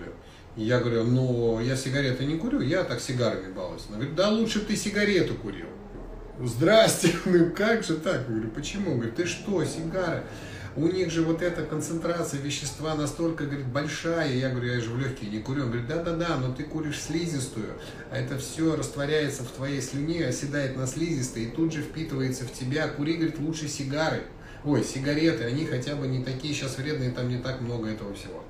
Я 0.55 0.79
говорю, 0.79 1.03
ну, 1.03 1.61
я 1.61 1.75
сигареты 1.75 2.25
не 2.25 2.39
курю, 2.39 2.61
я 2.61 2.85
так 2.85 3.01
сигарами 3.01 3.53
балуюсь. 3.53 3.83
Она 3.89 3.97
говорит, 3.97 4.15
да 4.15 4.29
лучше 4.31 4.61
ты 4.61 4.77
сигарету 4.77 5.35
курил. 5.35 5.67
Здрасте, 6.41 7.13
ну 7.25 7.51
как 7.51 7.83
же 7.83 7.97
так? 7.97 8.23
Я 8.29 8.35
говорю, 8.35 8.51
почему? 8.51 8.95
Говорит, 8.95 9.17
ты 9.17 9.27
что, 9.27 9.65
сигара? 9.65 10.23
У 10.77 10.89
них 10.89 11.11
же 11.11 11.23
вот 11.23 11.43
эта 11.43 11.63
концентрация 11.63 12.41
вещества 12.41 12.95
настолько, 12.95 13.45
говорит, 13.45 13.67
большая. 13.67 14.35
Я 14.35 14.51
говорю, 14.51 14.73
я 14.73 14.81
же 14.81 14.91
в 14.91 14.99
легкие 14.99 15.31
не 15.31 15.41
курю. 15.41 15.63
Он 15.63 15.69
говорит, 15.71 15.89
да-да-да, 15.89 16.37
но 16.37 16.53
ты 16.53 16.65
куришь 16.65 17.01
слизистую, 17.01 17.73
а 18.11 18.19
это 18.19 18.39
все 18.39 18.77
растворяется 18.77 19.43
в 19.43 19.51
твоей 19.51 19.81
слюне, 19.81 20.27
оседает 20.27 20.77
на 20.77 20.87
слизистой 20.87 21.45
и 21.45 21.51
тут 21.51 21.73
же 21.73 21.83
впитывается 21.83 22.45
в 22.45 22.53
тебя. 22.53 22.89
Кури, 22.89 23.15
говорит, 23.15 23.39
лучше 23.39 23.69
сигары. 23.69 24.25
Ой, 24.65 24.85
сигареты, 24.85 25.45
они 25.45 25.65
хотя 25.65 25.95
бы 25.95 26.07
не 26.07 26.25
такие 26.25 26.53
сейчас 26.53 26.77
вредные, 26.77 27.11
там 27.11 27.29
не 27.29 27.39
так 27.39 27.61
много 27.61 27.89
этого 27.89 28.13
всего. 28.15 28.45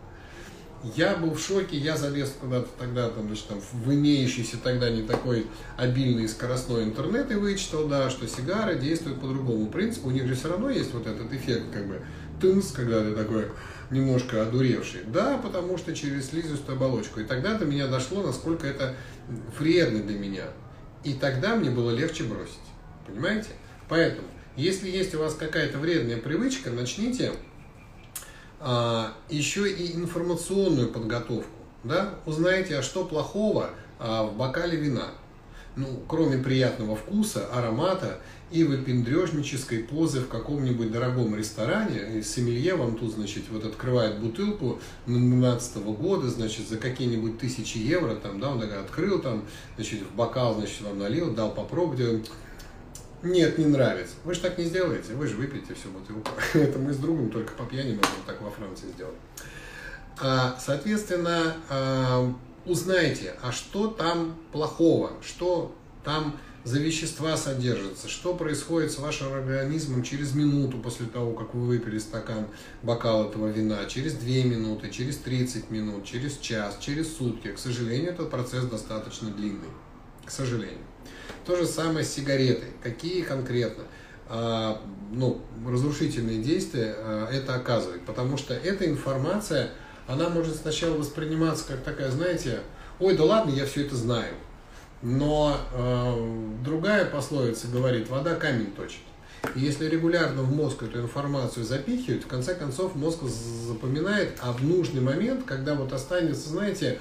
Я 0.95 1.17
был 1.17 1.35
в 1.35 1.41
шоке, 1.41 1.77
я 1.77 1.97
залез 1.97 2.35
куда-то 2.41 2.69
тогда, 2.79 3.09
там, 3.09 3.27
значит, 3.27 3.47
там, 3.49 3.61
в 3.61 3.93
имеющийся 3.93 4.57
тогда 4.63 4.91
не 4.91 5.03
такой 5.03 5.47
обильный 5.77 6.29
скоростной 6.29 6.85
интернет 6.85 7.31
и 7.31 7.35
вычитал, 7.35 7.89
да, 7.89 8.11
что 8.11 8.29
сигары 8.29 8.79
действуют 8.79 9.21
по 9.21 9.27
другому 9.27 9.69
принципу. 9.69 10.09
У 10.09 10.11
них 10.13 10.27
же 10.27 10.35
все 10.35 10.49
равно 10.49 10.71
есть 10.71 10.93
вот 10.93 11.07
этот 11.07 11.33
эффект, 11.33 11.73
как 11.73 11.89
бы, 11.89 12.03
тынс, 12.41 12.73
когда 12.73 13.03
ты 13.03 13.15
такой 13.15 13.47
немножко 13.91 14.43
одуревший. 14.43 15.01
Да, 15.07 15.39
потому 15.39 15.79
что 15.79 15.95
через 15.95 16.29
слизистую 16.29 16.77
оболочку. 16.77 17.21
И 17.21 17.25
тогда 17.25 17.55
до 17.55 17.65
меня 17.65 17.87
дошло, 17.87 18.23
насколько 18.23 18.67
это 18.67 18.95
вредно 19.59 20.03
для 20.03 20.19
меня. 20.19 20.45
И 21.05 21.15
тогда 21.15 21.57
мне 21.57 21.71
было 21.71 21.91
легче 21.91 22.25
бросить. 22.25 22.55
Понимаете? 23.07 23.49
Поэтому, 23.89 24.29
если 24.57 24.91
есть 24.91 25.15
у 25.15 25.19
вас 25.19 25.35
какая-то 25.35 25.79
вредная 25.79 26.19
привычка, 26.19 26.71
начните 26.71 27.33
а, 28.69 29.13
еще 29.29 29.71
и 29.71 29.95
информационную 29.95 30.89
подготовку. 30.89 31.49
Да? 31.85 32.15
Узнаете, 32.27 32.77
а 32.79 32.83
что 32.83 33.05
плохого 33.05 33.71
а, 34.01 34.25
в 34.25 34.37
бокале 34.37 34.77
вина. 34.77 35.13
Ну, 35.77 36.03
кроме 36.09 36.39
приятного 36.39 36.97
вкуса, 36.97 37.47
аромата 37.53 38.19
и 38.51 38.65
выпендрежнической 38.65 39.81
позы 39.85 40.21
в 40.21 40.29
каком-нибудь 40.29 40.91
дорогом 40.91 41.37
ресторане. 41.37 42.19
И 42.19 42.23
сомелье 42.23 42.75
вам 42.75 42.97
тут, 42.97 43.13
значит, 43.13 43.45
вот 43.51 43.65
открывает 43.65 44.19
бутылку 44.19 44.81
12 45.07 45.77
года, 45.77 46.29
значит, 46.29 46.69
за 46.69 46.79
какие-нибудь 46.79 47.39
тысячи 47.39 47.79
евро, 47.79 48.17
там, 48.17 48.41
да, 48.41 48.51
он 48.51 48.63
открыл 48.63 49.21
там, 49.21 49.45
значит, 49.77 50.01
в 50.03 50.17
бокал, 50.17 50.55
значит, 50.55 50.81
вам 50.81 50.99
налил, 50.99 51.33
дал 51.33 51.55
попробовать, 51.55 52.29
нет, 53.27 53.59
не 53.59 53.67
нравится. 53.67 54.15
Вы 54.25 54.35
же 54.35 54.41
так 54.41 54.59
не 54.59 54.65
сделаете, 54.65 55.15
вы 55.15 55.27
же 55.27 55.37
выпьете 55.37 55.75
всю 55.75 55.91
бутылку. 55.91 56.31
Это 56.55 56.79
мы 56.79 56.93
с 56.93 56.97
другом 56.97 57.31
только 57.31 57.53
по 57.55 57.65
пьяни 57.65 57.95
можем 57.95 58.23
так 58.27 58.41
во 58.41 58.51
Франции 58.51 58.89
сделать. 58.89 59.17
А, 60.21 60.57
соответственно, 60.59 61.57
а, 61.69 62.33
узнайте, 62.65 63.35
а 63.43 63.53
что 63.53 63.89
там 63.89 64.37
плохого, 64.53 65.13
что 65.23 65.75
там 66.05 66.39
за 66.65 66.81
вещества 66.81 67.37
содержатся, 67.37 68.09
что 68.09 68.35
происходит 68.35 68.91
с 68.91 68.99
вашим 68.99 69.33
организмом 69.33 70.03
через 70.03 70.35
минуту 70.35 70.79
после 70.79 71.07
того, 71.07 71.33
как 71.33 71.55
вы 71.55 71.65
выпили 71.65 71.99
стакан, 71.99 72.49
бокал 72.83 73.29
этого 73.29 73.47
вина, 73.47 73.85
через 73.87 74.15
2 74.15 74.29
минуты, 74.45 74.91
через 74.91 75.17
30 75.19 75.71
минут, 75.71 76.05
через 76.05 76.39
час, 76.39 76.79
через 76.81 77.17
сутки. 77.17 77.53
К 77.53 77.59
сожалению, 77.59 78.11
этот 78.11 78.31
процесс 78.31 78.65
достаточно 78.65 79.31
длинный. 79.31 79.69
К 80.25 80.31
сожалению. 80.31 80.85
То 81.45 81.57
же 81.57 81.67
самое 81.67 82.05
с 82.05 82.13
сигаретой. 82.13 82.69
Какие 82.83 83.23
конкретно? 83.23 83.85
а, 84.29 84.81
ну, 85.13 85.41
разрушительные 85.67 86.43
действия 86.43 86.95
а, 86.99 87.29
это 87.31 87.55
оказывает. 87.55 88.05
Потому 88.05 88.37
что 88.37 88.55
эта 88.55 88.87
информация, 88.87 89.71
она 90.07 90.29
может 90.29 90.57
сначала 90.57 90.97
восприниматься 90.97 91.67
как 91.69 91.83
такая, 91.83 92.11
знаете, 92.11 92.61
ой, 92.99 93.17
да 93.17 93.25
ладно, 93.25 93.51
я 93.51 93.67
все 93.67 93.85
это 93.85 93.97
знаю. 93.97 94.35
Но 95.03 95.59
э, 95.75 96.63
другая 96.65 97.05
пословица 97.05 97.69
говорит, 97.69 98.09
вода 98.09 98.35
камень 98.35 98.73
точит. 98.73 99.01
И 99.55 99.61
если 99.61 99.87
регулярно 99.87 100.43
в 100.43 100.51
мозг 100.51 100.83
эту 100.83 101.01
информацию 101.01 101.67
запихивать, 101.67 102.25
в 102.25 102.27
конце 102.27 102.55
концов 102.55 102.97
мозг 102.97 103.23
запоминает, 103.23 104.39
а 104.41 104.53
в 104.53 104.65
нужный 104.65 105.03
момент, 105.03 105.45
когда 105.45 105.75
вот 105.75 105.93
останется, 105.93 106.49
знаете, 106.49 106.99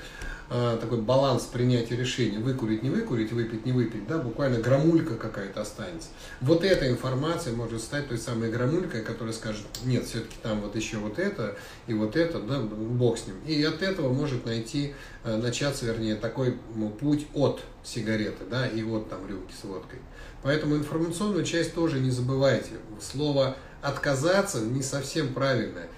а, 0.48 0.78
такой 0.78 1.00
баланс 1.00 1.44
принятия 1.44 1.96
решений, 1.96 2.38
выкурить, 2.38 2.84
не 2.84 2.90
выкурить, 2.90 3.32
выпить, 3.32 3.66
не 3.66 3.72
выпить, 3.72 4.08
да, 4.08 4.20
буквально 4.20 4.60
грамулька 4.60 5.16
какая-то 5.16 5.62
останется. 5.62 6.10
Вот 6.40 6.64
эта 6.64 6.88
информация 6.88 7.54
может 7.54 7.82
стать 7.82 8.10
той 8.10 8.20
самой 8.20 8.52
грамулькой, 8.52 9.02
которая 9.02 9.34
скажет, 9.34 9.66
нет, 9.86 10.06
все-таки 10.06 10.36
там 10.44 10.62
вот 10.62 10.76
еще 10.76 10.98
вот 10.98 11.18
это 11.18 11.56
и 11.88 11.94
вот 11.94 12.16
это, 12.16 12.40
да, 12.40 12.60
бог 12.60 13.18
с 13.18 13.26
ним. 13.26 13.38
И 13.48 13.64
от 13.64 13.82
этого 13.82 14.14
может 14.14 14.46
найти, 14.46 14.94
э, 15.24 15.36
начаться, 15.36 15.86
вернее, 15.86 16.16
такой 16.16 16.58
ну, 16.76 16.90
путь 16.90 17.26
от 17.34 17.62
сигареты, 17.84 18.46
да, 18.50 18.68
и 18.68 18.84
вот 18.84 19.10
там 19.10 19.28
рюмки 19.28 19.54
с 19.60 19.64
водкой. 19.64 20.00
Поэтому 20.44 20.76
информационную 20.76 21.44
часть 21.44 21.74
тоже 21.74 22.00
не 22.00 22.12
забывайте. 22.12 22.74
Слово 23.02 23.58
«отказаться» 23.82 24.60
не 24.62 24.84
совсем 24.84 25.34
правильное 25.34 25.90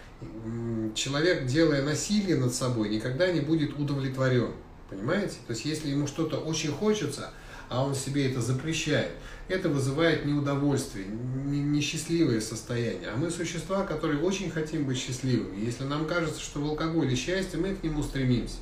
человек, 0.96 1.46
делая 1.46 1.84
насилие 1.84 2.38
над 2.38 2.54
собой, 2.54 2.90
никогда 2.90 3.32
не 3.32 3.42
будет 3.42 3.78
удовлетворен. 3.78 4.52
Понимаете? 4.90 5.36
То 5.48 5.54
есть, 5.54 5.66
если 5.66 5.90
ему 5.90 6.08
что-то 6.08 6.38
очень 6.38 6.72
хочется, 6.72 7.32
а 7.70 7.84
он 7.84 7.94
себе 7.94 8.32
это 8.32 8.42
запрещает, 8.42 9.12
это 9.50 9.70
вызывает 9.70 10.26
неудовольствие, 10.26 11.06
несчастливое 11.06 12.40
состояние. 12.40 13.10
А 13.14 13.18
мы 13.18 13.30
существа, 13.30 13.84
которые 13.86 14.22
очень 14.22 14.50
хотим 14.50 14.86
быть 14.86 14.98
счастливыми. 14.98 15.60
Если 15.60 15.84
нам 15.84 16.06
кажется, 16.06 16.40
что 16.40 16.60
в 16.60 16.66
алкоголе 16.66 17.16
счастье, 17.16 17.60
мы 17.60 17.76
к 17.76 17.84
нему 17.84 18.04
стремимся. 18.04 18.58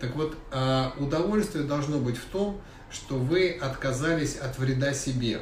Так 0.00 0.14
вот, 0.16 0.36
а, 0.50 0.94
удовольствие 0.98 1.64
должно 1.64 1.98
быть 1.98 2.16
в 2.16 2.24
том, 2.26 2.60
что 2.90 3.16
вы 3.16 3.50
отказались 3.50 4.36
от 4.36 4.58
вреда 4.58 4.92
себе. 4.92 5.40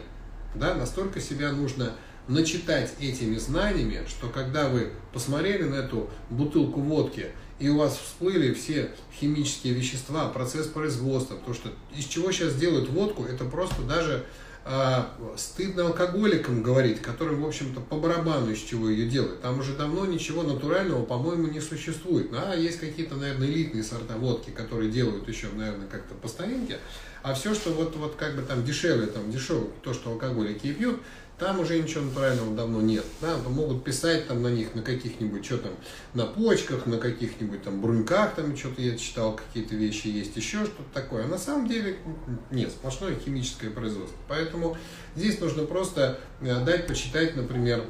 Да? 0.54 0.74
Настолько 0.74 1.20
себя 1.20 1.52
нужно 1.52 1.94
начитать 2.28 2.92
этими 3.00 3.36
знаниями, 3.36 4.04
что 4.08 4.28
когда 4.28 4.68
вы 4.68 4.90
посмотрели 5.12 5.64
на 5.64 5.76
эту 5.76 6.08
бутылку 6.30 6.80
водки, 6.80 7.26
и 7.58 7.68
у 7.68 7.78
вас 7.78 7.96
всплыли 7.96 8.52
все 8.54 8.90
химические 9.20 9.74
вещества, 9.74 10.28
процесс 10.28 10.66
производства, 10.66 11.36
то, 11.36 11.54
что 11.54 11.70
из 11.96 12.04
чего 12.06 12.32
сейчас 12.32 12.54
делают 12.56 12.88
водку, 12.90 13.24
это 13.24 13.44
просто 13.44 13.82
даже 13.82 14.24
э, 14.64 15.04
стыдно 15.36 15.86
алкоголикам 15.86 16.62
говорить, 16.62 17.00
которым, 17.00 17.42
в 17.42 17.46
общем-то, 17.46 17.80
по 17.80 17.96
барабану 17.96 18.50
из 18.50 18.58
чего 18.58 18.88
ее 18.88 19.08
делают. 19.08 19.42
Там 19.42 19.60
уже 19.60 19.76
давно 19.76 20.06
ничего 20.06 20.42
натурального, 20.42 21.04
по-моему, 21.04 21.48
не 21.48 21.60
существует. 21.60 22.30
А 22.32 22.56
есть 22.56 22.80
какие-то, 22.80 23.14
наверное, 23.14 23.46
элитные 23.46 23.84
сорта 23.84 24.16
водки, 24.16 24.50
которые 24.50 24.90
делают 24.90 25.28
еще, 25.28 25.46
наверное, 25.54 25.86
как-то 25.86 26.14
по 26.14 26.26
старинке. 26.26 26.78
А 27.22 27.34
все, 27.34 27.54
что 27.54 27.70
вот, 27.70 27.94
вот 27.96 28.16
как 28.16 28.34
бы 28.36 28.42
там 28.42 28.64
дешевле, 28.64 29.06
там 29.06 29.30
дешевле, 29.30 29.70
то, 29.82 29.94
что 29.94 30.10
алкоголики 30.10 30.72
пьют, 30.72 31.00
там 31.38 31.58
уже 31.58 31.80
ничего 31.80 32.04
натурального 32.04 32.54
давно 32.54 32.80
нет. 32.80 33.04
Да, 33.20 33.36
могут 33.48 33.84
писать 33.84 34.28
там 34.28 34.42
на 34.42 34.48
них, 34.48 34.74
на 34.74 34.82
каких-нибудь, 34.82 35.44
что 35.44 35.58
там, 35.58 35.72
на 36.14 36.26
почках, 36.26 36.86
на 36.86 36.98
каких-нибудь 36.98 37.62
там 37.62 37.80
бруньках, 37.80 38.34
там 38.34 38.56
что-то 38.56 38.82
я 38.82 38.96
читал, 38.96 39.34
какие-то 39.34 39.74
вещи 39.74 40.06
есть, 40.08 40.36
еще 40.36 40.64
что-то 40.64 40.84
такое. 40.94 41.24
А 41.24 41.28
на 41.28 41.38
самом 41.38 41.68
деле 41.68 41.96
нет, 42.50 42.70
сплошное 42.70 43.16
химическое 43.16 43.70
производство. 43.70 44.16
Поэтому 44.28 44.76
здесь 45.16 45.40
нужно 45.40 45.64
просто 45.64 46.20
э, 46.40 46.64
дать 46.64 46.86
почитать, 46.86 47.34
например, 47.34 47.84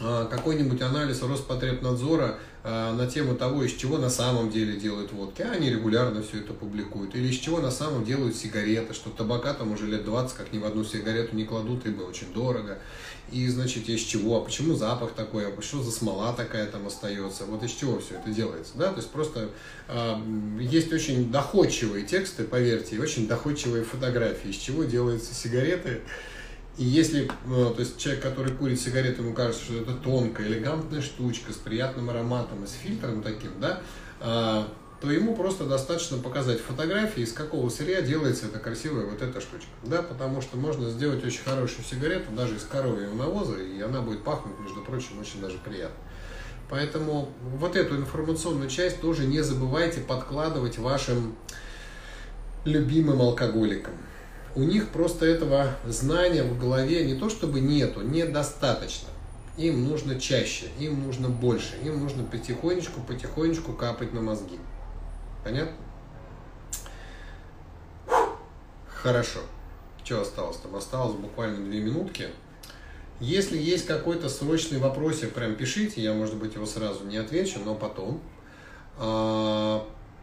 э, 0.00 0.28
какой-нибудь 0.30 0.80
анализ 0.80 1.22
Роспотребнадзора 1.22 2.24
а, 2.24 2.38
на 2.64 3.06
тему 3.06 3.34
того, 3.34 3.64
из 3.64 3.72
чего 3.72 3.98
на 3.98 4.10
самом 4.10 4.50
деле 4.50 4.78
делают 4.78 5.12
водки. 5.12 5.42
А 5.42 5.52
они 5.52 5.70
регулярно 5.70 6.22
все 6.22 6.40
это 6.40 6.52
публикуют. 6.52 7.14
Или 7.14 7.28
из 7.28 7.38
чего 7.38 7.60
на 7.60 7.70
самом 7.70 8.04
делают 8.04 8.36
сигареты, 8.36 8.92
что 8.92 9.10
табака 9.10 9.54
там 9.54 9.72
уже 9.72 9.86
лет 9.86 10.04
20 10.04 10.36
как 10.36 10.52
ни 10.52 10.58
в 10.58 10.64
одну 10.64 10.84
сигарету 10.84 11.34
не 11.36 11.44
кладут, 11.44 11.86
ибо 11.86 12.02
очень 12.02 12.32
дорого. 12.32 12.78
И, 13.32 13.46
значит, 13.46 13.88
из 13.88 14.00
чего, 14.00 14.38
а 14.38 14.40
почему 14.40 14.74
запах 14.74 15.12
такой, 15.12 15.46
а 15.46 15.62
что 15.62 15.82
за 15.82 15.92
смола 15.92 16.32
такая 16.32 16.66
там 16.66 16.86
остается, 16.88 17.44
вот 17.44 17.62
из 17.62 17.70
чего 17.70 18.00
все 18.00 18.16
это 18.16 18.30
делается, 18.30 18.72
да, 18.74 18.90
то 18.90 18.96
есть 18.96 19.10
просто 19.10 19.50
э, 19.86 20.16
есть 20.58 20.92
очень 20.92 21.30
доходчивые 21.30 22.04
тексты, 22.04 22.42
поверьте, 22.42 22.96
и 22.96 22.98
очень 22.98 23.28
доходчивые 23.28 23.84
фотографии, 23.84 24.48
из 24.48 24.56
чего 24.56 24.82
делаются 24.82 25.32
сигареты, 25.32 26.00
и 26.80 26.84
если, 26.84 27.30
ну, 27.44 27.74
то 27.74 27.80
есть 27.80 27.98
человек, 27.98 28.22
который 28.22 28.54
курит 28.54 28.80
сигарету, 28.80 29.22
ему 29.22 29.34
кажется, 29.34 29.64
что 29.64 29.74
это 29.74 29.92
тонкая, 29.92 30.46
элегантная 30.46 31.02
штучка 31.02 31.52
с 31.52 31.56
приятным 31.56 32.08
ароматом 32.08 32.64
и 32.64 32.66
с 32.66 32.72
фильтром 32.72 33.22
таким, 33.22 33.50
да, 33.60 33.82
а, 34.18 34.66
то 35.02 35.10
ему 35.10 35.36
просто 35.36 35.66
достаточно 35.66 36.16
показать 36.16 36.58
фотографии, 36.58 37.22
из 37.22 37.34
какого 37.34 37.68
сырья 37.68 38.00
делается 38.00 38.46
эта 38.46 38.58
красивая 38.58 39.04
вот 39.04 39.20
эта 39.20 39.42
штучка. 39.42 39.68
Да, 39.82 40.00
потому 40.00 40.40
что 40.40 40.56
можно 40.56 40.88
сделать 40.88 41.22
очень 41.22 41.42
хорошую 41.42 41.84
сигарету 41.84 42.32
даже 42.32 42.56
из 42.56 42.62
коровьего 42.62 43.12
навоза, 43.14 43.58
и 43.58 43.78
она 43.82 44.00
будет 44.00 44.24
пахнуть, 44.24 44.58
между 44.58 44.80
прочим, 44.80 45.20
очень 45.20 45.42
даже 45.42 45.58
приятно. 45.58 46.02
Поэтому 46.70 47.30
вот 47.58 47.76
эту 47.76 47.96
информационную 47.96 48.70
часть 48.70 49.02
тоже 49.02 49.26
не 49.26 49.42
забывайте 49.42 50.00
подкладывать 50.00 50.78
вашим 50.78 51.36
любимым 52.64 53.20
алкоголикам 53.20 53.92
у 54.54 54.62
них 54.62 54.90
просто 54.90 55.26
этого 55.26 55.76
знания 55.86 56.42
в 56.42 56.58
голове 56.58 57.04
не 57.04 57.14
то 57.14 57.28
чтобы 57.28 57.60
нету, 57.60 58.02
недостаточно. 58.02 59.08
Им 59.56 59.88
нужно 59.88 60.18
чаще, 60.18 60.68
им 60.78 61.04
нужно 61.04 61.28
больше, 61.28 61.76
им 61.84 62.00
нужно 62.00 62.24
потихонечку, 62.24 63.00
потихонечку 63.02 63.72
капать 63.72 64.12
на 64.12 64.22
мозги. 64.22 64.58
Понятно? 65.44 65.76
Хорошо. 68.88 69.40
Что 70.04 70.22
осталось 70.22 70.56
там? 70.56 70.74
Осталось 70.74 71.14
буквально 71.14 71.64
две 71.64 71.80
минутки. 71.80 72.28
Если 73.20 73.58
есть 73.58 73.86
какой-то 73.86 74.28
срочный 74.28 74.78
вопросик, 74.78 75.32
прям 75.34 75.54
пишите, 75.54 76.00
я, 76.02 76.14
может 76.14 76.36
быть, 76.36 76.54
его 76.54 76.66
сразу 76.66 77.04
не 77.04 77.18
отвечу, 77.18 77.60
но 77.64 77.74
потом. 77.74 78.20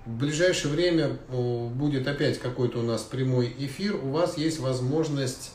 В 0.07 0.19
ближайшее 0.19 0.71
время 0.71 1.17
будет 1.29 2.07
опять 2.07 2.39
какой-то 2.39 2.79
у 2.79 2.81
нас 2.81 3.03
прямой 3.03 3.53
эфир. 3.59 3.97
У 3.97 4.11
вас 4.11 4.37
есть 4.37 4.59
возможность 4.59 5.51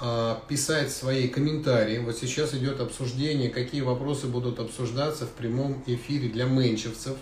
а, 0.00 0.40
писать 0.48 0.92
свои 0.92 1.26
комментарии. 1.26 1.98
Вот 1.98 2.16
сейчас 2.16 2.54
идет 2.54 2.78
обсуждение, 2.78 3.50
какие 3.50 3.80
вопросы 3.80 4.28
будут 4.28 4.60
обсуждаться 4.60 5.26
в 5.26 5.30
прямом 5.30 5.82
эфире 5.88 6.28
для 6.28 6.44
менчевцев. 6.44 7.16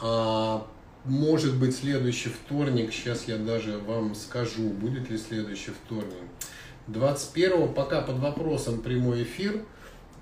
А, 0.00 0.68
может 1.04 1.56
быть, 1.56 1.76
следующий 1.76 2.28
вторник, 2.28 2.92
сейчас 2.92 3.26
я 3.26 3.36
даже 3.36 3.78
вам 3.78 4.14
скажу, 4.14 4.68
будет 4.70 5.10
ли 5.10 5.18
следующий 5.18 5.72
вторник. 5.72 6.14
21 6.86 7.74
пока 7.74 8.02
под 8.02 8.20
вопросом 8.20 8.82
прямой 8.82 9.24
эфир– 9.24 9.64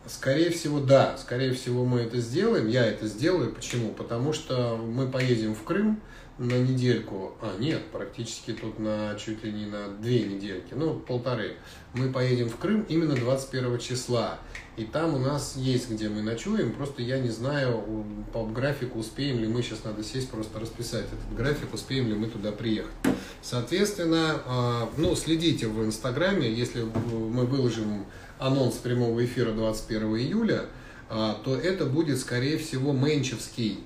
Скорее 0.08 0.50
всего, 0.50 0.80
да. 0.80 1.16
Скорее 1.18 1.52
всего, 1.52 1.84
мы 1.84 2.00
это 2.00 2.18
сделаем. 2.18 2.68
Я 2.68 2.86
это 2.86 3.06
сделаю. 3.06 3.52
Почему? 3.52 3.90
Потому 3.92 4.32
что 4.32 4.76
мы 4.76 5.08
поедем 5.08 5.54
в 5.54 5.62
Крым 5.64 6.00
на 6.38 6.52
недельку. 6.52 7.36
А, 7.40 7.56
нет, 7.58 7.82
практически 7.92 8.52
тут 8.52 8.78
на 8.78 9.14
чуть 9.14 9.42
ли 9.42 9.52
не 9.52 9.66
на 9.66 9.88
две 9.88 10.22
недельки. 10.22 10.74
Ну, 10.74 10.94
полторы. 10.94 11.56
Мы 11.94 12.12
поедем 12.12 12.48
в 12.48 12.56
Крым 12.56 12.84
именно 12.88 13.14
21 13.14 13.78
числа. 13.78 14.38
И 14.76 14.84
там 14.84 15.14
у 15.14 15.18
нас 15.18 15.56
есть, 15.56 15.90
где 15.90 16.10
мы 16.10 16.22
ночуем. 16.22 16.72
Просто 16.72 17.00
я 17.02 17.18
не 17.18 17.30
знаю 17.30 18.04
по 18.32 18.44
графику, 18.44 18.98
успеем 18.98 19.40
ли 19.40 19.46
мы. 19.46 19.62
Сейчас 19.62 19.84
надо 19.84 20.04
сесть, 20.04 20.30
просто 20.30 20.60
расписать 20.60 21.06
этот 21.06 21.36
график, 21.36 21.72
успеем 21.72 22.08
ли 22.08 22.14
мы 22.14 22.26
туда 22.26 22.52
приехать. 22.52 22.92
Соответственно, 23.40 24.42
а, 24.44 24.90
ну, 24.98 25.16
следите 25.16 25.68
в 25.68 25.82
Инстаграме. 25.84 26.52
Если 26.52 26.82
мы 26.82 27.46
выложим 27.46 28.04
анонс 28.38 28.74
прямого 28.76 29.24
эфира 29.24 29.52
21 29.52 30.16
июля, 30.16 30.62
а, 31.08 31.40
то 31.44 31.54
это 31.54 31.86
будет, 31.86 32.18
скорее 32.18 32.58
всего, 32.58 32.92
менчевский 32.92 33.80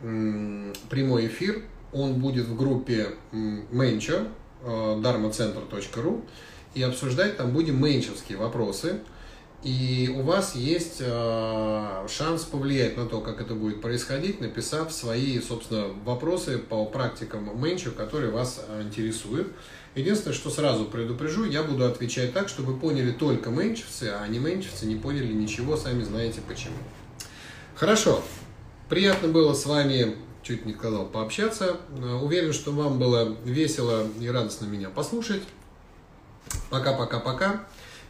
прямой 0.00 1.26
эфир. 1.26 1.62
Он 1.92 2.14
будет 2.20 2.46
в 2.46 2.56
группе 2.56 3.08
Менча, 3.32 4.28
dharmacenter.ru, 4.62 6.24
и 6.74 6.82
обсуждать 6.82 7.36
там 7.36 7.52
будем 7.52 7.82
менчевские 7.82 8.38
вопросы. 8.38 9.00
И 9.64 10.14
у 10.16 10.22
вас 10.22 10.54
есть 10.54 10.98
э, 11.00 12.06
шанс 12.08 12.44
повлиять 12.44 12.96
на 12.96 13.06
то, 13.06 13.20
как 13.20 13.40
это 13.40 13.54
будет 13.54 13.80
происходить, 13.80 14.40
написав 14.40 14.92
свои, 14.92 15.40
собственно, 15.40 15.88
вопросы 16.04 16.58
по 16.58 16.84
практикам 16.86 17.50
менчу, 17.60 17.90
которые 17.90 18.30
вас 18.30 18.64
интересуют. 18.80 19.48
Единственное, 19.98 20.32
что 20.32 20.48
сразу 20.48 20.84
предупрежу, 20.84 21.44
я 21.44 21.64
буду 21.64 21.84
отвечать 21.84 22.32
так, 22.32 22.48
чтобы 22.48 22.78
поняли 22.78 23.10
только 23.10 23.50
менчевцы, 23.50 24.14
а 24.16 24.28
не 24.28 24.38
менчевцы 24.38 24.86
не 24.86 24.94
поняли 24.94 25.32
ничего, 25.32 25.76
сами 25.76 26.04
знаете 26.04 26.40
почему. 26.46 26.76
Хорошо, 27.74 28.22
приятно 28.88 29.26
было 29.26 29.54
с 29.54 29.66
вами, 29.66 30.14
чуть 30.44 30.64
не 30.66 30.74
сказал, 30.74 31.06
пообщаться. 31.06 31.78
Уверен, 32.22 32.52
что 32.52 32.70
вам 32.70 33.00
было 33.00 33.36
весело 33.44 34.06
и 34.20 34.28
радостно 34.28 34.66
меня 34.66 34.88
послушать. 34.88 35.42
Пока-пока-пока. 36.70 37.66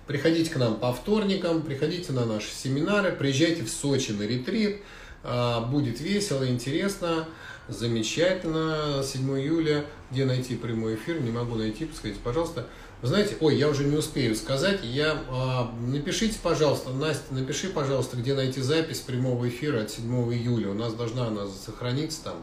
Приходите 0.06 0.50
к 0.50 0.56
нам 0.56 0.76
по 0.76 0.92
вторникам, 0.92 1.62
приходите 1.62 2.12
на 2.12 2.26
наши 2.26 2.50
семинары, 2.50 3.12
приезжайте 3.12 3.62
в 3.62 3.70
Сочи 3.70 4.12
на 4.12 4.24
ретрит. 4.24 4.82
А, 5.24 5.62
будет 5.62 6.00
весело, 6.00 6.46
интересно, 6.46 7.26
замечательно. 7.68 9.02
7 9.02 9.40
июля, 9.40 9.86
где 10.10 10.24
найти 10.24 10.56
прямой 10.56 10.94
эфир, 10.94 11.20
не 11.20 11.30
могу 11.30 11.56
найти, 11.56 11.84
подскажите, 11.84 12.20
пожалуйста. 12.22 12.66
Знаете, 13.02 13.36
ой, 13.40 13.56
я 13.56 13.68
уже 13.68 13.84
не 13.84 13.96
успею 13.96 14.34
сказать, 14.34 14.80
я, 14.82 15.22
а, 15.28 15.72
напишите, 15.80 16.38
пожалуйста, 16.42 16.90
Настя, 16.90 17.32
напиши, 17.32 17.68
пожалуйста, 17.68 18.16
где 18.16 18.34
найти 18.34 18.60
запись 18.60 18.98
прямого 18.98 19.48
эфира 19.48 19.82
от 19.82 19.90
7 19.90 20.10
июля. 20.32 20.70
У 20.70 20.74
нас 20.74 20.94
должна 20.94 21.28
она 21.28 21.46
сохраниться 21.46 22.24
там. 22.24 22.42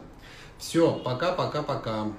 Все, 0.58 0.92
пока-пока-пока. 0.92 2.12